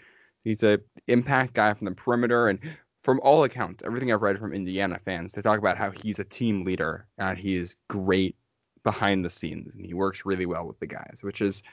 He's 0.43 0.63
a 0.63 0.79
impact 1.07 1.53
guy 1.53 1.73
from 1.73 1.85
the 1.85 1.91
perimeter, 1.91 2.47
and 2.47 2.59
from 3.01 3.19
all 3.23 3.43
accounts, 3.43 3.83
everything 3.85 4.11
I've 4.11 4.21
read 4.21 4.39
from 4.39 4.53
Indiana 4.53 4.99
fans, 5.03 5.33
they 5.33 5.41
talk 5.41 5.59
about 5.59 5.77
how 5.77 5.91
he's 5.91 6.19
a 6.19 6.23
team 6.23 6.65
leader 6.65 7.07
and 7.17 7.37
he 7.37 7.55
is 7.55 7.75
great 7.87 8.35
behind 8.83 9.23
the 9.23 9.29
scenes 9.29 9.73
and 9.73 9.85
he 9.85 9.93
works 9.93 10.25
really 10.25 10.45
well 10.45 10.67
with 10.67 10.79
the 10.79 10.87
guys, 10.87 11.19
which 11.21 11.41
is, 11.41 11.63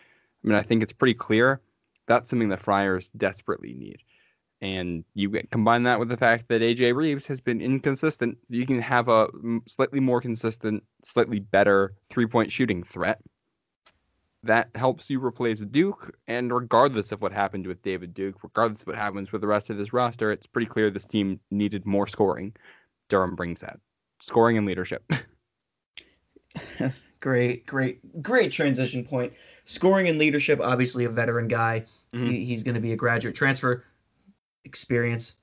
I 0.45 0.49
mean, 0.49 0.57
I 0.57 0.63
think 0.63 0.83
it's 0.83 0.93
pretty 0.93 1.15
clear 1.15 1.61
that's 2.07 2.31
something 2.31 2.49
the 2.49 2.57
Friars 2.57 3.11
desperately 3.17 3.75
need. 3.75 3.99
And 4.61 5.05
you 5.15 5.31
combine 5.51 5.83
that 5.83 5.99
with 5.99 6.09
the 6.09 6.17
fact 6.17 6.49
that 6.49 6.63
AJ 6.63 6.95
Reeves 6.95 7.27
has 7.27 7.41
been 7.41 7.61
inconsistent. 7.61 8.39
You 8.49 8.65
can 8.65 8.81
have 8.81 9.09
a 9.09 9.29
slightly 9.67 10.01
more 10.01 10.21
consistent, 10.21 10.83
slightly 11.05 11.41
better 11.41 11.95
three 12.09 12.27
point 12.27 12.51
shooting 12.51 12.83
threat 12.83 13.21
that 14.47 14.71
helps 14.75 15.11
you 15.11 15.25
replace 15.25 15.61
Duke. 15.61 16.17
And 16.27 16.53
regardless 16.53 17.13
of 17.13 17.23
what 17.23 17.33
happened 17.33 17.67
with 17.67 17.83
David 17.83 18.15
Duke, 18.15 18.43
regardless 18.43 18.83
of 18.83 18.89
what 18.89 18.97
happens 18.97 19.33
with 19.33 19.41
the 19.41 19.47
rest 19.47 19.71
of 19.71 19.77
this 19.77 19.93
roster, 19.93 20.31
it's 20.31 20.47
pretty 20.47 20.67
clear 20.67 20.91
this 20.91 21.05
team 21.05 21.41
needed 21.51 21.87
more 21.87 22.07
scoring. 22.07 22.55
Durham 23.09 23.37
brings 23.37 23.61
that 23.61 23.79
scoring 24.21 24.57
and 24.57 24.67
leadership. 24.67 25.05
great, 27.21 27.67
great, 27.67 28.23
great 28.23 28.51
transition 28.51 29.05
point. 29.05 29.33
Scoring 29.65 30.09
and 30.09 30.19
leadership, 30.19 30.61
obviously 30.61 31.05
a 31.05 31.09
veteran 31.09 31.49
guy. 31.49 31.85
Mhm. 32.13 32.29
He, 32.29 32.45
he's 32.45 32.63
going 32.63 32.75
to 32.75 32.81
be 32.81 32.93
a 32.93 32.97
graduate 32.97 33.35
transfer. 33.35 33.85
Experience. 34.65 35.37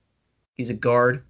He's 0.56 0.70
a 0.70 0.74
guard. 0.74 1.24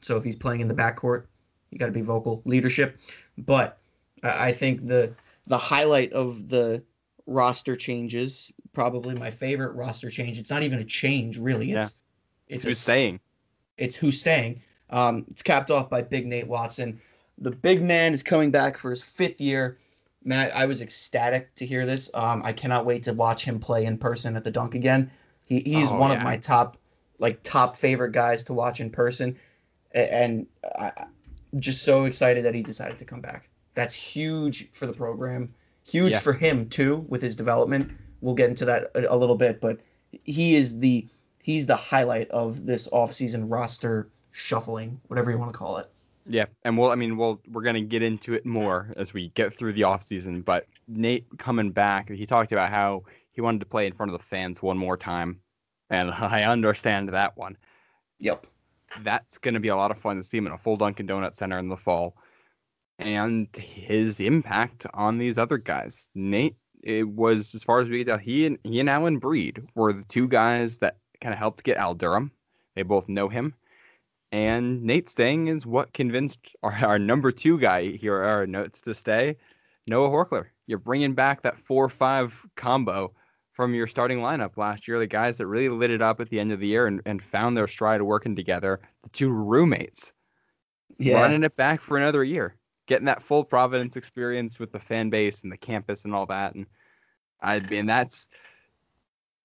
So 0.00 0.16
if 0.16 0.24
he's 0.24 0.36
playing 0.36 0.60
in 0.60 0.68
the 0.68 0.74
backcourt, 0.74 1.26
you 1.70 1.78
got 1.78 1.86
to 1.86 1.92
be 1.92 2.02
vocal. 2.02 2.42
Leadership. 2.44 2.98
But 3.36 3.78
I 4.22 4.48
I 4.48 4.52
think 4.52 4.86
the 4.86 5.14
the 5.46 5.58
highlight 5.58 6.12
of 6.12 6.48
the 6.48 6.82
roster 7.28 7.76
changes, 7.76 8.52
probably 8.72 9.14
my 9.14 9.30
favorite 9.30 9.72
roster 9.74 10.10
change. 10.10 10.38
It's 10.38 10.50
not 10.50 10.62
even 10.62 10.78
a 10.80 10.84
change, 10.84 11.38
really. 11.38 11.72
It's 11.72 11.94
it's 12.48 12.64
Who's 12.64 12.78
a, 12.78 12.80
saying? 12.80 13.20
it's 13.76 13.94
who's 13.94 14.18
staying. 14.20 14.62
Um, 14.90 15.24
it's 15.30 15.42
capped 15.42 15.70
off 15.70 15.90
by 15.90 16.00
Big 16.02 16.26
Nate 16.26 16.48
Watson. 16.48 17.00
The 17.36 17.50
big 17.50 17.82
man 17.82 18.14
is 18.14 18.22
coming 18.22 18.50
back 18.50 18.76
for 18.76 18.90
his 18.90 19.02
fifth 19.02 19.40
year. 19.40 19.78
Matt, 20.24 20.54
I 20.56 20.66
was 20.66 20.80
ecstatic 20.80 21.54
to 21.56 21.66
hear 21.66 21.86
this. 21.86 22.10
Um, 22.14 22.42
I 22.44 22.52
cannot 22.52 22.86
wait 22.86 23.02
to 23.04 23.12
watch 23.12 23.44
him 23.44 23.60
play 23.60 23.84
in 23.84 23.98
person 23.98 24.34
at 24.34 24.42
the 24.44 24.50
dunk 24.50 24.74
again. 24.74 25.10
He 25.46 25.60
he's 25.64 25.92
Oh, 25.92 25.96
one 25.98 26.10
yeah. 26.10 26.16
of 26.18 26.22
my 26.24 26.36
top 26.38 26.76
like 27.18 27.42
top 27.42 27.76
favorite 27.76 28.12
guys 28.12 28.42
to 28.44 28.54
watch 28.54 28.80
in 28.80 28.90
person, 28.90 29.36
and 29.92 30.46
I, 30.78 30.92
I'm 31.52 31.60
just 31.60 31.82
so 31.82 32.04
excited 32.04 32.44
that 32.44 32.54
he 32.54 32.62
decided 32.62 32.96
to 32.98 33.04
come 33.04 33.20
back. 33.20 33.48
That's 33.74 33.94
huge 33.94 34.70
for 34.72 34.86
the 34.86 34.92
program. 34.92 35.54
Huge 35.88 36.12
Yeah. 36.12 36.20
for 36.20 36.32
him 36.32 36.68
too 36.68 37.06
with 37.08 37.22
his 37.22 37.34
development. 37.36 37.90
We'll 38.20 38.34
get 38.34 38.50
into 38.50 38.64
that 38.66 38.90
a, 38.94 39.14
a 39.14 39.16
little 39.16 39.36
bit, 39.36 39.60
but 39.60 39.78
he 40.24 40.54
is 40.56 40.78
the 40.78 41.06
he's 41.42 41.66
the 41.66 41.76
highlight 41.76 42.28
of 42.30 42.66
this 42.66 42.88
offseason 42.88 43.44
roster 43.50 44.08
shuffling, 44.32 45.00
whatever 45.08 45.30
you 45.30 45.38
want 45.38 45.52
to 45.52 45.58
call 45.58 45.78
it. 45.78 45.90
Yeah, 46.26 46.44
and 46.64 46.76
we'll 46.76 46.90
I 46.90 46.94
mean 46.94 47.16
we'll 47.16 47.40
we're 47.50 47.62
gonna 47.62 47.80
get 47.80 48.02
into 48.02 48.34
it 48.34 48.44
more 48.44 48.92
as 48.96 49.14
we 49.14 49.28
get 49.30 49.52
through 49.52 49.72
the 49.72 49.84
off 49.84 50.02
season. 50.02 50.42
But 50.42 50.66
Nate 50.86 51.26
coming 51.38 51.70
back, 51.70 52.10
he 52.10 52.26
talked 52.26 52.52
about 52.52 52.70
how 52.70 53.04
he 53.32 53.40
wanted 53.40 53.60
to 53.60 53.66
play 53.66 53.86
in 53.86 53.92
front 53.92 54.12
of 54.12 54.18
the 54.18 54.24
fans 54.24 54.60
one 54.60 54.76
more 54.76 54.96
time, 54.96 55.40
and 55.90 56.10
I 56.12 56.42
understand 56.42 57.08
that 57.10 57.36
one. 57.36 57.56
Yep. 58.20 58.46
That's 59.02 59.38
gonna 59.38 59.60
be 59.60 59.68
a 59.68 59.76
lot 59.76 59.90
of 59.90 59.98
fun 59.98 60.16
to 60.16 60.22
see 60.22 60.38
him 60.38 60.46
in 60.46 60.52
a 60.52 60.58
full 60.58 60.76
Dunkin' 60.76 61.06
Donut 61.06 61.36
Center 61.36 61.58
in 61.58 61.68
the 61.68 61.76
fall, 61.76 62.16
and 62.98 63.48
his 63.56 64.20
impact 64.20 64.86
on 64.94 65.18
these 65.18 65.38
other 65.38 65.58
guys. 65.58 66.08
Nate, 66.14 66.56
it 66.82 67.08
was 67.08 67.54
as 67.54 67.62
far 67.64 67.80
as 67.80 67.88
we 67.88 67.98
could 67.98 68.08
tell, 68.08 68.18
he 68.18 68.46
and 68.46 68.58
he 68.64 68.80
and 68.80 68.88
Alyn 68.88 69.20
Breed 69.20 69.62
were 69.74 69.92
the 69.92 70.04
two 70.04 70.28
guys 70.28 70.78
that 70.78 70.98
kind 71.20 71.32
of 71.32 71.38
helped 71.38 71.64
get 71.64 71.76
Al 71.76 71.94
Durham. 71.94 72.32
They 72.76 72.82
both 72.82 73.08
know 73.08 73.28
him. 73.28 73.54
And 74.30 74.82
Nate 74.82 75.08
staying 75.08 75.48
is 75.48 75.64
what 75.64 75.92
convinced 75.94 76.54
our, 76.62 76.72
our 76.84 76.98
number 76.98 77.30
two 77.32 77.58
guy 77.58 77.84
here, 77.92 78.16
our 78.22 78.46
notes 78.46 78.80
to 78.82 78.94
stay, 78.94 79.36
Noah 79.86 80.10
Horchler. 80.10 80.46
You're 80.66 80.78
bringing 80.78 81.14
back 81.14 81.42
that 81.42 81.58
4 81.58 81.88
5 81.88 82.46
combo 82.56 83.14
from 83.52 83.74
your 83.74 83.86
starting 83.86 84.18
lineup 84.18 84.56
last 84.58 84.86
year. 84.86 84.98
The 84.98 85.06
guys 85.06 85.38
that 85.38 85.46
really 85.46 85.70
lit 85.70 85.90
it 85.90 86.02
up 86.02 86.20
at 86.20 86.28
the 86.28 86.38
end 86.38 86.52
of 86.52 86.60
the 86.60 86.66
year 86.66 86.86
and, 86.86 87.00
and 87.06 87.22
found 87.22 87.56
their 87.56 87.66
stride 87.66 88.02
working 88.02 88.36
together. 88.36 88.80
The 89.02 89.08
two 89.10 89.30
roommates 89.30 90.12
Yeah. 90.98 91.14
running 91.22 91.42
it 91.42 91.56
back 91.56 91.80
for 91.80 91.96
another 91.96 92.22
year, 92.22 92.54
getting 92.88 93.04
that 93.04 93.22
full 93.22 93.44
Providence 93.44 93.94
experience 93.94 94.58
with 94.58 94.72
the 94.72 94.80
fan 94.80 95.10
base 95.10 95.42
and 95.42 95.52
the 95.52 95.56
campus 95.56 96.04
and 96.04 96.14
all 96.14 96.26
that. 96.26 96.54
And 96.54 96.66
I 97.40 97.60
mean, 97.60 97.86
that's 97.86 98.28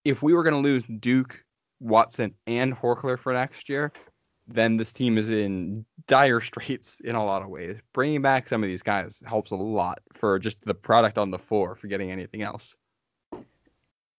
if 0.03 0.23
we 0.23 0.33
were 0.33 0.43
going 0.43 0.55
to 0.55 0.61
lose 0.61 0.83
Duke, 0.99 1.43
Watson, 1.79 2.33
and 2.47 2.75
Horchler 2.75 3.19
for 3.19 3.33
next 3.33 3.69
year, 3.69 3.91
then 4.47 4.77
this 4.77 4.91
team 4.91 5.17
is 5.17 5.29
in 5.29 5.85
dire 6.07 6.41
straits 6.41 7.01
in 7.01 7.15
a 7.15 7.23
lot 7.23 7.43
of 7.43 7.49
ways. 7.49 7.77
Bringing 7.93 8.21
back 8.21 8.47
some 8.47 8.63
of 8.63 8.69
these 8.69 8.81
guys 8.81 9.21
helps 9.27 9.51
a 9.51 9.55
lot 9.55 9.99
for 10.13 10.39
just 10.39 10.57
the 10.65 10.73
product 10.73 11.17
on 11.17 11.29
the 11.29 11.39
floor, 11.39 11.75
forgetting 11.75 12.11
anything 12.11 12.41
else. 12.41 12.73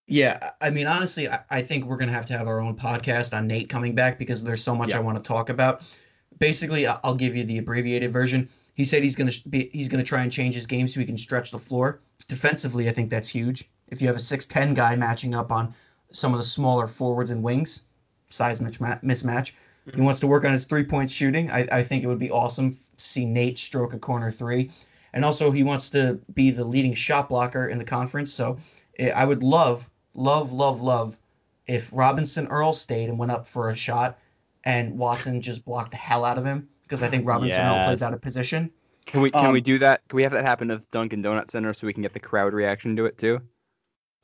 Yeah, 0.07 0.51
I 0.61 0.69
mean, 0.69 0.85
honestly, 0.85 1.27
I, 1.27 1.39
I 1.49 1.61
think 1.63 1.85
we're 1.85 1.97
gonna 1.97 2.11
have 2.11 2.27
to 2.27 2.37
have 2.37 2.47
our 2.47 2.61
own 2.61 2.75
podcast 2.75 3.35
on 3.35 3.47
Nate 3.47 3.69
coming 3.69 3.95
back 3.95 4.19
because 4.19 4.43
there's 4.43 4.63
so 4.63 4.75
much 4.75 4.91
Yeah. 4.91 4.97
I 4.97 4.99
want 4.99 5.17
to 5.17 5.23
talk 5.27 5.49
about. 5.49 5.81
Basically, 6.37 6.85
I'll 6.85 7.15
give 7.15 7.35
you 7.35 7.43
the 7.43 7.57
abbreviated 7.57 8.11
version. 8.11 8.47
He 8.75 8.83
said 8.83 9.03
he's 9.03 9.15
gonna 9.15 9.31
be 9.49 9.69
he's 9.73 9.87
gonna 9.87 10.03
try 10.03 10.21
and 10.21 10.31
change 10.31 10.53
his 10.53 10.67
game 10.67 10.87
so 10.87 10.99
he 10.99 11.05
can 11.05 11.17
stretch 11.17 11.51
the 11.51 11.59
floor. 11.59 12.01
Defensively, 12.27 12.87
I 12.89 12.91
think 12.91 13.09
that's 13.09 13.29
huge. 13.29 13.69
If 13.87 14.01
you 14.01 14.07
have 14.07 14.15
a 14.15 14.19
six 14.19 14.45
ten 14.45 14.73
guy 14.73 14.95
matching 14.95 15.33
up 15.33 15.51
on 15.51 15.73
some 16.11 16.33
of 16.33 16.37
the 16.37 16.43
smaller 16.43 16.85
forwards 16.85 17.31
and 17.31 17.41
wings, 17.41 17.83
size 18.29 18.59
mismatch, 18.59 19.01
mismatch. 19.03 19.53
He 19.93 20.01
wants 20.01 20.19
to 20.21 20.27
work 20.27 20.45
on 20.45 20.51
his 20.51 20.65
three 20.65 20.83
point 20.83 21.09
shooting. 21.09 21.49
I, 21.51 21.67
I 21.71 21.83
think 21.83 22.03
it 22.03 22.07
would 22.07 22.19
be 22.19 22.31
awesome 22.31 22.71
to 22.71 22.77
see 22.97 23.23
Nate 23.23 23.59
stroke 23.59 23.93
a 23.93 23.99
corner 23.99 24.31
three. 24.31 24.71
And 25.13 25.23
also, 25.23 25.51
he 25.51 25.63
wants 25.63 25.89
to 25.91 26.19
be 26.33 26.51
the 26.51 26.65
leading 26.65 26.93
shot 26.93 27.29
blocker 27.29 27.67
in 27.67 27.77
the 27.77 27.85
conference. 27.85 28.33
So 28.33 28.57
eh, 28.99 29.11
I 29.15 29.25
would 29.25 29.43
love, 29.43 29.89
love, 30.15 30.51
love, 30.51 30.81
love 30.81 31.17
if 31.67 31.89
Robinson 31.93 32.47
Earl 32.47 32.73
stayed 32.73 33.09
and 33.09 33.17
went 33.17 33.31
up 33.31 33.47
for 33.47 33.69
a 33.69 33.75
shot 33.75 34.19
and 34.65 34.97
Watson 34.97 35.39
just 35.39 35.63
blocked 35.63 35.91
the 35.91 35.97
hell 35.97 36.25
out 36.25 36.37
of 36.37 36.45
him 36.45 36.67
because 36.85 37.03
I 37.03 37.07
think 37.09 37.27
Robinson 37.27 37.61
Earl 37.61 37.85
plays 37.85 38.01
out 38.01 38.13
of 38.13 38.21
position. 38.21 38.71
Can 39.05 39.21
we 39.21 39.31
can 39.31 39.51
we 39.51 39.59
Um, 39.59 39.63
do 39.63 39.77
that? 39.79 40.07
Can 40.07 40.17
we 40.17 40.23
have 40.23 40.31
that 40.31 40.43
happen 40.45 40.71
at 40.71 40.81
the 40.81 40.87
Dunkin' 40.91 41.21
Donut 41.21 41.49
Center 41.51 41.73
so 41.73 41.85
we 41.85 41.93
can 41.93 42.01
get 42.01 42.13
the 42.13 42.19
crowd 42.19 42.53
reaction 42.53 42.95
to 42.95 43.05
it 43.05 43.17
too? 43.17 43.41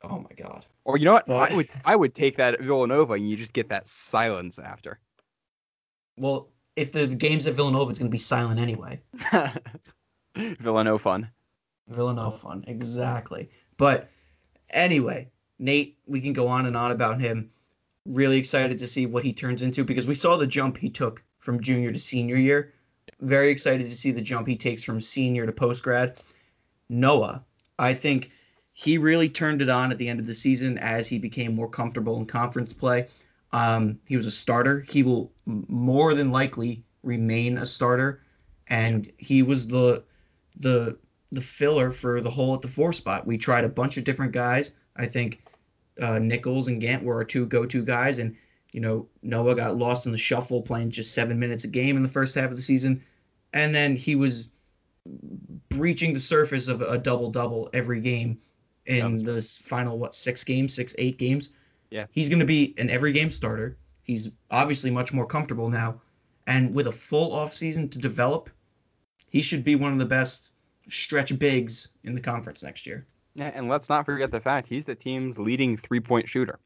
Oh 0.02 0.18
my 0.18 0.30
God. 0.36 0.66
Or 0.84 0.96
you 0.98 1.04
know 1.04 1.12
what? 1.12 1.28
Well, 1.28 1.38
I 1.38 1.54
would 1.54 1.68
I 1.84 1.96
would 1.96 2.14
take 2.14 2.36
that 2.36 2.54
at 2.54 2.60
Villanova 2.60 3.12
and 3.14 3.28
you 3.28 3.36
just 3.36 3.52
get 3.52 3.68
that 3.68 3.86
silence 3.86 4.58
after. 4.58 4.98
Well, 6.16 6.48
if 6.76 6.92
the 6.92 7.06
game's 7.06 7.46
at 7.46 7.54
Villanova, 7.54 7.90
it's 7.90 7.98
going 7.98 8.10
to 8.10 8.12
be 8.14 8.18
silent 8.18 8.58
anyway. 8.58 9.00
Villanova 10.36 10.98
fun. 10.98 11.30
Villanova 11.88 12.36
fun, 12.36 12.64
exactly. 12.66 13.50
But 13.76 14.10
anyway, 14.70 15.30
Nate, 15.58 15.98
we 16.06 16.20
can 16.20 16.32
go 16.32 16.48
on 16.48 16.66
and 16.66 16.76
on 16.76 16.90
about 16.90 17.20
him. 17.20 17.50
Really 18.06 18.38
excited 18.38 18.78
to 18.78 18.86
see 18.86 19.06
what 19.06 19.22
he 19.24 19.32
turns 19.32 19.62
into 19.62 19.84
because 19.84 20.06
we 20.06 20.14
saw 20.14 20.36
the 20.36 20.46
jump 20.46 20.76
he 20.76 20.90
took 20.90 21.22
from 21.42 21.60
junior 21.60 21.92
to 21.92 21.98
senior 21.98 22.36
year. 22.36 22.72
Very 23.20 23.50
excited 23.50 23.84
to 23.84 23.96
see 23.96 24.12
the 24.12 24.22
jump 24.22 24.46
he 24.46 24.56
takes 24.56 24.82
from 24.82 25.00
senior 25.00 25.44
to 25.44 25.52
post 25.52 25.82
grad. 25.82 26.18
Noah, 26.88 27.44
I 27.78 27.92
think 27.92 28.30
he 28.72 28.96
really 28.96 29.28
turned 29.28 29.60
it 29.60 29.68
on 29.68 29.90
at 29.90 29.98
the 29.98 30.08
end 30.08 30.20
of 30.20 30.26
the 30.26 30.34
season 30.34 30.78
as 30.78 31.08
he 31.08 31.18
became 31.18 31.54
more 31.54 31.68
comfortable 31.68 32.16
in 32.16 32.26
conference 32.26 32.72
play. 32.72 33.08
Um, 33.52 33.98
he 34.06 34.16
was 34.16 34.26
a 34.26 34.30
starter. 34.30 34.84
He 34.88 35.02
will 35.02 35.30
more 35.46 36.14
than 36.14 36.30
likely 36.30 36.82
remain 37.02 37.58
a 37.58 37.66
starter, 37.66 38.22
and 38.68 39.12
he 39.18 39.42
was 39.42 39.66
the 39.66 40.04
the 40.56 40.96
the 41.32 41.40
filler 41.40 41.90
for 41.90 42.20
the 42.20 42.30
hole 42.30 42.54
at 42.54 42.62
the 42.62 42.68
four 42.68 42.92
spot. 42.92 43.26
We 43.26 43.36
tried 43.36 43.64
a 43.64 43.68
bunch 43.68 43.96
of 43.96 44.04
different 44.04 44.32
guys. 44.32 44.72
I 44.96 45.06
think 45.06 45.42
uh, 46.00 46.18
Nichols 46.18 46.68
and 46.68 46.80
Gantt 46.80 47.02
were 47.02 47.16
our 47.16 47.24
two 47.24 47.46
go-to 47.46 47.82
guys, 47.82 48.18
and 48.18 48.36
you 48.72 48.80
know 48.80 49.06
Noah 49.22 49.54
got 49.54 49.76
lost 49.76 50.06
in 50.06 50.12
the 50.12 50.18
shuffle, 50.18 50.62
playing 50.62 50.90
just 50.90 51.14
seven 51.14 51.38
minutes 51.38 51.64
a 51.64 51.68
game 51.68 51.96
in 51.96 52.02
the 52.02 52.08
first 52.08 52.34
half 52.34 52.50
of 52.50 52.56
the 52.56 52.62
season, 52.62 53.02
and 53.52 53.74
then 53.74 53.94
he 53.94 54.14
was 54.14 54.48
breaching 55.68 56.12
the 56.12 56.20
surface 56.20 56.68
of 56.68 56.80
a 56.80 56.96
double-double 56.98 57.68
every 57.72 58.00
game 58.00 58.38
in 58.86 59.00
Sounds 59.00 59.22
the 59.22 59.42
final 59.64 59.98
what 59.98 60.14
six 60.14 60.42
games, 60.42 60.74
six 60.74 60.94
eight 60.98 61.18
games. 61.18 61.50
Yeah. 61.90 62.06
he's 62.10 62.30
going 62.30 62.40
to 62.40 62.46
be 62.46 62.74
an 62.78 62.88
every 62.88 63.12
game 63.12 63.30
starter. 63.30 63.76
He's 64.04 64.30
obviously 64.50 64.90
much 64.90 65.12
more 65.12 65.26
comfortable 65.26 65.68
now, 65.68 66.00
and 66.46 66.74
with 66.74 66.86
a 66.86 66.92
full 66.92 67.32
off 67.32 67.52
season 67.52 67.88
to 67.90 67.98
develop, 67.98 68.50
he 69.28 69.42
should 69.42 69.62
be 69.62 69.76
one 69.76 69.92
of 69.92 69.98
the 69.98 70.06
best 70.06 70.52
stretch 70.88 71.38
bigs 71.38 71.88
in 72.04 72.14
the 72.14 72.20
conference 72.20 72.62
next 72.62 72.86
year. 72.86 73.06
Yeah, 73.34 73.50
and 73.54 73.68
let's 73.68 73.88
not 73.88 74.04
forget 74.04 74.30
the 74.30 74.40
fact 74.40 74.68
he's 74.68 74.84
the 74.84 74.94
team's 74.94 75.38
leading 75.38 75.76
three 75.76 76.00
point 76.00 76.28
shooter. 76.28 76.58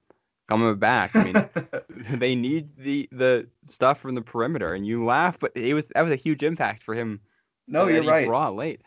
Coming 0.48 0.76
back, 0.76 1.10
I 1.14 1.24
mean, 1.24 1.48
they 2.18 2.34
need 2.34 2.76
the 2.76 3.08
the 3.10 3.48
stuff 3.68 4.00
from 4.00 4.14
the 4.14 4.22
perimeter, 4.22 4.74
and 4.74 4.86
you 4.86 5.04
laugh, 5.04 5.38
but 5.38 5.52
it 5.56 5.74
was 5.74 5.86
that 5.94 6.02
was 6.02 6.12
a 6.12 6.16
huge 6.16 6.42
impact 6.42 6.82
for 6.82 6.94
him. 6.94 7.20
no, 7.66 7.88
you're 7.88 8.04
right. 8.04 8.26
Brought 8.26 8.54
late, 8.54 8.82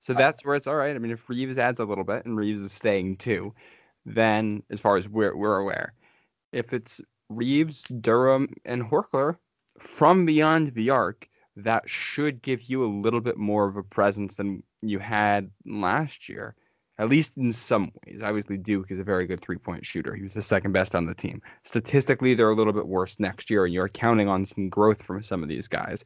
so 0.00 0.14
that's 0.14 0.44
where 0.44 0.54
it's 0.54 0.66
all 0.66 0.76
right. 0.76 0.94
I 0.94 0.98
mean, 0.98 1.10
if 1.10 1.28
Reeves 1.28 1.58
adds 1.58 1.80
a 1.80 1.84
little 1.84 2.04
bit, 2.04 2.24
and 2.24 2.36
Reeves 2.36 2.60
is 2.60 2.72
staying 2.72 3.16
too, 3.16 3.54
then 4.04 4.62
as 4.70 4.80
far 4.80 4.96
as 4.96 5.08
we're, 5.08 5.36
we're 5.36 5.58
aware. 5.58 5.92
If 6.52 6.72
it's 6.72 7.00
Reeves, 7.28 7.84
Durham, 8.00 8.48
and 8.64 8.82
Horchler 8.82 9.36
from 9.78 10.24
beyond 10.24 10.68
the 10.68 10.90
arc, 10.90 11.28
that 11.56 11.88
should 11.88 12.42
give 12.42 12.62
you 12.62 12.84
a 12.84 12.86
little 12.86 13.20
bit 13.20 13.36
more 13.36 13.66
of 13.66 13.76
a 13.76 13.82
presence 13.82 14.36
than 14.36 14.62
you 14.82 14.98
had 14.98 15.50
last 15.66 16.28
year, 16.28 16.54
at 16.98 17.08
least 17.08 17.36
in 17.36 17.52
some 17.52 17.92
ways. 18.04 18.20
Obviously, 18.22 18.58
Duke 18.58 18.90
is 18.90 18.98
a 18.98 19.04
very 19.04 19.24
good 19.26 19.40
three 19.40 19.58
point 19.58 19.86
shooter. 19.86 20.14
He 20.14 20.22
was 20.22 20.34
the 20.34 20.42
second 20.42 20.72
best 20.72 20.94
on 20.94 21.06
the 21.06 21.14
team. 21.14 21.40
Statistically, 21.62 22.34
they're 22.34 22.50
a 22.50 22.54
little 22.54 22.72
bit 22.72 22.88
worse 22.88 23.16
next 23.18 23.50
year, 23.50 23.64
and 23.64 23.72
you're 23.72 23.88
counting 23.88 24.28
on 24.28 24.46
some 24.46 24.68
growth 24.68 25.02
from 25.02 25.22
some 25.22 25.42
of 25.42 25.48
these 25.48 25.68
guys. 25.68 26.04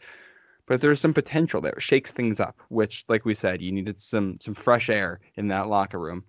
But 0.66 0.80
there's 0.80 1.00
some 1.00 1.14
potential 1.14 1.60
there. 1.60 1.72
It 1.72 1.82
shakes 1.82 2.12
things 2.12 2.38
up, 2.38 2.60
which, 2.68 3.04
like 3.08 3.24
we 3.24 3.34
said, 3.34 3.62
you 3.62 3.72
needed 3.72 4.00
some 4.00 4.38
some 4.40 4.54
fresh 4.54 4.90
air 4.90 5.20
in 5.36 5.48
that 5.48 5.68
locker 5.68 5.98
room. 5.98 6.24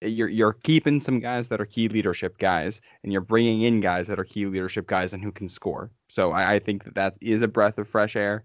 You're 0.00 0.28
you're 0.28 0.52
keeping 0.52 1.00
some 1.00 1.20
guys 1.20 1.48
that 1.48 1.60
are 1.60 1.66
key 1.66 1.88
leadership 1.88 2.38
guys, 2.38 2.80
and 3.02 3.12
you're 3.12 3.22
bringing 3.22 3.62
in 3.62 3.80
guys 3.80 4.06
that 4.08 4.20
are 4.20 4.24
key 4.24 4.46
leadership 4.46 4.86
guys 4.86 5.12
and 5.12 5.22
who 5.22 5.32
can 5.32 5.48
score. 5.48 5.90
So 6.08 6.32
I, 6.32 6.54
I 6.54 6.58
think 6.58 6.84
that 6.84 6.94
that 6.96 7.14
is 7.20 7.42
a 7.42 7.48
breath 7.48 7.78
of 7.78 7.88
fresh 7.88 8.16
air. 8.16 8.44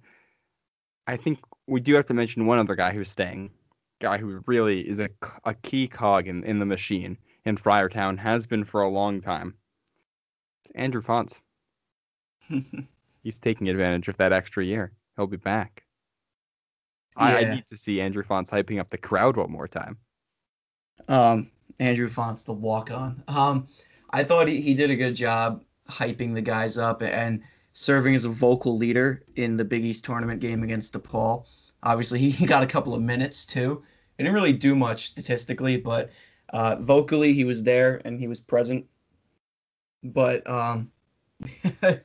I 1.06 1.18
think 1.18 1.40
we 1.68 1.80
do 1.80 1.96
have 1.96 2.06
to 2.08 2.14
mention 2.14 2.46
one 2.46 2.60
other 2.60 2.76
guy 2.76 2.92
who's 2.94 3.10
staying, 3.10 3.52
guy 4.00 4.18
who 4.18 4.42
really 4.46 4.88
is 4.88 5.00
a, 5.00 5.10
a 5.44 5.54
key 5.54 5.88
cog 5.88 6.28
in, 6.28 6.44
in 6.44 6.60
the 6.60 6.66
machine 6.66 7.18
in 7.46 7.58
Friartown, 7.58 8.18
has 8.18 8.46
been 8.46 8.64
for 8.64 8.82
a 8.82 8.90
long 8.90 9.22
time. 9.22 9.54
It's 10.64 10.72
Andrew 10.76 11.02
Fonts. 11.02 11.42
He's 13.24 13.40
taking 13.40 13.70
advantage 13.70 14.08
of 14.08 14.18
that 14.18 14.34
extra 14.34 14.64
year. 14.64 14.94
He'll 15.16 15.28
be 15.28 15.38
back. 15.38 15.84
I, 17.16 17.38
I 17.38 17.56
need 17.56 17.68
to 17.68 17.78
see 17.78 18.00
Andrew 18.00 18.24
Fonts 18.24 18.52
hyping 18.52 18.80
up 18.80 18.90
the 18.90 18.98
crowd 18.98 19.38
one 19.38 19.52
more 19.52 19.68
time. 19.68 19.98
Um, 21.08 21.50
Andrew 21.80 22.08
Fonts, 22.08 22.44
the 22.44 22.54
walk 22.54 22.92
on. 22.92 23.24
Um, 23.28 23.68
I 24.12 24.24
thought 24.24 24.48
he, 24.48 24.62
he 24.62 24.74
did 24.74 24.92
a 24.92 24.96
good 24.96 25.16
job 25.16 25.64
hyping 25.90 26.34
the 26.34 26.42
guys 26.42 26.78
up 26.78 27.02
and 27.02 27.42
serving 27.74 28.16
as 28.16 28.26
a 28.26 28.30
vocal 28.30 28.78
leader 28.78 29.24
in 29.36 29.58
the 29.58 29.66
Big 29.66 29.84
East 29.84 30.06
tournament 30.06 30.42
game 30.42 30.64
against 30.64 30.94
DePaul. 30.94 31.46
Obviously, 31.84 32.20
he 32.30 32.46
got 32.46 32.64
a 32.64 32.68
couple 32.68 32.94
of 32.94 33.02
minutes 33.02 33.46
too. 33.46 33.84
He 34.18 34.24
didn't 34.24 34.36
really 34.36 34.54
do 34.54 34.76
much 34.76 35.06
statistically, 35.06 35.78
but 35.78 36.12
uh, 36.50 36.78
vocally 36.80 37.34
he 37.34 37.44
was 37.44 37.64
there 37.64 38.02
and 38.06 38.20
he 38.20 38.28
was 38.28 38.40
present. 38.40 38.86
But 40.04 40.48
um, 40.50 40.92
I 41.84 42.02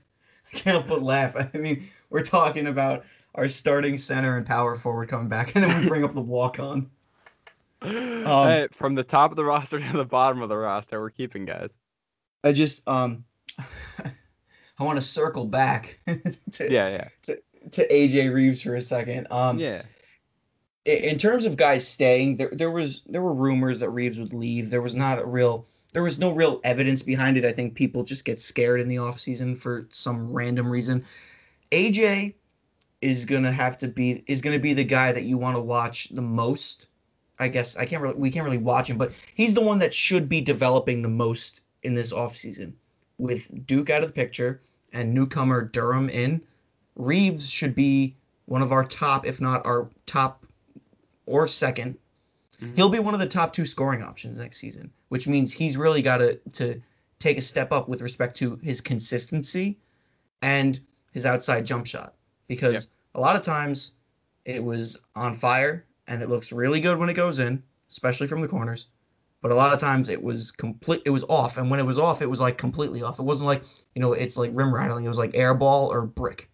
can't 0.52 0.76
help 0.76 0.86
but 0.88 1.02
laugh. 1.02 1.34
I 1.54 1.58
mean, 1.58 1.88
we're 2.10 2.22
talking 2.22 2.66
about 2.66 3.04
our 3.34 3.48
starting 3.48 3.96
center 3.96 4.36
and 4.36 4.46
power 4.46 4.74
forward 4.74 5.08
coming 5.08 5.28
back, 5.28 5.54
and 5.54 5.64
then 5.64 5.80
we 5.80 5.88
bring 5.88 6.04
up 6.04 6.12
the 6.12 6.20
walk 6.20 6.58
on. 6.58 6.90
Hey, 7.82 8.68
from 8.70 8.94
the 8.94 9.02
top 9.02 9.30
of 9.30 9.36
the 9.36 9.44
roster 9.44 9.80
to 9.80 9.96
the 9.96 10.04
bottom 10.04 10.42
of 10.42 10.48
the 10.48 10.56
roster, 10.58 11.00
we're 11.00 11.10
keeping 11.10 11.44
guys. 11.44 11.78
I 12.44 12.52
just 12.52 12.86
um 12.88 13.24
I 14.78 14.84
want 14.84 14.98
to 14.98 15.02
circle 15.02 15.44
back 15.44 15.98
to, 16.52 16.72
Yeah, 16.72 16.88
yeah, 16.88 17.08
to 17.22 17.38
AJ 17.70 18.32
Reeves 18.32 18.62
for 18.62 18.76
a 18.76 18.80
second. 18.80 19.26
Um 19.30 19.58
yeah. 19.58 19.82
in 20.84 21.18
terms 21.18 21.44
of 21.44 21.56
guys 21.56 21.86
staying, 21.86 22.36
there 22.36 22.50
there 22.52 22.70
was 22.70 23.02
there 23.06 23.22
were 23.22 23.34
rumors 23.34 23.80
that 23.80 23.90
Reeves 23.90 24.18
would 24.18 24.32
leave. 24.32 24.70
There 24.70 24.82
was 24.82 24.94
not 24.94 25.20
a 25.20 25.26
real 25.26 25.66
there 25.92 26.02
was 26.02 26.18
no 26.18 26.32
real 26.32 26.60
evidence 26.64 27.02
behind 27.02 27.36
it. 27.36 27.44
I 27.44 27.52
think 27.52 27.74
people 27.74 28.02
just 28.02 28.24
get 28.24 28.40
scared 28.40 28.80
in 28.80 28.88
the 28.88 28.96
offseason 28.96 29.56
for 29.56 29.86
some 29.90 30.32
random 30.32 30.70
reason. 30.70 31.04
AJ 31.70 32.34
is 33.02 33.24
gonna 33.24 33.52
have 33.52 33.76
to 33.78 33.88
be 33.88 34.24
is 34.26 34.40
gonna 34.40 34.58
be 34.58 34.72
the 34.72 34.84
guy 34.84 35.12
that 35.12 35.24
you 35.24 35.36
want 35.36 35.56
to 35.56 35.62
watch 35.62 36.08
the 36.10 36.22
most. 36.22 36.86
I 37.38 37.48
guess 37.48 37.76
I 37.76 37.84
can't 37.84 38.02
really 38.02 38.14
we 38.14 38.30
can't 38.30 38.44
really 38.44 38.58
watch 38.58 38.88
him, 38.88 38.96
but 38.96 39.12
he's 39.34 39.54
the 39.54 39.60
one 39.60 39.78
that 39.80 39.92
should 39.92 40.28
be 40.28 40.40
developing 40.40 41.02
the 41.02 41.08
most 41.08 41.62
in 41.82 41.94
this 41.94 42.12
offseason. 42.12 42.72
With 43.18 43.66
Duke 43.66 43.90
out 43.90 44.02
of 44.02 44.08
the 44.08 44.14
picture 44.14 44.62
and 44.92 45.12
newcomer 45.12 45.62
Durham 45.62 46.08
in, 46.08 46.40
Reeves 46.96 47.48
should 47.50 47.74
be 47.74 48.16
one 48.46 48.62
of 48.62 48.72
our 48.72 48.84
top, 48.84 49.26
if 49.26 49.40
not 49.40 49.64
our 49.66 49.88
top 50.06 50.44
or 51.26 51.46
2nd 51.46 51.96
Mhm. 52.60 52.76
He'll 52.76 52.88
be 52.88 53.00
one 53.00 53.14
of 53.14 53.18
the 53.20 53.26
top 53.26 53.52
two 53.52 53.66
scoring 53.66 54.02
options 54.02 54.38
next 54.38 54.58
season, 54.58 54.90
which 55.08 55.26
means 55.26 55.52
he's 55.52 55.76
really 55.76 56.00
got 56.02 56.18
to 56.18 56.36
to 56.52 56.80
take 57.18 57.38
a 57.38 57.40
step 57.40 57.72
up 57.72 57.88
with 57.88 58.00
respect 58.02 58.36
to 58.36 58.56
his 58.62 58.80
consistency 58.80 59.78
and 60.42 60.80
his 61.12 61.24
outside 61.26 61.64
jump 61.66 61.86
shot. 61.86 62.14
Because 62.48 62.72
Yep. 62.74 62.82
a 63.16 63.20
lot 63.20 63.36
of 63.36 63.42
times 63.42 63.92
it 64.44 64.62
was 64.62 64.96
on 65.14 65.34
fire 65.34 65.86
and 66.08 66.22
it 66.22 66.28
looks 66.28 66.52
really 66.52 66.80
good 66.80 66.98
when 66.98 67.08
it 67.08 67.14
goes 67.14 67.38
in, 67.38 67.62
especially 67.90 68.26
from 68.26 68.40
the 68.42 68.48
corners. 68.48 68.86
But 69.40 69.50
a 69.50 69.54
lot 69.56 69.72
of 69.72 69.80
times 69.80 70.08
it 70.08 70.22
was 70.22 70.52
complete. 70.52 71.02
It 71.04 71.10
was 71.10 71.24
off, 71.24 71.58
and 71.58 71.68
when 71.68 71.80
it 71.80 71.86
was 71.86 71.98
off, 71.98 72.22
it 72.22 72.30
was 72.30 72.40
like 72.40 72.58
completely 72.58 73.02
off. 73.02 73.18
It 73.18 73.24
wasn't 73.24 73.46
like 73.48 73.64
you 73.96 74.00
know, 74.00 74.12
it's 74.12 74.36
like 74.36 74.50
rim 74.54 74.72
rattling. 74.72 75.04
It 75.04 75.08
was 75.08 75.18
like 75.18 75.36
air 75.36 75.52
ball 75.54 75.92
or 75.92 76.06
brick. 76.06 76.48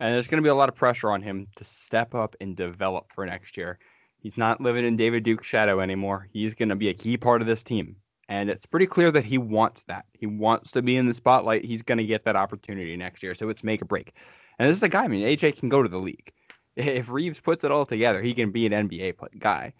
And 0.00 0.14
there's 0.14 0.26
going 0.26 0.42
to 0.42 0.46
be 0.46 0.50
a 0.50 0.54
lot 0.54 0.68
of 0.68 0.74
pressure 0.74 1.10
on 1.10 1.22
him 1.22 1.46
to 1.56 1.64
step 1.64 2.14
up 2.14 2.34
and 2.40 2.56
develop 2.56 3.12
for 3.12 3.24
next 3.24 3.56
year. 3.56 3.78
He's 4.18 4.36
not 4.36 4.60
living 4.60 4.84
in 4.84 4.96
David 4.96 5.22
Duke's 5.22 5.46
shadow 5.46 5.80
anymore. 5.80 6.28
He's 6.32 6.54
going 6.54 6.70
to 6.70 6.76
be 6.76 6.88
a 6.88 6.94
key 6.94 7.16
part 7.16 7.40
of 7.40 7.46
this 7.46 7.62
team. 7.62 7.96
And 8.28 8.48
it's 8.48 8.66
pretty 8.66 8.86
clear 8.86 9.10
that 9.10 9.24
he 9.24 9.38
wants 9.38 9.82
that. 9.84 10.06
He 10.14 10.26
wants 10.26 10.72
to 10.72 10.82
be 10.82 10.96
in 10.96 11.06
the 11.06 11.14
spotlight. 11.14 11.64
He's 11.64 11.82
going 11.82 11.98
to 11.98 12.04
get 12.04 12.24
that 12.24 12.36
opportunity 12.36 12.96
next 12.96 13.22
year. 13.22 13.34
So 13.34 13.48
it's 13.50 13.62
make 13.62 13.82
or 13.82 13.86
break. 13.86 14.14
And 14.58 14.68
this 14.68 14.78
is 14.78 14.82
a 14.82 14.88
guy, 14.88 15.04
I 15.04 15.08
mean, 15.08 15.26
AJ 15.26 15.58
can 15.58 15.68
go 15.68 15.82
to 15.82 15.88
the 15.88 15.98
league. 15.98 16.32
If 16.76 17.08
Reeves 17.08 17.38
puts 17.38 17.62
it 17.62 17.70
all 17.70 17.86
together, 17.86 18.20
he 18.20 18.34
can 18.34 18.50
be 18.50 18.66
an 18.66 18.88
NBA 18.88 19.14
guy. 19.38 19.74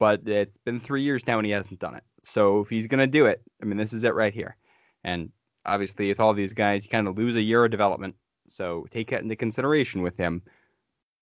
But 0.00 0.26
it's 0.26 0.58
been 0.64 0.80
three 0.80 1.02
years 1.02 1.24
now 1.24 1.38
and 1.38 1.46
he 1.46 1.52
hasn't 1.52 1.78
done 1.78 1.94
it. 1.94 2.02
So 2.24 2.60
if 2.60 2.68
he's 2.68 2.88
going 2.88 2.98
to 2.98 3.06
do 3.06 3.26
it, 3.26 3.40
I 3.62 3.66
mean, 3.66 3.76
this 3.76 3.92
is 3.92 4.02
it 4.02 4.14
right 4.14 4.34
here. 4.34 4.56
And 5.04 5.30
obviously, 5.64 6.08
with 6.08 6.18
all 6.18 6.34
these 6.34 6.52
guys, 6.52 6.84
you 6.84 6.90
kind 6.90 7.06
of 7.06 7.16
lose 7.16 7.36
a 7.36 7.40
year 7.40 7.64
of 7.64 7.70
development. 7.70 8.16
So 8.50 8.86
take 8.90 9.10
that 9.10 9.22
into 9.22 9.36
consideration 9.36 10.02
with 10.02 10.16
him. 10.16 10.42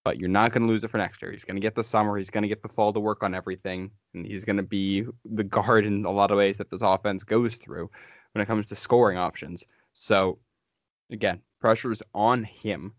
But 0.05 0.19
you're 0.19 0.29
not 0.29 0.53
going 0.53 0.63
to 0.63 0.69
lose 0.69 0.85
it 0.85 0.89
for 0.89 0.97
next 0.97 1.21
year. 1.21 1.33
He's 1.33 1.45
going 1.45 1.57
to 1.57 1.61
get 1.61 1.75
the 1.75 1.85
summer. 1.85 2.17
He's 2.17 2.31
going 2.31 2.43
to 2.43 2.49
get 2.49 2.63
the 2.63 2.69
fall 2.69 2.93
to 2.93 3.01
work 3.01 3.23
on 3.23 3.35
everything. 3.35 3.91
And 4.15 4.25
he's 4.25 4.45
going 4.45 4.57
to 4.57 4.63
be 4.63 5.05
the 5.25 5.45
guard 5.45 5.85
in 5.85 6.05
a 6.05 6.11
lot 6.11 6.31
of 6.31 6.39
ways 6.39 6.57
that 6.57 6.71
this 6.71 6.81
offense 6.83 7.25
goes 7.25 7.57
through 7.57 7.91
when 8.33 8.43
it 8.43 8.47
comes 8.47 8.67
to 8.67 8.77
scoring 8.77 9.19
options. 9.19 9.65
So, 9.93 10.39
again, 11.11 11.43
pressure's 11.61 12.03
on 12.15 12.45
him. 12.45 12.95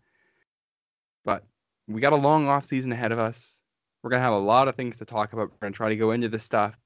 But 1.24 1.44
we 1.88 2.00
got 2.00 2.12
a 2.12 2.16
long 2.16 2.46
off 2.46 2.66
season 2.66 2.92
ahead 2.92 3.12
of 3.12 3.18
us. 3.18 3.56
We're 4.02 4.10
going 4.10 4.20
to 4.20 4.24
have 4.24 4.34
a 4.34 4.38
lot 4.38 4.68
of 4.68 4.76
things 4.76 4.96
to 4.98 5.04
talk 5.04 5.32
about. 5.32 5.50
We're 5.50 5.58
going 5.60 5.72
to 5.72 5.76
try 5.76 5.88
to 5.88 5.96
go 5.96 6.12
into 6.12 6.28
this 6.28 6.44
stuff 6.44 6.78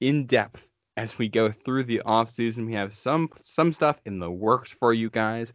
in 0.00 0.26
depth 0.26 0.70
as 0.96 1.16
we 1.16 1.28
go 1.28 1.50
through 1.50 1.84
the 1.84 2.02
off 2.02 2.28
season. 2.30 2.66
We 2.66 2.74
have 2.74 2.92
some 2.92 3.30
some 3.42 3.72
stuff 3.72 4.00
in 4.04 4.18
the 4.18 4.30
works 4.30 4.70
for 4.70 4.92
you 4.92 5.08
guys 5.08 5.52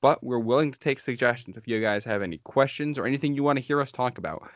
but 0.00 0.22
we're 0.22 0.38
willing 0.38 0.72
to 0.72 0.78
take 0.78 1.00
suggestions 1.00 1.56
if 1.56 1.66
you 1.66 1.80
guys 1.80 2.04
have 2.04 2.22
any 2.22 2.38
questions 2.38 2.98
or 2.98 3.06
anything 3.06 3.34
you 3.34 3.42
want 3.42 3.56
to 3.56 3.64
hear 3.64 3.80
us 3.80 3.92
talk 3.92 4.18
about. 4.18 4.48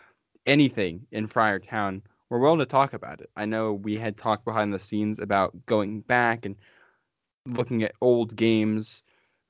Anything 0.47 1.07
in 1.12 1.28
Friartown, 1.28 2.03
we're 2.30 2.38
willing 2.38 2.59
to 2.59 2.66
talk 2.66 2.93
about 2.93 3.20
it. 3.20 3.30
I 3.36 3.45
know 3.45 3.72
we 3.72 3.97
had 3.97 4.16
talked 4.16 4.45
behind 4.45 4.72
the 4.72 4.78
scenes 4.78 5.18
about 5.18 5.55
going 5.66 6.01
back 6.01 6.47
and 6.47 6.57
looking 7.47 7.82
at 7.82 7.95
old 8.01 8.34
games, 8.36 9.03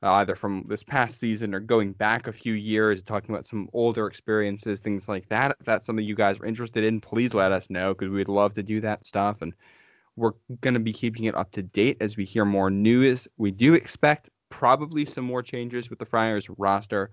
uh, 0.03 0.13
either 0.15 0.35
from 0.35 0.65
this 0.69 0.83
past 0.83 1.19
season 1.19 1.55
or 1.55 1.61
going 1.61 1.93
back 1.93 2.27
a 2.27 2.33
few 2.33 2.55
years, 2.55 3.03
talking 3.03 3.35
about 3.35 3.47
some 3.47 3.69
older 3.73 4.07
experiences, 4.07 4.81
things 4.81 5.09
like 5.09 5.29
that. 5.29 5.57
If 5.61 5.67
that's 5.67 5.87
something 5.87 6.05
you 6.05 6.15
guys 6.15 6.41
are 6.41 6.47
interested 6.47 6.85
in, 6.85 7.01
please 7.01 7.35
let 7.35 7.53
us 7.53 7.71
know 7.71 7.95
because 7.95 8.11
we'd 8.11 8.29
love 8.29 8.55
to 8.55 8.63
do 8.63 8.81
that 8.81 9.07
stuff. 9.07 9.43
And 9.43 9.53
we're 10.17 10.33
going 10.61 10.75
to 10.75 10.81
be 10.81 10.93
keeping 10.93 11.25
it 11.25 11.35
up 11.35 11.53
to 11.53 11.63
date 11.63 11.99
as 12.01 12.17
we 12.17 12.25
hear 12.25 12.45
more 12.45 12.71
news. 12.71 13.29
We 13.37 13.51
do 13.51 13.75
expect 13.75 14.29
probably 14.53 15.07
some 15.07 15.25
more 15.25 15.43
changes 15.43 15.89
with 15.89 15.99
the 15.99 16.05
Friars 16.05 16.49
roster. 16.59 17.11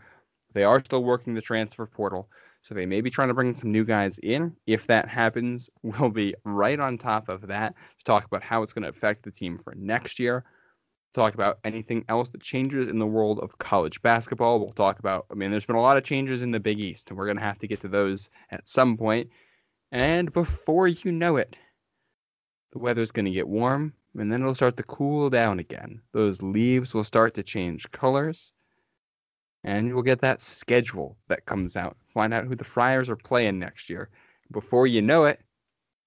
They 0.54 0.66
are 0.66 0.84
still 0.84 1.04
working 1.04 1.34
the 1.34 1.42
transfer 1.42 1.86
portal, 1.86 2.30
so 2.62 2.76
they 2.76 2.86
may 2.86 3.00
be 3.00 3.10
trying 3.10 3.30
to 3.30 3.34
bring 3.34 3.56
some 3.56 3.72
new 3.72 3.86
guys 3.86 4.20
in. 4.22 4.56
If 4.68 4.86
that 4.88 5.08
happens, 5.08 5.70
we'll 5.82 6.10
be 6.10 6.36
right 6.44 6.80
on 6.80 6.98
top 6.98 7.30
of 7.30 7.48
that 7.48 7.76
to 7.98 8.04
talk 8.04 8.26
about 8.26 8.44
how 8.44 8.62
it's 8.62 8.74
going 8.74 8.84
to 8.84 8.90
affect 8.90 9.24
the 9.24 9.32
team 9.32 9.58
for 9.58 9.74
next 9.76 10.20
year. 10.20 10.44
Talk 11.14 11.34
about 11.34 11.60
anything 11.64 12.04
else 12.10 12.30
that 12.30 12.42
changes 12.42 12.90
in 12.90 13.00
the 13.00 13.08
world 13.08 13.40
of 13.40 13.58
college 13.58 14.02
basketball. 14.02 14.60
We'll 14.60 14.70
talk 14.72 15.00
about, 15.00 15.26
I 15.32 15.34
mean, 15.34 15.50
there's 15.50 15.66
been 15.66 15.78
a 15.78 15.82
lot 15.82 15.98
of 15.98 16.04
changes 16.04 16.44
in 16.44 16.52
the 16.52 16.60
Big 16.60 16.80
East, 16.80 17.10
and 17.10 17.18
we're 17.18 17.26
going 17.26 17.38
to 17.38 17.44
have 17.44 17.58
to 17.60 17.68
get 17.68 17.80
to 17.82 17.88
those 17.88 18.30
at 18.52 18.68
some 18.68 18.98
point. 18.98 19.30
And 19.94 20.32
before 20.34 20.90
you 20.90 21.12
know 21.12 21.38
it, 21.38 21.56
the 22.74 22.80
weather's 22.80 23.12
going 23.12 23.26
to 23.26 23.32
get 23.32 23.48
warm 23.48 23.94
and 24.18 24.32
then 24.32 24.42
it'll 24.42 24.54
start 24.56 24.78
to 24.78 24.84
cool 24.84 25.30
down 25.30 25.60
again. 25.60 26.02
Those 26.12 26.42
leaves 26.42 26.94
will 26.94 27.04
start 27.04 27.34
to 27.36 27.44
change 27.44 27.90
colors, 27.92 28.52
and 29.64 29.88
you'll 29.88 30.02
get 30.04 30.22
that 30.22 30.42
schedule 30.42 31.18
that 31.28 31.46
comes 31.46 31.76
out. 31.76 31.98
Find 32.14 32.34
out 32.34 32.46
who 32.46 32.56
the 32.56 32.64
Friars 32.64 33.10
are 33.10 33.16
playing 33.16 33.60
next 33.60 33.90
year. 33.90 34.10
Before 34.52 34.88
you 34.88 35.02
know 35.02 35.26
it, 35.26 35.42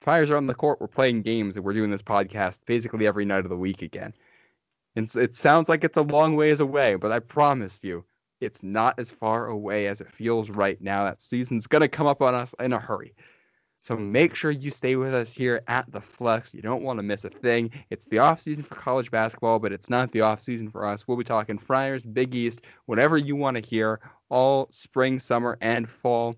Friars 0.01 0.31
are 0.31 0.37
on 0.37 0.47
the 0.47 0.55
court. 0.55 0.81
We're 0.81 0.89
playing 0.89 1.23
games, 1.23 1.57
and 1.57 1.65
we're 1.65 1.75
doing 1.75 1.91
this 1.91 2.03
podcast 2.03 2.61
basically 2.67 3.07
every 3.07 3.25
night 3.25 3.45
of 3.45 3.51
the 3.51 3.57
week 3.57 3.83
again. 3.83 4.15
And 4.97 5.07
s- 5.07 5.17
it 5.17 5.35
sounds 5.37 5.69
like 5.69 5.85
it's 5.85 5.97
a 5.99 6.03
long 6.03 6.37
ways 6.37 6.61
away, 6.61 6.97
but 6.97 7.13
I 7.13 7.21
promise 7.21 7.85
you, 7.85 8.05
it's 8.41 8.63
not 8.63 8.99
as 8.99 9.11
far 9.11 9.47
away 9.47 9.87
as 9.87 10.01
it 10.01 10.11
feels 10.13 10.51
right 10.51 10.81
now. 10.81 11.05
That 11.05 11.23
season's 11.23 11.67
gonna 11.67 11.89
come 11.89 12.07
up 12.07 12.23
on 12.23 12.35
us 12.35 12.55
in 12.61 12.73
a 12.73 12.79
hurry. 12.81 13.15
So 13.83 13.97
make 13.97 14.37
sure 14.37 14.53
you 14.53 14.71
stay 14.71 14.95
with 14.95 15.13
us 15.13 15.35
here 15.35 15.61
at 15.67 15.91
the 15.91 16.01
Flex. 16.01 16.55
You 16.55 16.63
don't 16.63 16.85
want 16.85 17.01
to 17.01 17.03
miss 17.03 17.25
a 17.25 17.31
thing. 17.31 17.69
It's 17.91 18.07
the 18.07 18.21
off 18.21 18.41
season 18.41 18.63
for 18.63 18.77
college 18.77 19.11
basketball, 19.11 19.59
but 19.59 19.73
it's 19.73 19.91
not 19.91 20.13
the 20.13 20.21
off 20.21 20.41
season 20.41 20.71
for 20.71 20.87
us. 20.87 21.09
We'll 21.09 21.17
be 21.17 21.25
talking 21.25 21.59
Friars, 21.59 22.05
Big 22.05 22.33
East, 22.33 22.61
whatever 22.87 23.17
you 23.17 23.35
want 23.35 23.57
to 23.57 23.69
hear, 23.69 23.99
all 24.29 24.69
spring, 24.71 25.19
summer, 25.19 25.59
and 25.61 25.91
fall. 25.91 26.37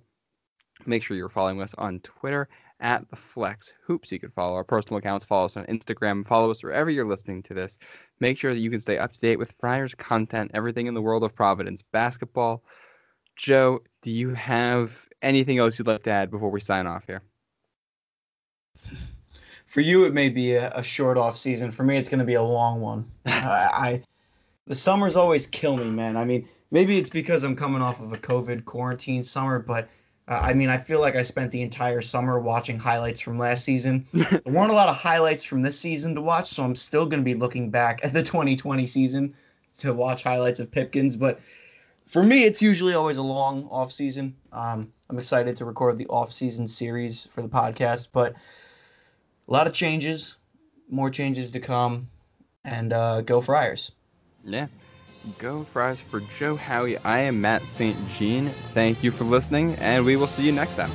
Make 0.87 1.03
sure 1.03 1.19
you're 1.19 1.29
following 1.29 1.61
us 1.61 1.75
on 1.77 2.01
Twitter 2.01 2.49
at 2.81 3.07
the 3.11 3.17
Flex 3.17 3.75
Hoops. 3.87 4.11
You 4.11 4.19
can 4.19 4.31
follow 4.31 4.55
our 4.55 4.65
personal 4.65 4.97
accounts, 4.97 5.27
follow 5.27 5.45
us 5.45 5.59
on 5.59 5.67
Instagram, 5.67 6.27
follow 6.27 6.51
us 6.51 6.63
wherever 6.63 6.89
you're 6.89 7.07
listening 7.07 7.43
to 7.43 7.53
this. 7.53 7.77
Make 8.21 8.39
sure 8.39 8.55
that 8.55 8.61
you 8.61 8.71
can 8.71 8.81
stay 8.81 8.97
up 8.97 9.13
to 9.13 9.21
date 9.21 9.39
with 9.39 9.53
Friars 9.61 9.95
content, 9.95 10.53
everything 10.55 10.87
in 10.87 10.95
the 10.95 11.03
world 11.03 11.23
of 11.23 11.35
Providence 11.35 11.83
basketball. 11.93 12.65
Joe, 13.37 13.81
do 14.01 14.11
you 14.11 14.33
have 14.33 15.07
anything 15.21 15.59
else 15.59 15.79
you'd 15.79 15.89
like 15.89 16.05
to 16.05 16.11
add 16.11 16.31
before 16.31 16.51
we 16.51 16.61
sign 16.61 16.87
off 16.87 17.05
here? 17.07 17.21
For 19.75 19.81
you, 19.81 20.05
it 20.05 20.15
may 20.15 20.29
be 20.29 20.53
a, 20.53 20.71
a 20.71 20.85
short 20.85 21.19
off 21.19 21.37
season. 21.37 21.69
For 21.73 21.83
me, 21.83 21.97
it's 21.97 22.09
going 22.09 22.21
to 22.21 22.25
be 22.25 22.35
a 22.35 22.43
long 22.45 22.81
one. 22.81 23.05
I, 23.27 23.69
I 23.73 24.03
the 24.69 24.75
summers 24.77 25.17
always 25.17 25.49
kill 25.49 25.77
me, 25.77 25.91
man. 25.91 26.17
I 26.17 26.25
mean, 26.25 26.49
maybe 26.71 26.97
it's 26.97 27.11
because 27.11 27.43
I'm 27.43 27.57
coming 27.57 27.83
off 27.83 28.01
of 28.01 28.13
a 28.13 28.17
COVID 28.17 28.67
quarantine 28.67 29.25
summer, 29.25 29.59
but 29.59 29.89
uh, 30.29 30.39
I 30.45 30.55
mean, 30.55 30.69
I 30.69 30.77
feel 30.77 31.01
like 31.01 31.17
I 31.17 31.25
spent 31.25 31.51
the 31.51 31.61
entire 31.61 32.03
summer 32.03 32.39
watching 32.39 32.79
highlights 32.79 33.19
from 33.19 33.37
last 33.37 33.65
season. 33.65 34.07
there 34.13 34.41
weren't 34.45 34.71
a 34.71 34.77
lot 34.77 34.89
of 34.89 34.95
highlights 34.95 35.43
from 35.43 35.63
this 35.63 35.77
season 35.77 36.15
to 36.15 36.21
watch, 36.21 36.47
so 36.47 36.63
I'm 36.63 36.77
still 36.77 37.05
going 37.05 37.25
to 37.25 37.25
be 37.25 37.35
looking 37.35 37.69
back 37.69 37.99
at 38.05 38.13
the 38.13 38.23
2020 38.23 38.87
season 38.87 39.35
to 39.79 39.93
watch 39.93 40.23
highlights 40.23 40.61
of 40.61 40.71
Pipkins. 40.71 41.17
But 41.17 41.41
for 42.07 42.23
me, 42.23 42.45
it's 42.45 42.63
usually 42.63 42.95
always 42.95 43.17
a 43.17 43.23
long 43.23 43.67
off 43.73 43.91
season. 43.91 44.37
Um, 44.53 44.93
I'm 45.11 45.19
excited 45.19 45.57
to 45.57 45.65
record 45.65 45.99
the 45.99 46.07
off 46.07 46.31
season 46.31 46.69
series 46.69 47.27
for 47.27 47.43
the 47.43 47.49
podcast, 47.49 48.11
but 48.13 48.37
a 49.49 49.53
lot 49.53 49.67
of 49.67 49.73
changes, 49.73 50.37
more 50.89 51.11
changes 51.11 51.51
to 51.53 51.61
come, 51.61 52.09
and 52.65 52.93
uh, 52.93 53.21
go 53.23 53.41
Friars. 53.41 53.93
Yeah. 54.45 54.67
Go 55.39 55.65
Friars 55.65 56.01
for 56.01 56.21
Joe 56.39 56.57
Howie. 56.57 56.99
I 56.99 57.21
am 57.21 57.41
Matt 57.41 57.63
St. 57.63 57.97
Jean. 58.17 58.49
Thank 58.49 59.03
you 59.03 59.11
for 59.11 59.25
listening, 59.25 59.75
and 59.77 60.05
we 60.05 60.17
will 60.17 60.27
see 60.27 60.45
you 60.45 60.53
next 60.53 60.77
time. 60.77 60.91